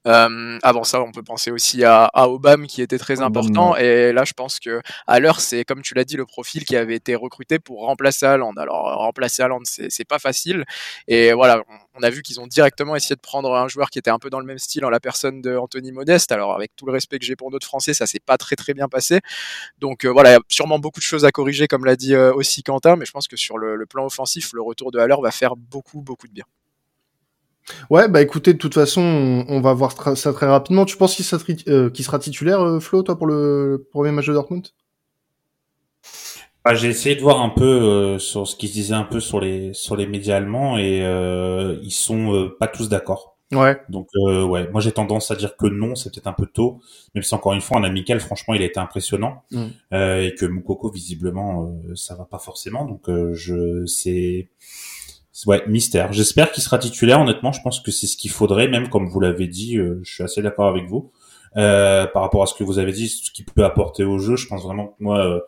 Euh, 0.06 0.58
avant 0.62 0.84
ça, 0.84 1.00
on 1.00 1.10
peut 1.10 1.22
penser 1.22 1.50
aussi 1.50 1.84
à, 1.84 2.04
à 2.04 2.28
Obama 2.28 2.66
qui 2.66 2.82
était 2.82 2.98
très 2.98 3.22
important. 3.22 3.76
Et 3.76 4.12
là, 4.12 4.24
je 4.26 4.34
pense 4.34 4.60
que 4.60 4.82
à 5.06 5.20
l'heure, 5.20 5.40
c'est 5.40 5.64
comme 5.64 5.80
tu 5.80 5.94
l'as 5.94 6.04
dit, 6.04 6.16
le 6.16 6.26
profil 6.26 6.66
qui 6.66 6.76
avait 6.76 6.96
été 6.96 7.14
recruté 7.14 7.58
pour 7.58 7.86
remplacer 7.86 8.26
Haaland. 8.26 8.52
Alors 8.58 8.98
remplacer 8.98 9.42
Haaland, 9.42 9.62
c'est 9.64 10.06
pas 10.06 10.18
facile. 10.18 10.64
Et 11.06 11.32
voilà, 11.32 11.62
on 11.94 12.02
a 12.02 12.10
vu 12.10 12.22
qu'ils 12.22 12.40
ont 12.40 12.46
directement 12.46 12.94
essayé 12.94 13.16
de 13.16 13.20
prendre 13.20 13.37
un 13.46 13.68
joueur 13.68 13.90
qui 13.90 13.98
était 13.98 14.10
un 14.10 14.18
peu 14.18 14.30
dans 14.30 14.40
le 14.40 14.46
même 14.46 14.58
style 14.58 14.84
en 14.84 14.90
la 14.90 15.00
personne 15.00 15.40
de 15.40 15.56
Anthony 15.56 15.92
Modeste. 15.92 16.32
Alors 16.32 16.54
avec 16.54 16.74
tout 16.76 16.86
le 16.86 16.92
respect 16.92 17.18
que 17.18 17.24
j'ai 17.24 17.36
pour 17.36 17.50
notre 17.50 17.66
Français, 17.66 17.94
ça 17.94 18.06
s'est 18.06 18.20
pas 18.20 18.36
très 18.36 18.56
très 18.56 18.74
bien 18.74 18.88
passé. 18.88 19.20
Donc 19.78 20.04
euh, 20.04 20.08
voilà, 20.08 20.30
il 20.30 20.32
y 20.34 20.36
a 20.36 20.40
sûrement 20.48 20.78
beaucoup 20.78 21.00
de 21.00 21.04
choses 21.04 21.24
à 21.24 21.30
corriger, 21.30 21.68
comme 21.68 21.84
l'a 21.84 21.96
dit 21.96 22.14
euh, 22.14 22.32
aussi 22.32 22.62
Quentin, 22.62 22.96
mais 22.96 23.04
je 23.04 23.12
pense 23.12 23.28
que 23.28 23.36
sur 23.36 23.58
le, 23.58 23.86
plan 23.86 24.04
offensif, 24.06 24.50
le 24.52 24.62
retour 24.62 24.90
de 24.90 24.98
Haller 24.98 25.16
va 25.22 25.30
faire 25.30 25.56
beaucoup 25.56 26.02
beaucoup 26.02 26.28
de 26.28 26.32
bien. 26.32 26.44
Ouais, 27.90 28.08
bah 28.08 28.22
écoutez, 28.22 28.54
de 28.54 28.58
toute 28.58 28.74
façon, 28.74 29.02
on, 29.46 29.60
va 29.60 29.74
voir 29.74 29.92
ça 30.16 30.32
très 30.32 30.46
rapidement. 30.46 30.86
Tu 30.86 30.96
penses 30.96 31.14
qu'il 31.14 31.24
sera, 31.24 31.42
euh, 31.68 31.90
sera, 31.94 32.18
titulaire, 32.18 32.78
Flo, 32.80 33.02
toi, 33.02 33.18
pour 33.18 33.26
le 33.26 33.86
premier 33.90 34.10
match 34.10 34.26
de 34.26 34.32
Dortmund? 34.32 34.68
Bah, 36.64 36.74
j'ai 36.74 36.88
essayé 36.88 37.14
de 37.14 37.20
voir 37.20 37.40
un 37.40 37.48
peu 37.48 37.64
euh, 37.64 38.18
sur 38.18 38.46
ce 38.46 38.56
qui 38.56 38.68
se 38.68 38.74
disait 38.74 38.94
un 38.94 39.04
peu 39.04 39.20
sur 39.20 39.40
les 39.40 39.72
sur 39.72 39.96
les 39.96 40.06
médias 40.06 40.36
allemands 40.36 40.76
et 40.76 41.02
euh, 41.02 41.78
ils 41.82 41.92
sont 41.92 42.34
euh, 42.34 42.56
pas 42.58 42.66
tous 42.68 42.88
d'accord. 42.88 43.36
Ouais. 43.52 43.80
Donc 43.88 44.08
ouais, 44.14 44.68
moi 44.70 44.82
j'ai 44.82 44.92
tendance 44.92 45.30
à 45.30 45.34
dire 45.34 45.56
que 45.56 45.66
non, 45.66 45.94
c'est 45.94 46.12
peut-être 46.12 46.26
un 46.26 46.34
peu 46.34 46.44
tôt, 46.44 46.82
même 47.14 47.24
si 47.24 47.34
encore 47.34 47.54
une 47.54 47.62
fois 47.62 47.78
en 47.78 47.82
amical, 47.82 48.20
franchement, 48.20 48.52
il 48.52 48.60
a 48.60 48.66
été 48.66 48.78
impressionnant 48.78 49.42
mm. 49.52 49.66
et 49.92 50.34
que 50.38 50.44
Moukoko 50.44 50.90
visiblement 50.90 51.74
ça 51.94 52.14
va 52.14 52.26
pas 52.26 52.38
forcément. 52.38 52.84
Donc 52.84 53.08
je 53.32 53.86
c'est 53.86 54.50
ouais 55.46 55.62
mystère. 55.66 56.12
J'espère 56.12 56.52
qu'il 56.52 56.62
sera 56.62 56.76
titulaire. 56.76 57.22
Honnêtement, 57.22 57.52
je 57.52 57.62
pense 57.62 57.80
que 57.80 57.90
c'est 57.90 58.06
ce 58.06 58.18
qu'il 58.18 58.30
faudrait, 58.30 58.68
même 58.68 58.90
comme 58.90 59.08
vous 59.08 59.20
l'avez 59.20 59.46
dit. 59.46 59.76
je 59.76 60.12
suis 60.12 60.22
assez 60.22 60.42
d'accord 60.42 60.66
avec 60.66 60.84
vous. 60.84 61.10
par 61.54 62.20
rapport 62.20 62.42
à 62.42 62.46
ce 62.46 62.52
que 62.52 62.64
vous 62.64 62.78
avez 62.78 62.92
dit, 62.92 63.08
ce 63.08 63.30
qu'il 63.30 63.46
peut 63.46 63.64
apporter 63.64 64.04
au 64.04 64.18
jeu, 64.18 64.36
je 64.36 64.46
pense 64.46 64.62
vraiment 64.62 64.88
que 64.88 64.94
moi, 65.02 65.40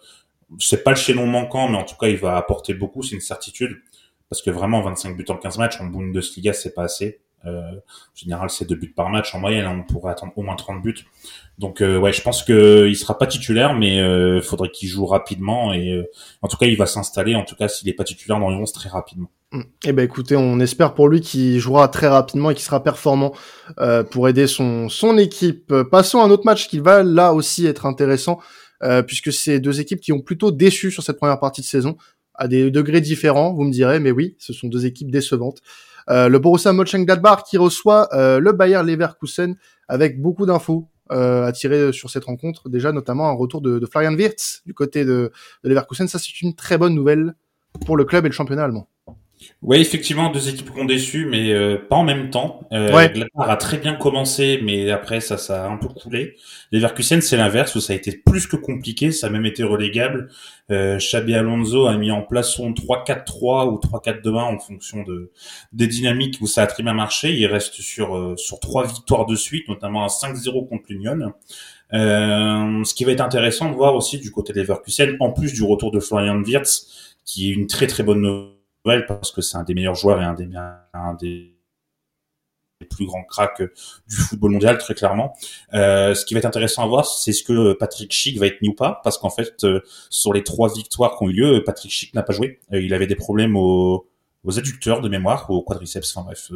c'est 0.58 0.82
pas 0.82 0.90
le 0.90 0.96
chaînon 0.96 1.26
manquant, 1.26 1.68
mais 1.68 1.78
en 1.78 1.84
tout 1.84 1.96
cas, 1.96 2.08
il 2.08 2.16
va 2.16 2.36
apporter 2.36 2.74
beaucoup, 2.74 3.02
c'est 3.02 3.14
une 3.14 3.20
certitude. 3.20 3.80
Parce 4.28 4.42
que 4.42 4.50
vraiment, 4.50 4.80
25 4.82 5.16
buts 5.16 5.24
en 5.28 5.36
15 5.36 5.58
matchs, 5.58 5.80
en 5.80 5.86
Bundesliga, 5.86 6.52
c'est 6.52 6.74
pas 6.74 6.84
assez. 6.84 7.20
Euh, 7.46 7.72
en 7.72 8.14
général, 8.14 8.50
c'est 8.50 8.66
deux 8.66 8.76
buts 8.76 8.92
par 8.94 9.08
match 9.08 9.34
en 9.34 9.40
moyenne. 9.40 9.64
Hein, 9.64 9.84
on 9.84 9.92
pourrait 9.92 10.12
attendre 10.12 10.32
au 10.36 10.42
moins 10.42 10.56
30 10.56 10.82
buts. 10.82 11.06
Donc, 11.58 11.80
euh, 11.80 11.98
ouais, 11.98 12.12
je 12.12 12.22
pense 12.22 12.42
que 12.42 12.86
il 12.88 12.96
sera 12.96 13.18
pas 13.18 13.26
titulaire, 13.26 13.74
mais 13.74 13.98
euh, 14.00 14.40
faudrait 14.40 14.70
qu'il 14.70 14.88
joue 14.88 15.06
rapidement. 15.06 15.72
Et 15.72 15.92
euh, 15.92 16.08
en 16.42 16.48
tout 16.48 16.56
cas, 16.56 16.66
il 16.66 16.76
va 16.76 16.86
s'installer. 16.86 17.34
En 17.34 17.44
tout 17.44 17.56
cas, 17.56 17.68
s'il 17.68 17.88
est 17.88 17.94
pas 17.94 18.04
titulaire 18.04 18.38
dans 18.38 18.50
les 18.50 18.56
11, 18.56 18.72
très 18.72 18.88
rapidement. 18.88 19.30
Mm. 19.52 19.62
Eh 19.84 19.92
ben, 19.92 20.04
écoutez, 20.04 20.36
on 20.36 20.60
espère 20.60 20.94
pour 20.94 21.08
lui 21.08 21.20
qu'il 21.20 21.58
jouera 21.58 21.88
très 21.88 22.08
rapidement 22.08 22.50
et 22.50 22.54
qu'il 22.54 22.64
sera 22.64 22.82
performant 22.82 23.32
euh, 23.80 24.04
pour 24.04 24.28
aider 24.28 24.46
son 24.46 24.88
son 24.88 25.18
équipe. 25.18 25.74
Passons 25.90 26.20
à 26.20 26.24
un 26.24 26.30
autre 26.30 26.44
match 26.44 26.68
qui 26.68 26.78
va 26.78 27.02
là 27.02 27.32
aussi 27.32 27.66
être 27.66 27.86
intéressant. 27.86 28.38
Euh, 28.82 29.02
puisque 29.02 29.32
c'est 29.32 29.60
deux 29.60 29.80
équipes 29.80 30.00
qui 30.00 30.12
ont 30.12 30.20
plutôt 30.20 30.50
déçu 30.50 30.90
sur 30.90 31.02
cette 31.02 31.18
première 31.18 31.38
partie 31.38 31.60
de 31.60 31.66
saison, 31.66 31.96
à 32.34 32.48
des 32.48 32.70
degrés 32.70 33.02
différents, 33.02 33.52
vous 33.52 33.64
me 33.64 33.70
direz, 33.70 34.00
mais 34.00 34.10
oui, 34.10 34.36
ce 34.38 34.54
sont 34.54 34.68
deux 34.68 34.86
équipes 34.86 35.10
décevantes. 35.10 35.60
Euh, 36.08 36.28
le 36.28 36.38
Borussia 36.38 36.72
Mönchengladbach 36.72 37.44
qui 37.44 37.58
reçoit 37.58 38.08
euh, 38.14 38.40
le 38.40 38.52
Bayer 38.52 38.82
Leverkusen 38.82 39.56
avec 39.88 40.20
beaucoup 40.20 40.46
d'infos 40.46 40.88
euh, 41.12 41.44
à 41.44 41.52
tirer 41.52 41.92
sur 41.92 42.08
cette 42.08 42.24
rencontre. 42.24 42.68
Déjà, 42.68 42.92
notamment 42.92 43.28
un 43.28 43.34
retour 43.34 43.60
de, 43.60 43.78
de 43.78 43.86
Florian 43.86 44.14
Wirtz 44.14 44.62
du 44.64 44.72
côté 44.72 45.04
de, 45.04 45.30
de 45.62 45.68
Leverkusen. 45.68 46.08
Ça, 46.08 46.18
c'est 46.18 46.40
une 46.40 46.54
très 46.54 46.78
bonne 46.78 46.94
nouvelle 46.94 47.34
pour 47.84 47.96
le 47.96 48.04
club 48.04 48.24
et 48.24 48.28
le 48.28 48.34
championnat 48.34 48.64
allemand. 48.64 48.88
Oui, 49.62 49.78
effectivement, 49.78 50.30
deux 50.30 50.48
équipes 50.48 50.72
qui 50.72 50.80
ont 50.80 50.84
déçu, 50.84 51.26
mais 51.26 51.52
euh, 51.52 51.76
pas 51.76 51.96
en 51.96 52.04
même 52.04 52.30
temps. 52.30 52.62
Euh, 52.72 52.94
ouais. 52.94 53.12
a 53.38 53.56
très 53.56 53.76
bien 53.78 53.94
commencé, 53.94 54.60
mais 54.62 54.90
après 54.90 55.20
ça, 55.20 55.36
ça 55.36 55.64
a 55.64 55.68
un 55.68 55.76
peu 55.76 55.88
coulé. 55.88 56.36
Leverkusen, 56.72 57.20
c'est 57.20 57.36
l'inverse, 57.36 57.74
où 57.74 57.80
ça 57.80 57.92
a 57.92 57.96
été 57.96 58.12
plus 58.12 58.46
que 58.46 58.56
compliqué, 58.56 59.12
ça 59.12 59.26
a 59.26 59.30
même 59.30 59.46
été 59.46 59.62
relégable. 59.62 60.28
Euh, 60.70 60.98
Xabi 60.98 61.34
Alonso 61.34 61.86
a 61.86 61.96
mis 61.96 62.10
en 62.10 62.22
place 62.22 62.54
son 62.54 62.72
3-4-3 62.72 63.68
ou 63.68 63.78
3-4-2-1 63.78 64.36
en 64.38 64.58
fonction 64.58 65.02
de 65.02 65.32
des 65.72 65.88
dynamiques 65.88 66.38
où 66.40 66.46
ça 66.46 66.62
a 66.62 66.66
très 66.66 66.82
bien 66.82 66.94
marché. 66.94 67.34
Il 67.36 67.46
reste 67.46 67.74
sur 67.74 68.16
euh, 68.16 68.36
sur 68.36 68.60
trois 68.60 68.86
victoires 68.86 69.26
de 69.26 69.34
suite, 69.34 69.68
notamment 69.68 70.04
un 70.04 70.08
5-0 70.08 70.68
contre 70.68 70.84
l'Union. 70.88 71.32
Euh, 71.92 72.84
ce 72.84 72.94
qui 72.94 73.04
va 73.04 73.12
être 73.12 73.20
intéressant 73.20 73.68
de 73.68 73.74
voir 73.74 73.96
aussi 73.96 74.18
du 74.18 74.30
côté 74.30 74.52
de 74.52 74.60
Leverkusen, 74.60 75.16
en 75.18 75.32
plus 75.32 75.52
du 75.52 75.64
retour 75.64 75.90
de 75.90 75.98
Florian 75.98 76.40
Wirtz, 76.42 77.16
qui 77.24 77.50
est 77.50 77.54
une 77.54 77.66
très 77.66 77.88
très 77.88 78.04
bonne 78.04 78.20
nouvelle 78.20 78.59
parce 78.84 79.32
que 79.32 79.40
c'est 79.40 79.56
un 79.56 79.64
des 79.64 79.74
meilleurs 79.74 79.94
joueurs 79.94 80.20
et 80.20 80.24
un 80.24 80.34
des, 80.34 80.48
un 80.92 81.14
des 81.14 81.56
plus 82.88 83.06
grands 83.06 83.24
cracks 83.24 83.62
du 84.08 84.16
football 84.16 84.52
mondial 84.52 84.78
très 84.78 84.94
clairement. 84.94 85.36
Euh, 85.74 86.14
ce 86.14 86.24
qui 86.24 86.34
va 86.34 86.38
être 86.38 86.46
intéressant 86.46 86.82
à 86.82 86.86
voir, 86.86 87.06
c'est 87.06 87.32
ce 87.32 87.44
que 87.44 87.74
Patrick 87.74 88.12
Schick 88.12 88.38
va 88.38 88.46
être 88.46 88.60
mis 88.62 88.68
ou 88.68 88.74
pas, 88.74 89.00
parce 89.04 89.18
qu'en 89.18 89.30
fait, 89.30 89.64
euh, 89.64 89.80
sur 90.08 90.32
les 90.32 90.42
trois 90.42 90.72
victoires 90.72 91.16
qui 91.18 91.24
ont 91.24 91.28
eu 91.28 91.32
lieu, 91.32 91.62
Patrick 91.64 91.92
Schick 91.92 92.14
n'a 92.14 92.22
pas 92.22 92.32
joué. 92.32 92.60
Euh, 92.72 92.80
il 92.80 92.94
avait 92.94 93.06
des 93.06 93.16
problèmes 93.16 93.56
aux, 93.56 94.08
aux 94.44 94.58
adducteurs 94.58 95.02
de 95.02 95.08
mémoire, 95.08 95.50
aux 95.50 95.62
quadriceps, 95.62 96.16
enfin 96.16 96.24
bref, 96.24 96.50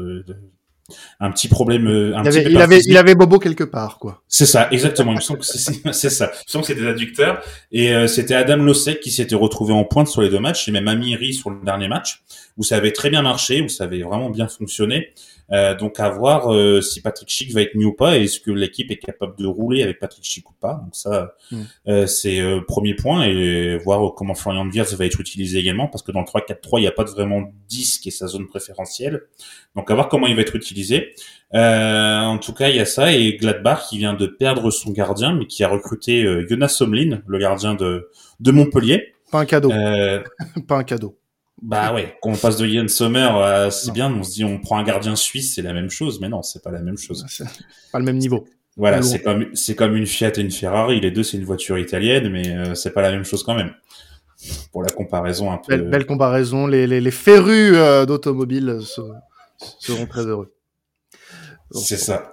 un 1.21 1.31
petit 1.31 1.49
problème. 1.49 1.87
Un 1.87 2.23
il, 2.23 2.29
avait, 2.29 2.43
il, 2.51 2.57
avait, 2.59 2.81
il 2.87 2.97
avait 2.97 3.15
Bobo 3.15 3.39
quelque 3.39 3.65
part, 3.65 3.99
quoi. 3.99 4.23
C'est 4.29 4.47
ça, 4.47 4.69
exactement. 4.71 5.13
Il 5.13 5.17
me 5.17 5.21
semble 5.21 5.41
que 5.41 5.47
c'est 5.47 5.59
ça. 5.59 5.73
Il 5.73 5.89
me 5.89 5.93
semble 5.93 6.65
que 6.65 6.67
c'était 6.67 6.83
l'adducteur. 6.83 7.43
Et 7.73 7.95
euh, 7.95 8.07
c'était 8.07 8.35
Adam 8.35 8.57
Losek 8.57 9.01
qui 9.01 9.11
s'était 9.11 9.35
retrouvé 9.35 9.73
en 9.73 9.85
pointe 9.85 10.09
sur 10.09 10.23
les 10.23 10.29
deux 10.29 10.41
matchs, 10.41 10.69
et 10.69 10.73
même 10.73 10.89
Amiri 10.89 11.33
sur 11.33 11.51
le 11.51 11.57
dernier 11.65 11.89
match, 11.89 12.23
où 12.57 12.63
ça 12.63 12.77
avait 12.77 12.93
très 12.93 13.11
bien 13.11 13.23
marché, 13.23 13.63
où 13.63 13.69
ça 13.69 13.85
avait 13.85 14.03
vraiment 14.03 14.31
bien 14.31 14.49
fonctionné. 14.49 15.13
Euh, 15.53 15.75
donc 15.75 16.01
à 16.01 16.09
voir 16.09 16.53
euh, 16.53 16.81
si 16.81 17.03
Patrick 17.03 17.29
Schick 17.29 17.53
va 17.53 17.63
être 17.63 17.75
mis 17.75 17.85
ou 17.85 17.93
pas, 17.93 18.17
et 18.17 18.25
est-ce 18.25 18.41
que 18.41 18.51
l'équipe 18.51 18.91
est 18.91 18.97
capable 18.97 19.37
de 19.37 19.47
rouler 19.47 19.83
avec 19.83 19.99
Patrick 19.99 20.25
Schick 20.25 20.49
ou 20.49 20.55
pas. 20.55 20.81
Donc 20.83 20.95
ça, 20.95 21.35
mm. 21.51 21.63
euh, 21.89 22.07
c'est 22.07 22.41
premier 22.67 22.95
point, 22.95 23.25
et 23.25 23.77
voir 23.79 24.15
comment 24.15 24.35
Florian 24.35 24.69
Wirtz 24.69 24.95
va 24.95 25.05
être 25.05 25.21
utilisé 25.21 25.59
également, 25.59 25.89
parce 25.89 26.03
que 26.03 26.13
dans 26.13 26.21
le 26.21 26.27
3-4-3, 26.27 26.79
il 26.79 26.81
n'y 26.81 26.87
a 26.87 26.93
pas 26.93 27.05
de 27.05 27.11
vraiment 27.11 27.53
10 27.69 27.99
qui 27.99 28.09
est 28.09 28.13
sa 28.13 28.27
zone 28.27 28.47
préférentielle. 28.47 29.23
Donc 29.77 29.91
à 29.91 29.95
voir 29.95 30.09
comment 30.09 30.27
il 30.27 30.37
va 30.37 30.43
être 30.43 30.57
utilisé. 30.57 31.15
en 31.53 32.39
tout 32.39 32.55
cas, 32.55 32.69
il 32.71 32.77
y 32.77 32.81
a 32.81 32.87
ça, 32.87 33.13
et 33.13 33.37
Gladbach 33.37 33.89
qui 33.89 33.99
vient 33.99 34.15
de 34.15 34.27
perdre 34.27 34.71
son 34.71 34.93
gardien, 34.93 35.35
mais 35.35 35.47
qui 35.47 35.63
a 35.65 35.69
recruté 35.69 36.25
Jonas 36.49 36.69
Somlin, 36.69 37.23
le 37.27 37.39
gardien 37.39 37.75
de, 37.75 38.09
de 38.41 38.51
Montpellier. 38.51 39.15
Pas 39.31 39.41
un 39.41 39.47
cadeau. 39.47 39.71
pas 40.69 40.79
un 40.79 40.85
cadeau. 40.85 41.19
Bah 41.63 41.95
ouais, 41.95 42.17
quand 42.21 42.31
on 42.31 42.37
passe 42.37 42.57
de 42.57 42.67
Yann 42.67 42.89
Sommer 42.89 43.21
à 43.21 43.71
c'est 43.71 43.93
bien, 43.93 44.13
on 44.13 44.23
se 44.23 44.33
dit 44.33 44.45
on 44.45 44.59
prend 44.59 44.79
un 44.79 44.83
gardien 44.83 45.17
suisse, 45.17 45.55
c'est 45.55 45.63
la 45.63 45.73
même 45.73 45.89
chose, 45.89 46.21
mais 46.21 46.29
non, 46.29 46.43
c'est 46.43 46.63
pas 46.63 46.71
la 46.71 46.81
même 46.81 46.99
chose. 46.99 47.25
Pas 47.93 47.99
le 47.99 48.05
même 48.05 48.19
niveau. 48.19 48.45
Voilà, 48.77 49.03
c'est 49.03 49.23
comme 49.23 49.47
c'est 49.55 49.77
comme 49.77 49.95
une 49.97 50.07
Fiat 50.07 50.33
et 50.37 50.41
une 50.41 50.51
Ferrari, 50.51 51.01
les 51.01 51.13
deux 51.13 51.23
c'est 51.23 51.37
une 51.37 51.45
voiture 51.45 51.79
italienne, 51.79 52.29
mais 52.29 52.49
euh, 52.49 52.75
c'est 52.75 52.91
pas 52.93 53.03
la 53.03 53.13
même 53.13 53.25
chose 53.25 53.45
quand 53.45 53.55
même. 53.55 53.73
Pour 54.73 54.83
la 54.83 54.91
comparaison 54.91 55.51
un 55.53 55.59
peu. 55.59 55.77
Belle, 55.77 56.07
comparaison, 56.07 56.67
les, 56.67 56.87
les, 56.87 57.01
les 57.01 57.11
férus 57.13 57.73
euh, 57.77 58.05
d'automobile 58.05 58.81
seront 59.79 60.07
très 60.07 60.27
heureux. 60.27 60.53
C'est 61.71 61.97
ça. 61.97 62.33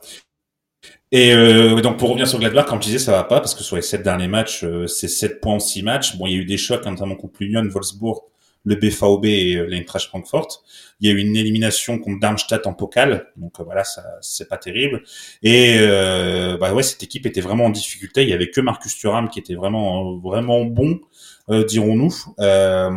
Et 1.11 1.33
euh, 1.33 1.79
donc 1.81 1.99
pour 1.99 2.09
revenir 2.09 2.27
sur 2.27 2.39
Gladbach, 2.39 2.65
comme 2.65 2.81
je 2.81 2.87
disais, 2.87 2.99
ça 2.99 3.11
va 3.11 3.23
pas 3.23 3.39
parce 3.39 3.53
que 3.53 3.63
sur 3.63 3.75
les 3.75 3.81
sept 3.81 4.01
derniers 4.01 4.27
matchs, 4.27 4.65
c'est 4.87 5.07
7 5.07 5.41
points 5.41 5.55
en 5.55 5.59
6 5.59 5.83
matchs. 5.83 6.17
Bon, 6.17 6.25
il 6.25 6.33
y 6.33 6.35
a 6.35 6.39
eu 6.39 6.45
des 6.45 6.57
chocs, 6.57 6.83
notamment 6.85 7.15
contre 7.15 7.35
l'Union, 7.39 7.63
Wolfsburg, 7.69 8.21
le 8.63 8.75
BVB 8.75 9.25
et 9.25 9.55
euh, 9.55 9.65
l'Eintracht 9.65 10.07
Frankfurt. 10.07 10.63
Il 10.99 11.09
y 11.09 11.11
a 11.11 11.15
eu 11.15 11.19
une 11.19 11.35
élimination 11.35 11.97
contre 11.99 12.19
Darmstadt 12.19 12.67
en 12.67 12.73
pokal, 12.73 13.27
donc 13.37 13.59
euh, 13.59 13.63
voilà, 13.63 13.83
ça 13.83 14.03
c'est 14.21 14.47
pas 14.47 14.57
terrible. 14.57 15.03
Et 15.41 15.77
euh, 15.79 16.57
bah 16.57 16.73
ouais, 16.73 16.83
cette 16.83 17.03
équipe 17.03 17.25
était 17.25 17.41
vraiment 17.41 17.65
en 17.65 17.69
difficulté. 17.69 18.23
Il 18.23 18.29
y 18.29 18.33
avait 18.33 18.49
que 18.51 18.61
Marcus 18.61 18.95
Thuram 18.97 19.29
qui 19.29 19.39
était 19.39 19.55
vraiment 19.55 20.17
vraiment 20.17 20.63
bon, 20.65 20.99
euh, 21.49 21.65
dirons-nous. 21.65 22.13
Euh, 22.39 22.91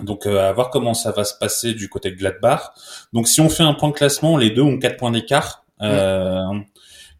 donc 0.00 0.26
à 0.26 0.52
voir 0.52 0.70
comment 0.70 0.92
ça 0.92 1.12
va 1.12 1.24
se 1.24 1.34
passer 1.38 1.72
du 1.72 1.88
côté 1.88 2.10
de 2.10 2.16
Gladbach. 2.16 2.72
Donc 3.12 3.28
si 3.28 3.40
on 3.40 3.48
fait 3.48 3.62
un 3.62 3.74
point 3.74 3.90
de 3.90 3.94
classement, 3.94 4.36
les 4.36 4.50
deux 4.50 4.62
ont 4.62 4.78
4 4.78 4.96
points 4.96 5.12
d'écart. 5.12 5.64
Euh, 5.82 6.42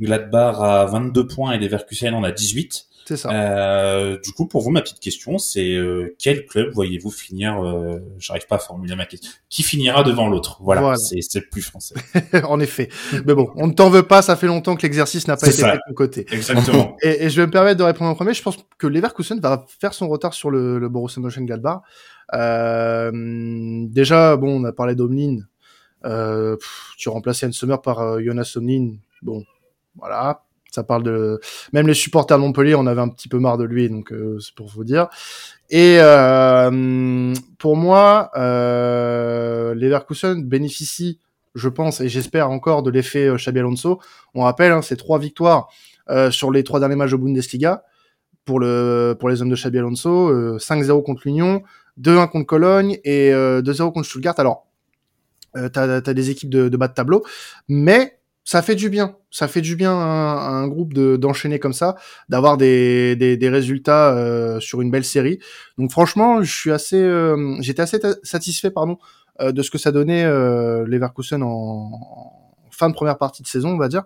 Gladbach 0.00 0.56
a 0.60 0.84
22 0.86 1.26
points 1.26 1.52
et 1.52 1.58
Leverkusen 1.58 2.14
en 2.14 2.24
a 2.24 2.32
18. 2.32 2.86
C'est 3.06 3.18
ça. 3.18 3.30
Euh, 3.30 4.18
du 4.24 4.32
coup, 4.32 4.46
pour 4.46 4.62
vous, 4.62 4.70
ma 4.70 4.80
petite 4.80 5.00
question, 5.00 5.36
c'est 5.36 5.74
euh, 5.74 6.14
quel 6.18 6.46
club 6.46 6.72
voyez-vous 6.72 7.10
finir 7.10 7.62
euh, 7.62 7.98
J'arrive 8.18 8.46
pas 8.46 8.56
à 8.56 8.58
formuler 8.58 8.96
ma 8.96 9.04
question. 9.04 9.30
Qui 9.50 9.62
finira 9.62 10.02
devant 10.02 10.28
l'autre? 10.28 10.58
Voilà, 10.62 10.96
c'est 10.96 11.20
c'est 11.20 11.42
plus 11.42 11.60
français. 11.60 11.94
en 12.44 12.60
effet. 12.60 12.88
Mais 13.26 13.34
bon, 13.34 13.50
on 13.56 13.66
ne 13.66 13.72
t'en 13.72 13.90
veut 13.90 14.04
pas. 14.04 14.22
Ça 14.22 14.36
fait 14.36 14.46
longtemps 14.46 14.74
que 14.74 14.82
l'exercice 14.82 15.28
n'a 15.28 15.36
pas 15.36 15.48
été 15.48 15.62
fait 15.62 15.72
de 15.72 15.80
ton 15.86 15.94
côté. 15.94 16.26
Exactement. 16.30 16.96
et, 17.02 17.24
et, 17.24 17.30
je 17.30 17.40
vais 17.40 17.46
me 17.46 17.52
permettre 17.52 17.78
de 17.78 17.84
répondre 17.84 18.10
en 18.10 18.14
premier. 18.14 18.32
Je 18.32 18.42
pense 18.42 18.56
que 18.78 18.86
Leverkusen 18.86 19.38
va 19.38 19.66
faire 19.80 19.92
son 19.92 20.08
retard 20.08 20.32
sur 20.32 20.50
le, 20.50 20.78
le 20.78 20.88
Borussia 20.88 21.20
Mönchengladbach. 21.20 21.82
Déjà, 23.92 24.36
bon, 24.36 24.62
on 24.62 24.64
a 24.64 24.72
parlé 24.72 24.94
d'Omlin. 24.94 25.40
Tu 26.96 27.08
remplaces 27.10 27.42
Yann 27.42 27.52
Sommer 27.52 27.76
par 27.82 28.18
Jonas 28.22 28.54
Omlin. 28.56 28.94
Bon, 29.20 29.44
voilà, 29.96 30.42
ça 30.74 30.82
parle 30.82 31.02
de 31.02 31.40
même 31.72 31.86
les 31.86 31.94
supporters 31.94 32.36
de 32.36 32.42
Montpellier, 32.42 32.74
on 32.74 32.86
avait 32.86 33.00
un 33.00 33.08
petit 33.08 33.28
peu 33.28 33.38
marre 33.38 33.58
de 33.58 33.64
lui, 33.64 33.88
donc 33.88 34.12
euh, 34.12 34.38
c'est 34.40 34.54
pour 34.54 34.68
vous 34.68 34.84
dire. 34.84 35.08
Et 35.70 35.96
euh, 36.00 37.32
pour 37.58 37.76
moi, 37.76 38.30
euh, 38.36 39.74
Leverkusen 39.74 40.44
bénéficie, 40.44 41.18
je 41.54 41.68
pense, 41.68 42.00
et 42.00 42.08
j'espère 42.08 42.50
encore 42.50 42.82
de 42.82 42.90
l'effet 42.90 43.26
euh, 43.26 43.36
Xabi 43.36 43.60
Alonso. 43.60 44.00
On 44.34 44.42
rappelle, 44.42 44.72
hein, 44.72 44.82
c'est 44.82 44.96
trois 44.96 45.18
victoires 45.18 45.68
euh, 46.10 46.30
sur 46.30 46.50
les 46.50 46.64
trois 46.64 46.80
derniers 46.80 46.96
matchs 46.96 47.12
de 47.12 47.16
Bundesliga 47.16 47.84
pour 48.44 48.60
le 48.60 49.16
pour 49.18 49.30
les 49.30 49.40
hommes 49.40 49.48
de 49.48 49.56
Xabi 49.56 49.78
Alonso, 49.78 50.58
5-0 50.58 51.02
contre 51.02 51.22
l'Union, 51.24 51.62
2-1 51.98 52.28
contre 52.28 52.46
Cologne 52.46 52.98
et 53.04 53.30
2-0 53.32 53.92
contre 53.92 54.06
Stuttgart. 54.06 54.34
Alors, 54.36 54.66
euh, 55.56 55.68
t'as 55.68 55.96
as 55.96 56.14
des 56.14 56.30
équipes 56.30 56.50
de, 56.50 56.68
de 56.68 56.76
bas 56.76 56.88
de 56.88 56.94
tableau, 56.94 57.24
mais 57.68 58.18
ça 58.44 58.60
fait 58.60 58.74
du 58.74 58.90
bien. 58.90 59.16
Ça 59.30 59.48
fait 59.48 59.62
du 59.62 59.74
bien 59.74 59.92
à 59.92 60.48
un, 60.50 60.68
groupe 60.68 60.92
de 60.92 61.16
d'enchaîner 61.16 61.58
comme 61.58 61.72
ça, 61.72 61.96
d'avoir 62.28 62.56
des, 62.56 63.16
des, 63.16 63.36
des, 63.36 63.48
résultats 63.48 64.14
euh, 64.14 64.60
sur 64.60 64.80
une 64.82 64.90
belle 64.90 65.04
série. 65.04 65.40
Donc 65.78 65.90
franchement, 65.90 66.42
je 66.42 66.52
suis 66.54 66.70
assez, 66.70 67.00
euh, 67.00 67.56
j'étais 67.60 67.82
assez 67.82 67.98
satisfait, 68.22 68.70
pardon, 68.70 68.98
euh, 69.40 69.50
de 69.50 69.62
ce 69.62 69.70
que 69.70 69.78
ça 69.78 69.92
donnait 69.92 70.24
euh, 70.24 70.84
Leverkusen 70.86 71.42
en, 71.42 71.48
en, 71.48 72.70
fin 72.70 72.90
de 72.90 72.94
première 72.94 73.18
partie 73.18 73.42
de 73.42 73.48
saison, 73.48 73.70
on 73.70 73.78
va 73.78 73.88
dire. 73.88 74.04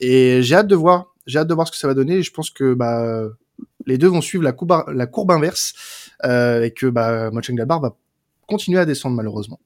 Et 0.00 0.42
j'ai 0.42 0.56
hâte 0.56 0.66
de 0.66 0.76
voir, 0.76 1.14
j'ai 1.26 1.38
hâte 1.38 1.48
de 1.48 1.54
voir 1.54 1.66
ce 1.66 1.72
que 1.72 1.78
ça 1.78 1.86
va 1.86 1.94
donner. 1.94 2.22
Je 2.22 2.32
pense 2.32 2.50
que 2.50 2.74
bah 2.74 3.28
les 3.86 3.96
deux 3.96 4.08
vont 4.08 4.20
suivre 4.20 4.44
la 4.44 4.52
courbe, 4.52 4.84
la 4.88 5.06
courbe 5.06 5.30
inverse 5.30 5.74
et 6.24 6.72
que 6.74 6.86
bah 6.86 7.30
Mönchengladbach 7.30 7.80
va 7.80 7.96
continuer 8.46 8.80
à 8.80 8.86
descendre 8.86 9.16
malheureusement. 9.16 9.60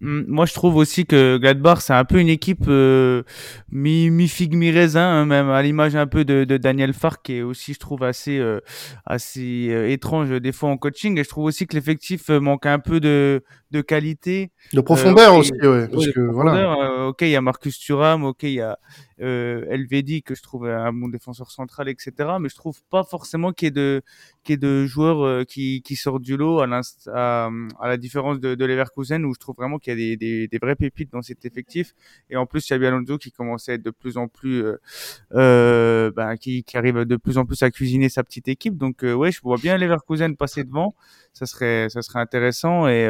Moi, 0.00 0.46
je 0.46 0.54
trouve 0.54 0.76
aussi 0.76 1.06
que 1.06 1.38
Gladbach, 1.38 1.80
c'est 1.80 1.92
un 1.92 2.04
peu 2.04 2.20
une 2.20 2.28
équipe 2.28 2.66
euh, 2.68 3.24
mi, 3.70 4.10
mi 4.10 4.30
mi 4.52 4.70
raisin, 4.70 5.02
hein, 5.02 5.26
même 5.26 5.50
à 5.50 5.60
l'image 5.62 5.96
un 5.96 6.06
peu 6.06 6.24
de, 6.24 6.44
Daniel 6.56 6.92
Fark, 6.92 7.24
qui 7.24 7.42
aussi, 7.42 7.74
je 7.74 7.78
trouve, 7.80 8.04
assez 8.04 8.38
euh, 8.38 8.60
assez 9.06 9.68
euh, 9.70 9.90
étrange 9.90 10.30
des 10.30 10.52
fois 10.52 10.70
en 10.70 10.76
coaching. 10.76 11.18
Et 11.18 11.24
je 11.24 11.28
trouve 11.28 11.44
aussi 11.46 11.66
que 11.66 11.74
l'effectif 11.74 12.28
manque 12.28 12.66
un 12.66 12.78
peu 12.78 13.00
de 13.00 13.42
de 13.70 13.80
qualité, 13.80 14.50
de 14.72 14.80
profondeur 14.80 15.34
aussi, 15.34 15.52
ouais, 15.52 15.88
parce 15.88 16.10
que 16.10 16.20
voilà. 16.20 17.08
ok, 17.08 17.22
il 17.22 17.30
y 17.30 17.36
a 17.36 17.40
Marcus 17.40 17.78
Thuram, 17.78 18.24
ok, 18.24 18.42
il 18.44 18.50
y 18.50 18.60
a 18.60 18.78
euh, 19.20 19.64
Elvedi 19.68 20.22
que 20.22 20.34
je 20.34 20.42
trouve 20.42 20.66
un 20.66 20.92
bon 20.92 21.08
défenseur 21.08 21.50
central, 21.50 21.88
etc. 21.88 22.12
Mais 22.40 22.48
je 22.48 22.54
trouve 22.54 22.80
pas 22.90 23.04
forcément 23.04 23.52
qu'il 23.52 23.66
y 23.66 23.68
ait 23.68 23.72
de 23.72 24.02
qu'il 24.44 24.52
y 24.52 24.54
ait 24.54 24.56
de 24.56 24.86
joueurs 24.86 25.22
euh, 25.24 25.44
qui 25.44 25.82
qui 25.82 25.96
sortent 25.96 26.22
du 26.22 26.36
lot 26.36 26.60
à, 26.60 26.80
à, 27.12 27.50
à 27.80 27.88
la 27.88 27.96
différence 27.96 28.40
de, 28.40 28.54
de 28.54 28.64
Leverkusen 28.64 29.24
où 29.24 29.34
je 29.34 29.38
trouve 29.38 29.56
vraiment 29.56 29.78
qu'il 29.78 29.92
y 29.92 29.94
a 29.94 29.96
des, 29.96 30.16
des, 30.16 30.48
des 30.48 30.58
vrais 30.58 30.76
pépites 30.76 31.12
dans 31.12 31.22
cet 31.22 31.44
effectif. 31.44 31.94
Et 32.30 32.36
en 32.36 32.46
plus, 32.46 32.64
Xabi 32.64 32.86
Alonso 32.86 33.18
qui 33.18 33.32
commence 33.32 33.68
à 33.68 33.74
être 33.74 33.82
de 33.82 33.90
plus 33.90 34.16
en 34.16 34.28
plus 34.28 34.64
euh, 34.64 34.80
euh, 35.34 36.10
ben, 36.14 36.36
qui, 36.36 36.64
qui 36.64 36.76
arrive 36.76 37.00
de 37.04 37.16
plus 37.16 37.38
en 37.38 37.44
plus 37.44 37.62
à 37.62 37.70
cuisiner 37.70 38.08
sa 38.08 38.24
petite 38.24 38.48
équipe. 38.48 38.76
Donc 38.76 39.04
euh, 39.04 39.12
ouais, 39.12 39.32
je 39.32 39.40
vois 39.42 39.56
bien 39.56 39.76
Leverkusen 39.76 40.36
passer 40.36 40.64
devant. 40.64 40.94
Ça 41.38 41.46
serait 41.46 41.88
ça 41.88 42.02
serait 42.02 42.20
intéressant 42.20 42.88
et 42.88 43.08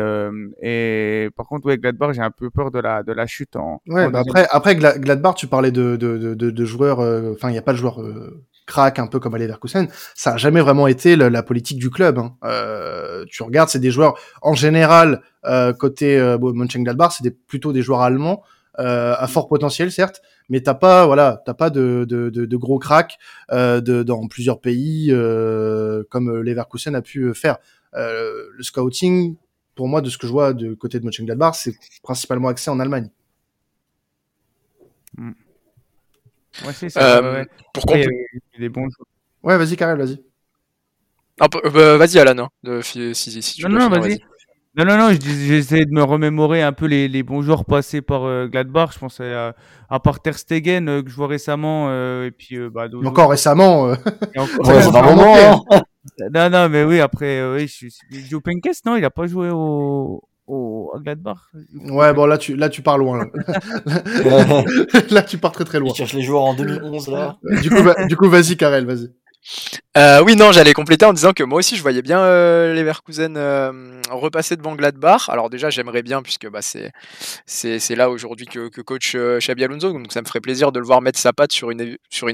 et 0.63 1.31
par 1.37 1.47
contre 1.47 1.67
ouais 1.67 1.79
Gladbach 1.79 2.13
j'ai 2.13 2.21
un 2.21 2.31
peu 2.31 2.51
peur 2.51 2.71
de 2.71 2.79
la 2.79 3.03
de 3.03 3.13
la 3.13 3.27
chute 3.27 3.57
en. 3.57 3.81
Ouais, 3.87 4.11
bah 4.11 4.21
après 4.21 4.47
après 4.51 4.77
Gladbach 4.77 5.35
tu 5.37 5.47
parlais 5.47 5.71
de 5.71 5.97
de, 5.97 6.35
de, 6.35 6.51
de 6.51 6.65
joueurs, 6.65 7.01
euh, 7.01 7.33
enfin, 7.35 7.49
il 7.49 7.53
n'y 7.53 7.59
a 7.59 7.63
pas 7.63 7.73
de 7.73 7.79
joueurs 7.79 8.01
euh, 8.01 8.45
crack 8.67 8.99
un 8.99 9.07
peu 9.07 9.19
comme 9.19 9.35
à 9.35 9.39
Leverkusen. 9.39 9.89
Ça 10.15 10.35
a 10.35 10.37
jamais 10.37 10.61
vraiment 10.61 10.87
été 10.87 11.17
la, 11.17 11.43
politique 11.43 11.79
du 11.79 11.91
club. 11.91 12.19
Hein. 12.19 12.35
Euh, 12.45 13.25
tu 13.31 13.43
regardes, 13.43 13.69
c'est 13.69 13.79
des 13.79 13.91
joueurs 13.91 14.19
en 14.43 14.55
général 14.55 15.23
côté 15.79 16.19
euh, 16.19 16.37
Mönchengladbach, 16.39 17.13
c'est 17.17 17.25
des, 17.25 17.31
plutôt 17.31 17.73
des 17.73 17.83
joueurs 17.83 18.03
allemands 18.03 18.43
à 18.81 19.27
fort 19.27 19.49
potentiel 19.49 19.91
certes, 19.91 20.23
mais 20.49 20.61
t'as 20.61 20.75
pas 20.75 21.05
voilà, 21.05 21.43
t'as 21.45 21.55
pas 21.55 21.69
de, 21.69 22.07
de, 22.09 22.31
de, 22.31 22.47
de 22.47 22.57
gros 22.57 22.79
cracks 22.79 23.19
de, 23.51 24.03
dans 24.05 24.29
plusieurs 24.29 24.61
pays 24.61 25.13
comme 26.11 26.43
Leverkusen 26.43 26.95
a 26.95 27.03
pu 27.03 27.35
faire. 27.35 27.57
Le 27.95 28.63
scouting, 28.63 29.37
pour 29.75 29.89
moi, 29.89 30.01
de 30.01 30.11
ce 30.11 30.19
que 30.19 30.27
je 30.27 30.33
vois 30.33 30.53
de 30.53 30.75
côté 30.75 30.99
de 30.99 31.05
Mönchengladbach, 31.05 31.55
c'est 31.55 31.75
principalement 32.03 32.49
axé 32.49 32.71
en 32.71 32.81
Allemagne. 32.81 33.11
Mm. 35.17 35.31
Ouais, 36.67 36.73
c'est 36.73 36.89
ça. 36.89 37.19
Euh, 37.19 37.45
pour 37.73 37.89
ouais, 37.91 38.07
des 38.59 38.69
bons 38.69 38.89
Ouais, 39.43 39.57
vas-y, 39.57 39.77
Karel, 39.77 39.99
vas-y. 39.99 40.21
Ah, 41.41 41.47
bah, 41.49 41.97
vas-y, 41.97 42.19
Alan. 42.19 42.45
Hein, 42.45 42.49
de, 42.65 42.81
si, 42.81 43.15
si, 43.15 43.41
si, 43.41 43.55
tu 43.55 43.63
non, 43.63 43.79
non, 43.79 43.89
vas-y. 43.89 44.19
non, 44.75 44.85
non, 44.85 44.99
non, 44.99 45.11
j'essaie 45.21 45.85
de 45.85 45.93
me 45.93 46.03
remémorer 46.03 46.63
un 46.63 46.73
peu 46.73 46.87
les, 46.87 47.07
les 47.07 47.23
bons 47.23 47.43
joueurs 47.43 47.65
passés 47.65 48.03
par 48.03 48.25
euh, 48.25 48.49
Gladbach. 48.49 48.95
Je 48.95 48.99
pense 48.99 49.21
à, 49.21 49.55
à 49.89 50.01
part 50.01 50.21
Ter 50.21 50.37
Stegen 50.37 50.89
euh, 50.89 51.03
que 51.03 51.11
je 51.11 51.15
vois 51.15 51.29
récemment. 51.29 51.87
Euh, 51.91 52.27
et 52.27 52.31
puis, 52.33 52.57
euh, 52.57 52.69
bah, 52.69 52.89
encore 53.05 53.31
récemment. 53.31 53.95
Et 54.35 54.39
encore 54.39 54.67
ouais, 54.67 54.79
récemment. 54.79 55.65
Non, 56.33 56.51
non, 56.51 56.69
mais 56.69 56.85
oui, 56.85 57.01
après, 57.01 57.43
oui, 57.53 57.67
je 57.67 57.73
suis. 57.73 57.95
Joe 58.29 58.43
Penkes, 58.43 58.85
non, 58.85 58.97
il 58.97 59.05
a 59.05 59.11
pas 59.11 59.27
joué 59.27 59.51
au, 59.51 60.23
au 60.47 60.93
à 60.95 61.01
Gladbach? 61.01 61.39
Ouais, 61.91 62.13
bon 62.15 62.27
là 62.27 62.39
tu 62.39 62.57
là 62.57 62.69
tu 62.69 62.83
pars 62.83 62.99
loin. 62.99 63.19
Là, 63.87 64.63
là 65.11 65.23
tu 65.23 65.39
pars 65.39 65.53
très 65.53 65.65
très 65.65 65.79
loin. 65.79 65.91
Tu 65.91 65.99
cherches 65.99 66.15
les 66.15 66.23
joueurs 66.23 66.43
en 66.43 66.55
2011 66.55 67.09
là. 67.09 67.39
du 67.63 67.71
coup, 67.71 67.83
du 68.09 68.17
coup, 68.17 68.29
vas-y, 68.29 68.57
Karel, 68.57 68.87
vas-y. 68.87 69.11
Euh, 69.97 70.23
oui, 70.23 70.37
non, 70.37 70.53
j'allais 70.53 70.75
compléter 70.75 71.05
en 71.07 71.13
disant 71.13 71.33
que 71.33 71.43
moi 71.43 71.59
aussi, 71.59 71.77
je 71.77 71.83
voyais 71.83 72.03
bien 72.03 72.21
euh, 72.21 72.73
Leverkusen 72.75 73.37
euh, 73.37 74.01
repasser 74.11 74.57
devant 74.57 74.77
Gladbach. 74.77 75.29
Alors 75.29 75.51
déjà, 75.51 75.71
j'aimerais 75.71 76.03
bien, 76.03 76.23
puisque 76.23 76.49
bah, 76.49 76.61
c'est, 76.63 77.97
là 77.97 78.09
aujourd'hui 78.09 78.47
que, 78.47 78.69
coach 78.81 79.15
euh, 79.17 79.39
Xabi 79.39 79.65
Alonso, 79.65 79.93
donc 79.93 80.13
ça 80.13 80.21
me 80.21 80.27
ferait 80.27 80.41
plaisir 80.41 80.71
de 80.71 80.79
le 80.79 80.87
voir 80.87 81.01
mettre 81.01 81.19
sa 81.19 81.33
patte 81.33 81.53
sur 81.53 81.71
une, 81.71 81.81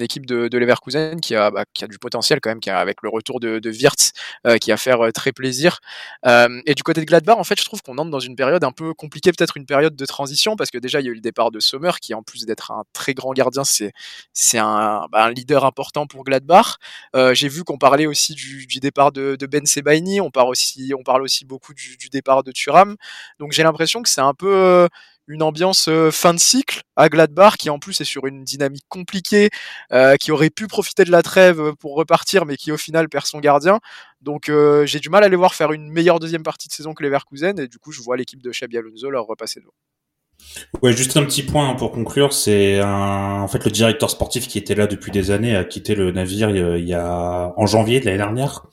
équipe 0.03 0.27
de, 0.27 0.49
de 0.49 0.59
Leverkusen 0.59 1.21
qui 1.21 1.35
a, 1.35 1.51
bah, 1.51 1.65
qui 1.73 1.85
a 1.85 1.89
du 1.89 1.99
potentiel 1.99 2.41
quand 2.43 2.51
même, 2.51 2.61
qui 2.61 2.69
avec 2.69 2.99
le 3.03 3.09
retour 3.09 3.41
de, 3.41 3.59
de 3.61 3.71
Wirtz, 3.71 4.13
qui 4.61 4.71
va 4.71 4.77
faire 4.77 4.99
très 5.15 5.33
plaisir. 5.33 5.79
et 6.27 6.75
du 6.75 6.83
côté 6.83 7.01
de 7.01 7.07
Gladbach, 7.07 7.39
en 7.39 7.45
fait, 7.45 7.59
je 7.59 7.65
trouve 7.65 7.83
qu'on 7.83 7.97
entre 7.99 8.11
dans 8.11 8.21
une 8.21 8.37
période 8.37 8.65
un 8.65 8.73
peu 8.73 8.93
compliquée, 8.93 9.33
peut-être 9.33 9.57
une 9.57 9.67
période 9.67 9.97
de 9.97 10.07
transition, 10.07 10.57
parce 10.57 10.71
que 10.71 10.79
déjà, 10.79 11.01
il 11.01 11.07
y 11.07 11.09
a 11.09 11.13
eu 11.13 11.15
le 11.15 11.21
départ 11.21 11.51
de 11.51 11.61
Sommer, 11.61 11.93
qui 12.01 12.15
en 12.15 12.23
plus 12.23 12.45
d'être 12.45 12.73
un 12.73 12.85
très 12.93 13.15
grand 13.15 13.33
gardien, 13.33 13.65
c'est, 13.65 13.93
c'est 14.33 14.59
un, 14.59 15.07
bah, 15.11 15.25
un 15.25 15.31
leader 15.31 15.65
important 15.65 16.07
pour 16.07 16.25
Gladbach. 16.25 16.79
J'ai 17.33 17.49
vu 17.49 17.65
qu'on 17.65 17.79
parlait 17.79 18.07
aussi 18.07 18.35
du, 18.35 18.67
départ 18.81 19.13
de, 19.13 19.37
Ben 19.47 19.67
Sebaini, 19.67 20.21
on 20.21 20.31
parle 20.31 20.51
aussi, 20.51 21.45
beaucoup 21.45 21.75
du, 21.75 22.09
départ 22.11 22.43
de 22.43 22.53
Thuram. 22.53 22.97
Donc 23.39 23.53
j'ai 23.53 23.63
l'impression 23.63 24.03
que 24.03 24.09
c'est 24.09 24.21
un 24.21 24.35
peu 24.35 24.53
euh, 24.55 24.89
une 25.27 25.43
ambiance 25.43 25.89
euh, 25.89 26.11
fin 26.11 26.35
de 26.35 26.39
cycle 26.39 26.83
à 26.97 27.09
Gladbach 27.09 27.57
qui 27.57 27.71
en 27.71 27.79
plus 27.79 28.01
est 28.01 28.05
sur 28.05 28.27
une 28.27 28.45
dynamique 28.45 28.85
compliquée, 28.89 29.51
euh, 29.93 30.17
qui 30.17 30.33
aurait 30.33 30.51
pu 30.51 30.67
profiter 30.67 31.05
de 31.05 31.11
la 31.11 31.23
trêve 31.23 31.75
pour 31.81 31.97
repartir, 31.97 32.47
mais 32.47 32.57
qui 32.57 32.73
au 32.73 32.77
final 32.77 33.09
perd 33.09 33.27
son 33.27 33.41
gardien. 33.41 33.81
Donc 34.21 34.51
j'ai 34.85 35.01
du 35.01 35.11
mal 35.11 35.25
à 35.25 35.29
les 35.29 35.37
voir 35.37 35.55
faire 35.55 35.73
une 35.73 35.91
meilleure 35.91 36.19
deuxième 36.19 36.43
partie 36.43 36.69
de 36.69 36.73
saison 36.73 36.95
que 36.95 37.03
les 37.03 37.11
Verkusen, 37.11 37.59
et 37.59 37.69
du 37.69 37.79
coup 37.79 37.93
je 37.93 38.01
vois 38.01 38.17
l'équipe 38.17 38.43
de 38.43 38.51
Xabi 38.51 38.79
Alonso 38.79 39.11
leur 39.11 39.27
repasser 39.27 39.61
devant. 39.61 39.75
Ouais, 40.83 40.93
juste 40.93 41.17
un 41.17 41.25
petit 41.25 41.43
point 41.43 41.75
pour 41.75 41.93
conclure, 41.93 42.33
c'est 42.33 42.81
en 42.83 43.49
fait 43.49 43.65
le 43.65 43.71
directeur 43.71 44.11
sportif 44.11 44.47
qui 44.47 44.59
était 44.59 44.75
là 44.75 44.87
depuis 44.87 45.11
des 45.11 45.31
années 45.31 45.57
a 45.57 45.65
quitté 45.65 45.95
le 45.95 46.13
navire 46.13 46.49
euh, 46.49 46.79
il 46.79 46.87
y 46.87 46.95
a 46.95 47.53
en 47.57 47.67
janvier 47.67 48.01
de 48.01 48.05
l'année 48.05 48.19
dernière. 48.19 48.67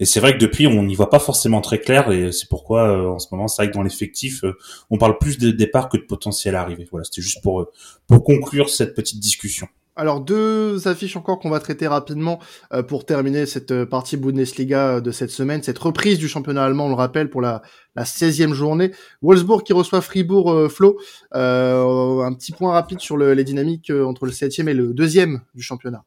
Et 0.00 0.04
c'est 0.04 0.20
vrai 0.20 0.34
que 0.34 0.38
depuis 0.38 0.66
on 0.66 0.82
n'y 0.82 0.94
voit 0.94 1.10
pas 1.10 1.18
forcément 1.18 1.60
très 1.60 1.80
clair 1.80 2.10
et 2.12 2.32
c'est 2.32 2.48
pourquoi 2.48 2.88
euh, 2.88 3.08
en 3.08 3.18
ce 3.18 3.28
moment 3.32 3.48
c'est 3.48 3.62
vrai 3.62 3.70
que 3.70 3.74
dans 3.76 3.82
l'effectif 3.82 4.44
euh, 4.44 4.56
on 4.90 4.98
parle 4.98 5.18
plus 5.18 5.38
de 5.38 5.50
départ 5.50 5.88
que 5.88 5.96
de 5.96 6.02
potentiel 6.02 6.54
arrivé. 6.54 6.86
Voilà, 6.90 7.04
c'était 7.04 7.22
juste 7.22 7.42
pour 7.42 7.66
pour 8.06 8.24
conclure 8.24 8.68
cette 8.68 8.94
petite 8.94 9.20
discussion. 9.20 9.68
Alors 9.96 10.20
deux 10.20 10.88
affiches 10.88 11.16
encore 11.16 11.38
qu'on 11.38 11.50
va 11.50 11.60
traiter 11.60 11.86
rapidement 11.86 12.40
euh, 12.72 12.82
pour 12.82 13.06
terminer 13.06 13.46
cette 13.46 13.70
euh, 13.70 13.86
partie 13.86 14.16
Bundesliga 14.16 14.96
euh, 14.96 15.00
de 15.00 15.12
cette 15.12 15.30
semaine, 15.30 15.62
cette 15.62 15.78
reprise 15.78 16.18
du 16.18 16.26
championnat 16.26 16.64
allemand, 16.64 16.86
on 16.86 16.88
le 16.88 16.94
rappelle, 16.94 17.30
pour 17.30 17.40
la, 17.40 17.62
la 17.94 18.02
16e 18.02 18.54
journée. 18.54 18.90
Wolfsburg 19.22 19.62
qui 19.62 19.72
reçoit 19.72 20.00
Fribourg 20.00 20.68
Flo. 20.68 20.98
un 21.32 22.34
petit 22.34 22.52
point 22.52 22.72
rapide 22.72 23.00
sur 23.00 23.16
les 23.16 23.44
dynamiques 23.44 23.90
entre 23.90 24.26
le 24.26 24.32
7e 24.32 24.68
et 24.68 24.74
le 24.74 24.92
2e 24.92 25.40
du 25.54 25.62
championnat. 25.62 26.02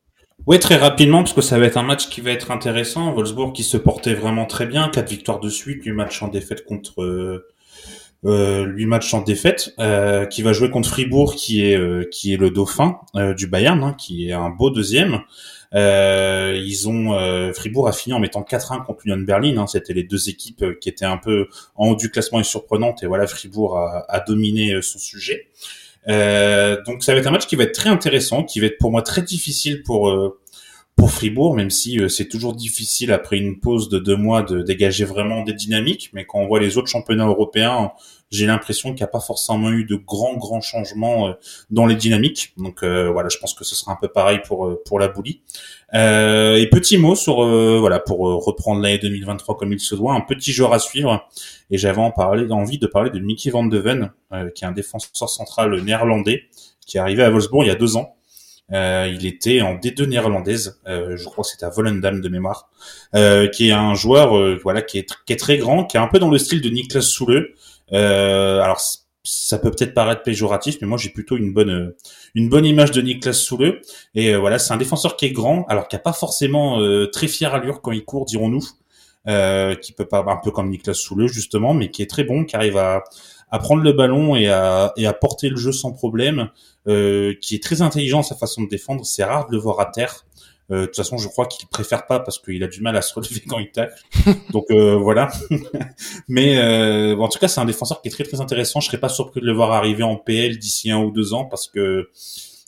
Oui, 0.45 0.59
très 0.59 0.75
rapidement, 0.75 1.23
parce 1.23 1.33
que 1.33 1.41
ça 1.41 1.57
va 1.57 1.65
être 1.65 1.77
un 1.77 1.83
match 1.83 2.09
qui 2.09 2.21
va 2.21 2.31
être 2.31 2.51
intéressant. 2.51 3.13
Wolfsburg 3.13 3.53
qui 3.53 3.63
se 3.63 3.77
portait 3.77 4.13
vraiment 4.13 4.45
très 4.45 4.65
bien, 4.65 4.89
quatre 4.89 5.09
victoires 5.09 5.39
de 5.39 5.49
suite, 5.49 5.81
du 5.81 5.93
match 5.93 6.21
en 6.21 6.27
défaite 6.27 6.65
contre 6.65 7.45
euh, 8.27 8.65
lui 8.65 8.85
match 8.85 9.13
en 9.13 9.21
défaite, 9.21 9.73
euh, 9.79 10.25
qui 10.25 10.41
va 10.41 10.51
jouer 10.51 10.69
contre 10.69 10.89
Fribourg, 10.89 11.35
qui 11.35 11.63
est 11.63 11.77
euh, 11.77 12.03
qui 12.11 12.33
est 12.33 12.37
le 12.37 12.49
dauphin 12.49 12.99
euh, 13.15 13.33
du 13.33 13.47
Bayern, 13.47 13.81
hein, 13.83 13.95
qui 13.97 14.29
est 14.29 14.33
un 14.33 14.49
beau 14.49 14.69
deuxième. 14.69 15.21
ils 15.73 16.89
ont 16.89 17.53
Fribourg 17.53 17.87
a 17.87 17.93
fini 17.93 18.13
en 18.13 18.19
mettant 18.19 18.41
4-1 18.41 18.85
contre 18.85 19.05
Union 19.05 19.17
Berlin. 19.17 19.57
Hein, 19.57 19.67
C'était 19.67 19.93
les 19.93 20.03
deux 20.03 20.29
équipes 20.29 20.65
qui 20.79 20.89
étaient 20.89 21.05
un 21.05 21.17
peu 21.17 21.47
en 21.75 21.89
haut 21.89 21.95
du 21.95 22.11
classement 22.11 22.39
et 22.39 22.43
surprenantes. 22.43 23.03
Et 23.03 23.07
voilà, 23.07 23.27
Fribourg 23.27 23.77
a, 23.77 24.05
a 24.09 24.19
dominé 24.19 24.81
son 24.81 24.99
sujet. 24.99 25.47
donc 26.07 27.03
ça 27.03 27.13
va 27.13 27.19
être 27.19 27.27
un 27.27 27.31
match 27.31 27.47
qui 27.47 27.55
va 27.55 27.63
être 27.63 27.75
très 27.75 27.89
intéressant, 27.89 28.43
qui 28.43 28.59
va 28.59 28.67
être 28.67 28.77
pour 28.77 28.91
moi 28.91 29.03
très 29.03 29.21
difficile 29.21 29.83
pour 29.83 30.37
pour 30.97 31.11
Fribourg, 31.11 31.55
même 31.55 31.69
si 31.69 31.99
c'est 32.09 32.27
toujours 32.27 32.55
difficile 32.55 33.11
après 33.11 33.37
une 33.37 33.59
pause 33.59 33.87
de 33.87 33.99
deux 33.99 34.15
mois 34.15 34.41
de 34.41 34.63
dégager 34.63 35.05
vraiment 35.05 35.43
des 35.43 35.53
dynamiques. 35.53 36.09
Mais 36.13 36.25
quand 36.25 36.39
on 36.39 36.47
voit 36.47 36.59
les 36.59 36.75
autres 36.77 36.87
championnats 36.87 37.27
européens, 37.27 37.91
j'ai 38.29 38.45
l'impression 38.45 38.89
qu'il 38.89 38.97
n'y 38.97 39.03
a 39.03 39.07
pas 39.07 39.19
forcément 39.19 39.71
eu 39.71 39.85
de 39.85 39.95
grands 39.95 40.35
grands 40.35 40.61
changements 40.61 41.29
euh, 41.29 41.33
dans 41.69 41.85
les 41.85 41.95
dynamiques. 41.95 42.53
Donc 42.57 42.83
euh, 42.83 43.09
voilà, 43.11 43.29
je 43.29 43.37
pense 43.37 43.53
que 43.53 43.63
ce 43.63 43.75
sera 43.75 43.93
un 43.93 43.97
peu 43.99 44.07
pareil 44.07 44.39
pour 44.45 44.67
euh, 44.67 44.81
pour 44.85 44.99
la 44.99 45.07
Boulie. 45.07 45.41
et 45.93 46.67
petit 46.71 46.97
mot 46.97 47.15
sur 47.15 47.37
voilà 47.79 47.99
pour 47.99 48.19
reprendre 48.45 48.81
l'année 48.81 48.99
2023 48.99 49.57
comme 49.57 49.71
il 49.73 49.79
se 49.79 49.95
doit, 49.95 50.13
un 50.13 50.21
petit 50.21 50.51
joueur 50.51 50.73
à 50.73 50.79
suivre. 50.79 51.27
Et 51.69 51.77
j'avais 51.77 52.01
en 52.01 52.11
parler, 52.11 52.49
envie 52.51 52.77
de 52.79 52.87
parler 52.87 53.09
de 53.09 53.19
Mickey 53.19 53.49
Van 53.49 53.65
de 53.65 53.77
Ven, 53.77 54.11
qui 54.55 54.63
est 54.63 54.67
un 54.67 54.71
défenseur 54.71 55.29
central 55.29 55.81
néerlandais 55.81 56.43
qui 56.85 56.97
est 56.97 56.99
arrivé 56.99 57.23
à 57.23 57.29
Wolfsburg 57.29 57.65
il 57.65 57.67
y 57.67 57.71
a 57.71 57.75
deux 57.75 57.97
ans. 57.97 58.17
Euh, 58.73 59.09
il 59.13 59.25
était 59.25 59.61
en 59.61 59.75
D2 59.75 60.07
néerlandaise, 60.07 60.81
euh, 60.87 61.15
je 61.15 61.23
crois 61.23 61.43
que 61.43 61.49
c'était 61.49 61.65
à 61.65 61.69
Volendam 61.69 62.19
de 62.19 62.27
mémoire, 62.27 62.69
euh, 63.15 63.47
qui 63.47 63.69
est 63.69 63.71
un 63.71 63.93
joueur 63.93 64.59
voilà 64.61 64.81
qui 64.81 64.97
est, 64.99 65.09
qui 65.25 65.31
est 65.31 65.37
très 65.37 65.57
grand, 65.57 65.85
qui 65.85 65.95
est 65.95 65.99
un 66.01 66.07
peu 66.07 66.19
dans 66.19 66.29
le 66.29 66.37
style 66.37 66.61
de 66.61 66.69
Niklas 66.69 67.01
Soule, 67.01 67.53
euh, 67.93 68.61
alors 68.61 68.79
ça 69.23 69.57
peut 69.57 69.71
peut-être 69.71 69.93
paraître 69.93 70.23
péjoratif, 70.23 70.77
mais 70.81 70.87
moi 70.87 70.97
j'ai 70.97 71.09
plutôt 71.09 71.35
une 71.35 71.53
bonne 71.53 71.93
une 72.33 72.47
bonne 72.49 72.65
image 72.65 72.91
de 72.91 73.01
Niklas 73.01 73.33
Soule. 73.33 73.81
Et 74.15 74.33
euh, 74.33 74.39
voilà, 74.39 74.57
c'est 74.57 74.73
un 74.73 74.77
défenseur 74.77 75.17
qui 75.17 75.25
est 75.25 75.31
grand, 75.31 75.65
alors 75.67 75.87
qui 75.87 75.95
a 75.95 75.99
pas 75.99 76.13
forcément 76.13 76.79
euh, 76.79 77.07
très 77.07 77.27
fière 77.27 77.53
allure 77.53 77.81
quand 77.81 77.91
il 77.91 78.05
court, 78.05 78.25
dirons-nous, 78.25 78.65
euh, 79.27 79.75
qui 79.75 79.91
peut 79.91 80.07
pas 80.07 80.23
un 80.25 80.37
peu 80.37 80.51
comme 80.51 80.69
Niklas 80.69 80.93
Soule 80.93 81.27
justement, 81.27 81.73
mais 81.73 81.91
qui 81.91 82.01
est 82.01 82.09
très 82.09 82.23
bon, 82.23 82.45
qui 82.45 82.55
arrive 82.55 82.77
à, 82.77 83.03
à 83.51 83.59
prendre 83.59 83.81
le 83.83 83.91
ballon 83.91 84.37
et 84.37 84.47
à, 84.47 84.93
et 84.95 85.05
à 85.05 85.13
porter 85.13 85.49
le 85.49 85.57
jeu 85.57 85.73
sans 85.73 85.91
problème, 85.91 86.49
qui 86.85 87.55
est 87.55 87.61
très 87.61 87.81
intelligent 87.81 88.23
sa 88.23 88.35
façon 88.35 88.61
de 88.61 88.69
défendre. 88.69 89.05
C'est 89.05 89.25
rare 89.25 89.47
de 89.47 89.51
le 89.51 89.57
voir 89.57 89.81
à 89.81 89.87
terre. 89.87 90.25
Euh, 90.69 90.81
de 90.81 90.85
toute 90.87 90.97
façon, 90.97 91.17
je 91.17 91.27
crois 91.27 91.45
qu'il 91.45 91.67
préfère 91.69 92.05
pas 92.07 92.19
parce 92.19 92.39
qu'il 92.39 92.61
a 92.63 92.67
du 92.67 92.81
mal 92.81 92.97
à 92.97 93.01
se 93.01 93.13
relever 93.13 93.41
quand 93.47 93.59
il 93.59 93.71
tacle. 93.71 94.01
Donc 94.51 94.65
euh, 94.69 94.95
voilà. 94.95 95.29
Mais 96.27 96.57
euh, 96.57 97.17
en 97.17 97.29
tout 97.29 97.39
cas, 97.39 97.47
c'est 97.47 97.61
un 97.61 97.65
défenseur 97.65 98.01
qui 98.01 98.09
est 98.09 98.11
très 98.11 98.23
très 98.23 98.41
intéressant. 98.41 98.79
Je 98.79 98.87
serais 98.87 98.99
pas 98.99 99.09
surpris 99.09 99.41
de 99.41 99.45
le 99.45 99.53
voir 99.53 99.71
arriver 99.71 100.03
en 100.03 100.17
PL 100.17 100.57
d'ici 100.57 100.91
un 100.91 100.99
ou 100.99 101.11
deux 101.11 101.33
ans 101.33 101.45
parce 101.45 101.67
que 101.67 102.09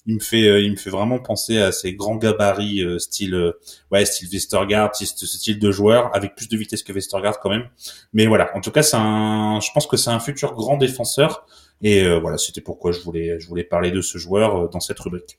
il 0.05 0.15
me 0.15 0.19
fait 0.21 0.63
il 0.63 0.71
me 0.71 0.77
fait 0.77 0.89
vraiment 0.89 1.19
penser 1.19 1.59
à 1.59 1.71
ces 1.73 1.93
grands 1.93 2.15
gabarits 2.15 2.83
style 2.99 3.53
ouais 3.91 4.05
style 4.05 4.29
Westergaard, 4.31 4.95
ce 4.95 5.05
style 5.05 5.59
de 5.59 5.71
joueur 5.71 6.15
avec 6.15 6.35
plus 6.35 6.47
de 6.47 6.57
vitesse 6.57 6.83
que 6.83 6.93
Westergaard 6.93 7.39
quand 7.41 7.49
même. 7.49 7.67
Mais 8.13 8.25
voilà, 8.25 8.49
en 8.55 8.61
tout 8.61 8.71
cas, 8.71 8.81
c'est 8.81 8.97
un 8.97 9.59
je 9.59 9.69
pense 9.73 9.87
que 9.87 9.97
c'est 9.97 10.09
un 10.09 10.21
futur 10.21 10.55
grand 10.55 10.77
défenseur 10.77 11.45
et 11.81 12.07
voilà, 12.17 12.37
c'était 12.37 12.61
pourquoi 12.61 12.91
je 12.93 13.01
voulais 13.01 13.39
je 13.39 13.47
voulais 13.47 13.65
parler 13.65 13.91
de 13.91 14.01
ce 14.01 14.17
joueur 14.17 14.69
dans 14.69 14.79
cette 14.79 14.99
rubrique. 14.99 15.37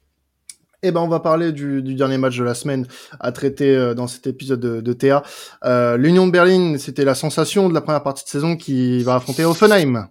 Eh 0.83 0.93
ben, 0.93 1.01
on 1.01 1.09
va 1.09 1.21
parler 1.21 1.53
du, 1.53 1.83
dernier 1.83 2.17
match 2.17 2.39
de 2.39 2.45
la 2.45 2.55
semaine 2.55 2.87
à 3.19 3.33
traiter 3.33 3.69
euh, 3.69 3.95
dans 3.95 4.07
cet 4.07 4.27
épisode 4.27 4.61
de, 4.61 4.81
de. 4.81 4.97
Euh, 5.65 5.97
L'Union 5.99 6.27
de 6.27 6.33
Berlin, 6.33 6.77
c'était 6.79 7.05
la 7.05 7.15
sensation 7.15 7.69
de 7.69 7.75
la 7.75 7.83
première 7.83 8.03
partie 8.03 8.25
de 8.25 8.31
saison 8.31 8.57
qui 8.57 9.03
va 9.03 9.17
affronter 9.17 9.45
Offenheim. 9.45 10.09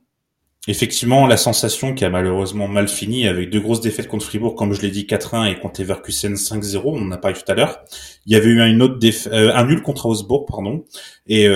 Effectivement, 0.67 1.25
la 1.25 1.37
sensation 1.37 1.95
qui 1.95 2.05
a 2.05 2.09
malheureusement 2.11 2.67
mal 2.67 2.87
fini 2.87 3.27
avec 3.27 3.49
deux 3.49 3.61
grosses 3.61 3.81
défaites 3.81 4.07
contre 4.07 4.25
Fribourg, 4.25 4.53
comme 4.53 4.73
je 4.73 4.81
l'ai 4.81 4.91
dit 4.91 5.05
4-1 5.05 5.51
et 5.51 5.59
contre 5.59 5.81
Leverkusen 5.81 6.35
5-0, 6.35 6.81
on 6.85 7.07
en 7.07 7.11
a 7.11 7.17
parlé 7.17 7.35
tout 7.35 7.51
à 7.51 7.55
l'heure. 7.55 7.79
Il 8.27 8.33
y 8.33 8.35
avait 8.35 8.49
eu 8.49 8.61
une 8.61 8.83
autre 8.83 8.99
euh, 9.33 9.51
un 9.55 9.65
nul 9.65 9.81
contre 9.81 10.05
Augsbourg, 10.05 10.45
pardon. 10.45 10.85
Et 11.25 11.47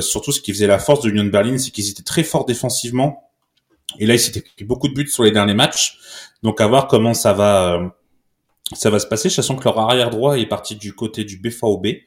surtout, 0.00 0.32
ce 0.32 0.40
qui 0.40 0.52
faisait 0.52 0.66
la 0.66 0.78
force 0.78 1.02
de 1.02 1.10
l'Union 1.10 1.24
de 1.24 1.30
Berlin, 1.30 1.58
c'est 1.58 1.72
qu'ils 1.72 1.90
étaient 1.90 2.02
très 2.02 2.22
forts 2.22 2.46
défensivement. 2.46 3.30
Et 3.98 4.06
là, 4.06 4.14
ils 4.14 4.20
s'étaient 4.20 4.40
pris 4.40 4.64
beaucoup 4.64 4.88
de 4.88 4.94
buts 4.94 5.08
sur 5.08 5.24
les 5.24 5.32
derniers 5.32 5.54
matchs. 5.54 5.98
Donc, 6.42 6.62
à 6.62 6.66
voir 6.66 6.86
comment 6.86 7.12
ça 7.12 7.34
va 7.34 7.94
ça 8.74 8.90
va 8.90 8.98
se 8.98 9.06
passer, 9.06 9.30
sachant 9.30 9.56
que 9.56 9.64
leur 9.64 9.78
arrière 9.78 10.10
droit 10.10 10.38
est 10.38 10.46
parti 10.46 10.76
du 10.76 10.94
côté 10.94 11.24
du 11.24 11.38
BVB, 11.38 12.02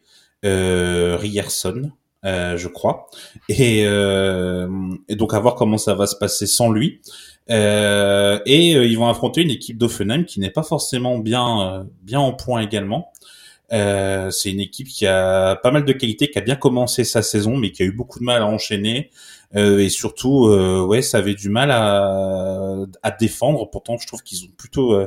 euh, 0.46 1.18
Rierson, 1.20 1.92
euh, 2.26 2.58
je 2.58 2.68
crois, 2.68 3.08
et, 3.50 3.84
euh, 3.86 4.68
et, 5.08 5.16
donc 5.16 5.34
à 5.34 5.40
voir 5.40 5.56
comment 5.56 5.78
ça 5.78 5.94
va 5.94 6.08
se 6.08 6.16
passer 6.16 6.48
sans 6.48 6.72
lui. 6.72 7.02
Euh, 7.52 8.40
et 8.46 8.76
euh, 8.76 8.86
ils 8.86 8.98
vont 8.98 9.08
affronter 9.08 9.42
une 9.42 9.52
équipe 9.52 9.78
d'Offenheim 9.78 10.24
qui 10.24 10.40
n'est 10.40 10.50
pas 10.50 10.64
forcément 10.64 11.20
bien 11.20 11.62
euh, 11.62 11.84
bien 12.02 12.20
en 12.20 12.34
point 12.34 12.62
également. 12.62 13.12
c'est 13.70 14.50
une 14.52 14.60
équipe 14.60 14.88
qui 14.88 15.06
a 15.06 15.56
pas 15.58 15.72
mal 15.72 15.86
de 15.86 15.94
qualité, 15.94 16.30
qui 16.30 16.40
a 16.40 16.42
bien 16.42 16.56
commencé 16.56 17.04
sa 17.04 17.22
saison, 17.22 17.58
mais 17.58 17.72
qui 17.72 17.84
a 17.84 17.86
eu 17.86 17.92
beaucoup 17.92 18.20
de 18.20 18.24
mal 18.26 18.42
à 18.42 18.48
enchaîner. 18.48 19.12
et 19.56 19.90
surtout, 19.90 20.48
ouais, 20.88 21.02
ça 21.02 21.20
avait 21.20 21.36
du 21.36 21.50
mal 21.50 21.72
à, 21.72 22.86
à 23.04 23.12
défendre. 23.12 23.70
Pourtant, 23.70 23.98
je 23.98 24.08
trouve 24.08 24.22
qu'ils 24.24 24.44
ont 24.46 24.52
plutôt 24.58 24.98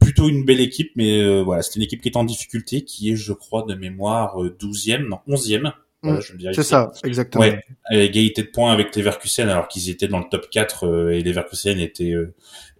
plutôt 0.00 0.28
une 0.28 0.44
belle 0.44 0.60
équipe, 0.60 0.92
mais 0.96 1.20
euh, 1.20 1.42
voilà, 1.42 1.62
c'est 1.62 1.76
une 1.76 1.82
équipe 1.82 2.02
qui 2.02 2.08
est 2.08 2.16
en 2.16 2.24
difficulté, 2.24 2.82
qui 2.82 3.12
est, 3.12 3.16
je 3.16 3.32
crois, 3.32 3.64
de 3.68 3.74
mémoire 3.74 4.36
12e, 4.36 5.04
euh, 5.04 5.08
non 5.08 5.20
11e. 5.28 5.72
Voilà, 6.02 6.18
mm. 6.18 6.52
c'est 6.54 6.62
ça, 6.62 6.90
exactement. 7.04 7.44
Ouais, 7.44 7.60
égalité 7.90 8.42
de 8.42 8.48
points 8.48 8.72
avec 8.72 8.96
les 8.96 9.02
Leverkusen 9.02 9.50
alors 9.50 9.68
qu'ils 9.68 9.90
étaient 9.90 10.08
dans 10.08 10.18
le 10.18 10.24
top 10.30 10.48
4 10.48 10.86
euh, 10.86 11.10
et 11.10 11.22
les 11.22 11.30
Leverkusen 11.30 11.78
étaient 11.78 12.14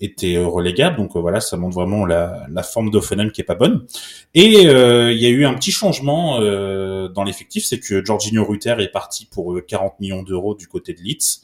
étaient 0.01 0.39
relégables. 0.39 0.97
Donc 0.97 1.15
voilà, 1.15 1.41
ça 1.41 1.59
montre 1.59 1.75
vraiment 1.75 2.07
la, 2.07 2.47
la 2.51 2.63
forme 2.63 2.91
d'Offenheim 2.91 3.31
qui 3.31 3.43
est 3.43 3.45
pas 3.45 3.55
bonne. 3.55 3.85
Et 4.33 4.63
il 4.63 5.19
y 5.19 5.27
a 5.27 5.29
eu 5.29 5.45
un 5.45 5.53
petit 5.53 5.73
changement 5.73 6.41
dans 6.41 7.25
l'effectif, 7.25 7.67
c'est 7.67 7.79
que 7.79 8.03
Jorginho 8.03 8.43
Rutter 8.43 8.77
est 8.79 8.91
parti 8.91 9.27
pour 9.27 9.61
40 9.69 10.01
millions 10.01 10.23
d'euros 10.23 10.55
du 10.55 10.67
côté 10.67 10.95
de 10.95 11.03
Leeds. 11.03 11.43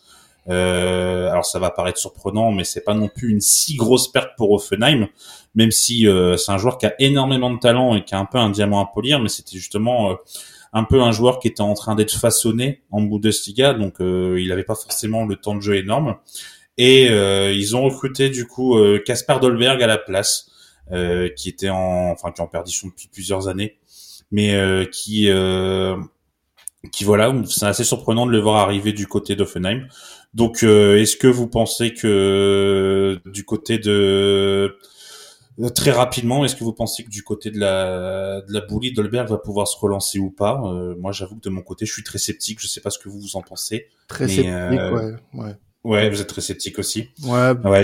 Euh, 0.48 1.28
alors 1.28 1.44
ça 1.44 1.58
va 1.58 1.70
paraître 1.70 1.98
surprenant, 1.98 2.52
mais 2.52 2.64
c'est 2.64 2.82
pas 2.82 2.94
non 2.94 3.08
plus 3.08 3.30
une 3.30 3.40
si 3.40 3.76
grosse 3.76 4.10
perte 4.10 4.30
pour 4.36 4.52
Offenheim, 4.52 5.08
même 5.56 5.72
si 5.72 6.06
euh, 6.06 6.36
c'est 6.36 6.52
un 6.52 6.58
joueur 6.58 6.78
qui 6.78 6.86
a 6.86 6.94
énormément 7.00 7.52
de 7.52 7.58
talent 7.58 7.96
et 7.96 8.04
qui 8.04 8.14
a 8.14 8.18
un 8.18 8.24
peu 8.24 8.38
un 8.38 8.50
diamant 8.50 8.80
à 8.80 8.86
polir, 8.86 9.20
mais 9.20 9.28
c'était 9.28 9.56
justement 9.56 10.12
euh, 10.12 10.14
un 10.72 10.84
peu 10.84 11.02
un 11.02 11.10
joueur 11.10 11.40
qui 11.40 11.48
était 11.48 11.62
en 11.62 11.74
train 11.74 11.96
d'être 11.96 12.16
façonné 12.16 12.82
en 12.90 13.02
Bundesliga, 13.02 13.74
donc 13.74 13.96
il 13.98 14.46
n'avait 14.48 14.64
pas 14.64 14.74
forcément 14.74 15.24
le 15.24 15.36
temps 15.36 15.54
de 15.54 15.60
jeu 15.60 15.76
énorme. 15.76 16.16
Et 16.76 17.06
ils 17.06 17.76
ont 17.76 17.84
recruté 17.84 18.28
du 18.28 18.46
coup 18.46 18.76
Casper 19.06 19.36
Dolberg 19.40 19.82
à 19.82 19.86
la 19.86 19.96
place, 19.96 20.50
qui 21.34 21.48
était 21.48 21.70
en, 21.70 22.10
enfin 22.10 22.30
qui 22.30 22.42
est 22.42 22.44
en 22.44 22.48
perdition 22.48 22.88
depuis 22.88 23.08
plusieurs 23.08 23.48
années, 23.48 23.78
mais 24.30 24.86
qui 24.92 25.30
qui 26.92 27.04
voilà, 27.04 27.34
c'est 27.46 27.66
assez 27.66 27.84
surprenant 27.84 28.26
de 28.26 28.32
le 28.32 28.40
voir 28.40 28.56
arriver 28.56 28.92
du 28.92 29.06
côté 29.06 29.36
d'Offenheim. 29.36 29.86
Donc, 30.34 30.62
euh, 30.62 31.00
est-ce 31.00 31.16
que 31.16 31.26
vous 31.26 31.48
pensez 31.48 31.94
que 31.94 33.18
du 33.24 33.44
côté 33.44 33.78
de 33.78 34.76
très 35.74 35.90
rapidement, 35.90 36.44
est-ce 36.44 36.56
que 36.56 36.64
vous 36.64 36.72
pensez 36.72 37.04
que 37.04 37.10
du 37.10 37.22
côté 37.22 37.50
de 37.50 37.58
la 37.58 38.42
de 38.42 38.52
la 38.52 38.60
boulie, 38.60 38.92
Dolberg 38.92 39.28
va 39.28 39.38
pouvoir 39.38 39.68
se 39.68 39.76
relancer 39.78 40.18
ou 40.18 40.30
pas? 40.30 40.60
Euh, 40.64 40.94
Moi, 40.98 41.12
j'avoue 41.12 41.36
que 41.36 41.42
de 41.42 41.50
mon 41.50 41.62
côté, 41.62 41.86
je 41.86 41.92
suis 41.92 42.02
très 42.02 42.18
sceptique. 42.18 42.60
Je 42.60 42.66
sais 42.66 42.80
pas 42.80 42.90
ce 42.90 42.98
que 42.98 43.08
vous 43.08 43.20
vous 43.20 43.36
en 43.36 43.42
pensez. 43.42 43.86
Très 44.08 44.28
sceptique, 44.28 44.48
euh, 44.48 44.92
ouais, 44.92 45.14
ouais. 45.34 45.54
Ouais, 45.84 46.10
vous 46.10 46.20
êtes 46.20 46.26
très 46.26 46.40
sceptique 46.40 46.80
aussi. 46.80 47.10
Ouais. 47.22 47.52
Ouais, 47.64 47.82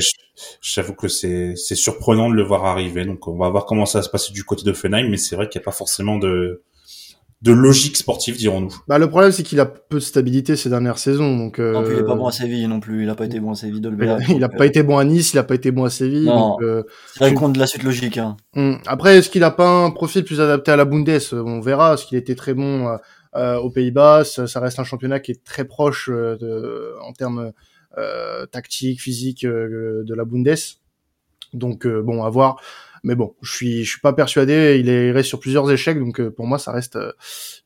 j'avoue 0.60 0.94
que 0.94 1.06
c'est 1.06 1.54
c'est 1.54 1.76
surprenant 1.76 2.28
de 2.28 2.34
le 2.34 2.42
voir 2.42 2.64
arriver. 2.64 3.04
Donc, 3.04 3.28
on 3.28 3.36
va 3.36 3.48
voir 3.48 3.64
comment 3.64 3.86
ça 3.86 4.00
va 4.00 4.02
se 4.02 4.08
passer 4.10 4.32
du 4.32 4.42
côté 4.42 4.64
de 4.64 4.72
Fenheim, 4.72 5.08
mais 5.08 5.16
c'est 5.16 5.36
vrai 5.36 5.48
qu'il 5.48 5.60
n'y 5.60 5.62
a 5.62 5.66
pas 5.66 5.72
forcément 5.72 6.18
de 6.18 6.62
de 7.42 7.50
logique 7.50 7.96
sportive, 7.96 8.36
dirons-nous. 8.36 8.72
Bah, 8.86 8.98
le 8.98 9.08
problème, 9.08 9.32
c'est 9.32 9.42
qu'il 9.42 9.58
a 9.58 9.66
peu 9.66 9.96
de 9.96 10.00
stabilité 10.00 10.54
ces 10.54 10.68
dernières 10.68 10.98
saisons. 10.98 11.36
Donc, 11.36 11.58
euh... 11.58 11.72
Non, 11.72 11.82
plus, 11.82 11.94
il 11.94 11.98
est 11.98 12.04
pas 12.04 12.14
bon 12.14 12.28
à 12.28 12.32
Séville 12.32 12.68
non 12.68 12.78
plus. 12.78 13.02
Il 13.02 13.10
a 13.10 13.16
pas 13.16 13.24
été 13.24 13.40
bon 13.40 13.50
à 13.50 13.54
Séville, 13.56 13.80
Dolberg. 13.80 14.24
il 14.28 14.44
a 14.44 14.48
pas 14.48 14.64
été 14.64 14.84
bon 14.84 14.96
à 14.96 15.04
Nice, 15.04 15.32
il 15.32 15.38
a 15.38 15.42
pas 15.42 15.56
été 15.56 15.72
bon 15.72 15.82
à 15.82 15.90
Séville. 15.90 16.26
Non, 16.26 16.56
euh... 16.62 16.84
c'est 17.18 17.34
compte 17.34 17.54
de 17.54 17.58
la 17.58 17.66
suite 17.66 17.82
logique. 17.82 18.16
Hein. 18.16 18.36
Hum. 18.54 18.78
Après, 18.86 19.18
est-ce 19.18 19.28
qu'il 19.28 19.42
a 19.42 19.50
pas 19.50 19.68
un 19.68 19.90
profil 19.90 20.22
plus 20.22 20.40
adapté 20.40 20.70
à 20.70 20.76
la 20.76 20.84
Bundes? 20.84 21.18
On 21.32 21.60
verra. 21.60 21.94
Est-ce 21.94 22.06
qu'il 22.06 22.16
était 22.16 22.36
très 22.36 22.54
bon 22.54 22.86
euh, 22.86 22.96
euh 23.34 23.56
aux 23.56 23.70
Pays-Bas? 23.70 24.22
Ça 24.24 24.60
reste 24.60 24.78
un 24.78 24.84
championnat 24.84 25.18
qui 25.18 25.32
est 25.32 25.42
très 25.42 25.64
proche 25.64 26.10
euh, 26.12 26.36
de, 26.36 26.94
en 27.02 27.12
termes 27.12 27.50
euh, 27.98 28.46
tactiques, 28.46 29.00
physiques 29.00 29.44
de 29.44 30.14
la 30.14 30.24
Bundes. 30.24 30.54
Donc, 31.54 31.88
bon, 31.88 32.22
à 32.22 32.30
voir. 32.30 32.60
Mais 33.04 33.16
bon, 33.16 33.34
je 33.42 33.52
suis, 33.52 33.84
je 33.84 33.90
suis 33.90 34.00
pas 34.00 34.12
persuadé. 34.12 34.78
Il 34.78 34.88
est 34.88 35.10
reste 35.10 35.28
sur 35.28 35.40
plusieurs 35.40 35.70
échecs, 35.70 35.98
donc 35.98 36.20
euh, 36.20 36.30
pour 36.30 36.46
moi, 36.46 36.58
ça 36.58 36.72
reste 36.72 36.98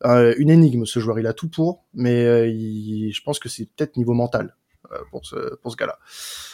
euh, 0.04 0.34
une 0.38 0.50
énigme. 0.50 0.86
Ce 0.86 0.98
joueur, 0.98 1.18
il 1.18 1.26
a 1.26 1.34
tout 1.34 1.48
pour, 1.48 1.84
mais 1.94 2.24
euh, 2.24 2.48
je 2.48 3.22
pense 3.22 3.38
que 3.38 3.48
c'est 3.48 3.68
peut-être 3.76 3.96
niveau 3.96 4.14
mental 4.14 4.56
pour 5.10 5.26
ce, 5.26 5.56
pour 5.56 5.72
ce 5.72 5.76
gars-là. 5.76 5.98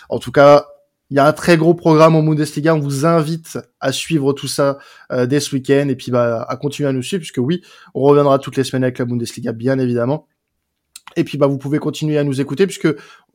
En 0.09 0.19
tout 0.19 0.33
cas, 0.33 0.67
il 1.11 1.17
y 1.17 1.21
a 1.21 1.27
un 1.27 1.33
très 1.33 1.59
gros 1.59 1.75
programme 1.75 2.17
en 2.17 2.23
Bundesliga. 2.23 2.75
On 2.75 2.81
vous 2.81 3.05
invite 3.05 3.59
à 3.81 3.93
suivre 3.93 4.33
tout 4.33 4.49
ça 4.49 4.79
dès 5.11 5.41
ce 5.41 5.55
week-end 5.55 5.89
et 5.91 5.97
puis 5.97 6.11
bah, 6.11 6.43
à 6.49 6.57
continuer 6.57 6.89
à 6.89 6.93
nous 6.93 7.03
suivre, 7.03 7.21
puisque 7.21 7.39
oui, 7.39 7.63
on 7.95 8.01
reviendra 8.01 8.39
toutes 8.39 8.57
les 8.57 8.65
semaines 8.65 8.85
avec 8.85 8.99
la 8.99 9.05
Bundesliga, 9.05 9.53
bien 9.53 9.79
évidemment. 9.79 10.27
Et 11.17 11.25
puis 11.25 11.39
bah 11.39 11.47
vous 11.47 11.59
pouvez 11.59 11.79
continuer 11.79 12.19
à 12.19 12.25
nous 12.25 12.41
écouter 12.41 12.67
puisque 12.67 12.89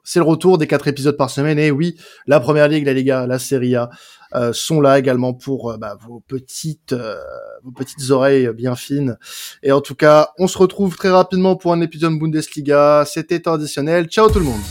c'est 0.07 0.19
le 0.19 0.25
retour 0.25 0.57
des 0.57 0.67
quatre 0.67 0.87
épisodes 0.87 1.17
par 1.17 1.29
semaine. 1.29 1.59
Et 1.59 1.69
oui, 1.69 1.97
la 2.27 2.39
Première 2.39 2.69
Ligue, 2.69 2.85
la 2.85 2.93
Liga, 2.93 3.27
la 3.27 3.39
Serie 3.39 3.75
A, 3.75 3.89
euh, 4.35 4.53
sont 4.53 4.79
là 4.79 4.97
également 4.97 5.33
pour 5.33 5.71
euh, 5.71 5.77
bah, 5.77 5.97
vos 6.07 6.21
petites 6.21 6.93
euh, 6.93 7.17
vos 7.63 7.71
petites 7.71 8.09
oreilles 8.09 8.49
bien 8.53 8.75
fines. 8.75 9.17
Et 9.63 9.73
en 9.73 9.81
tout 9.81 9.95
cas, 9.95 10.29
on 10.39 10.47
se 10.47 10.57
retrouve 10.57 10.95
très 10.95 11.09
rapidement 11.09 11.57
pour 11.57 11.73
un 11.73 11.81
épisode 11.81 12.17
Bundesliga. 12.17 13.03
C'était 13.05 13.41
traditionnel. 13.41 14.07
Ciao 14.07 14.29
tout 14.29 14.39
le 14.39 14.45
monde. 14.45 14.61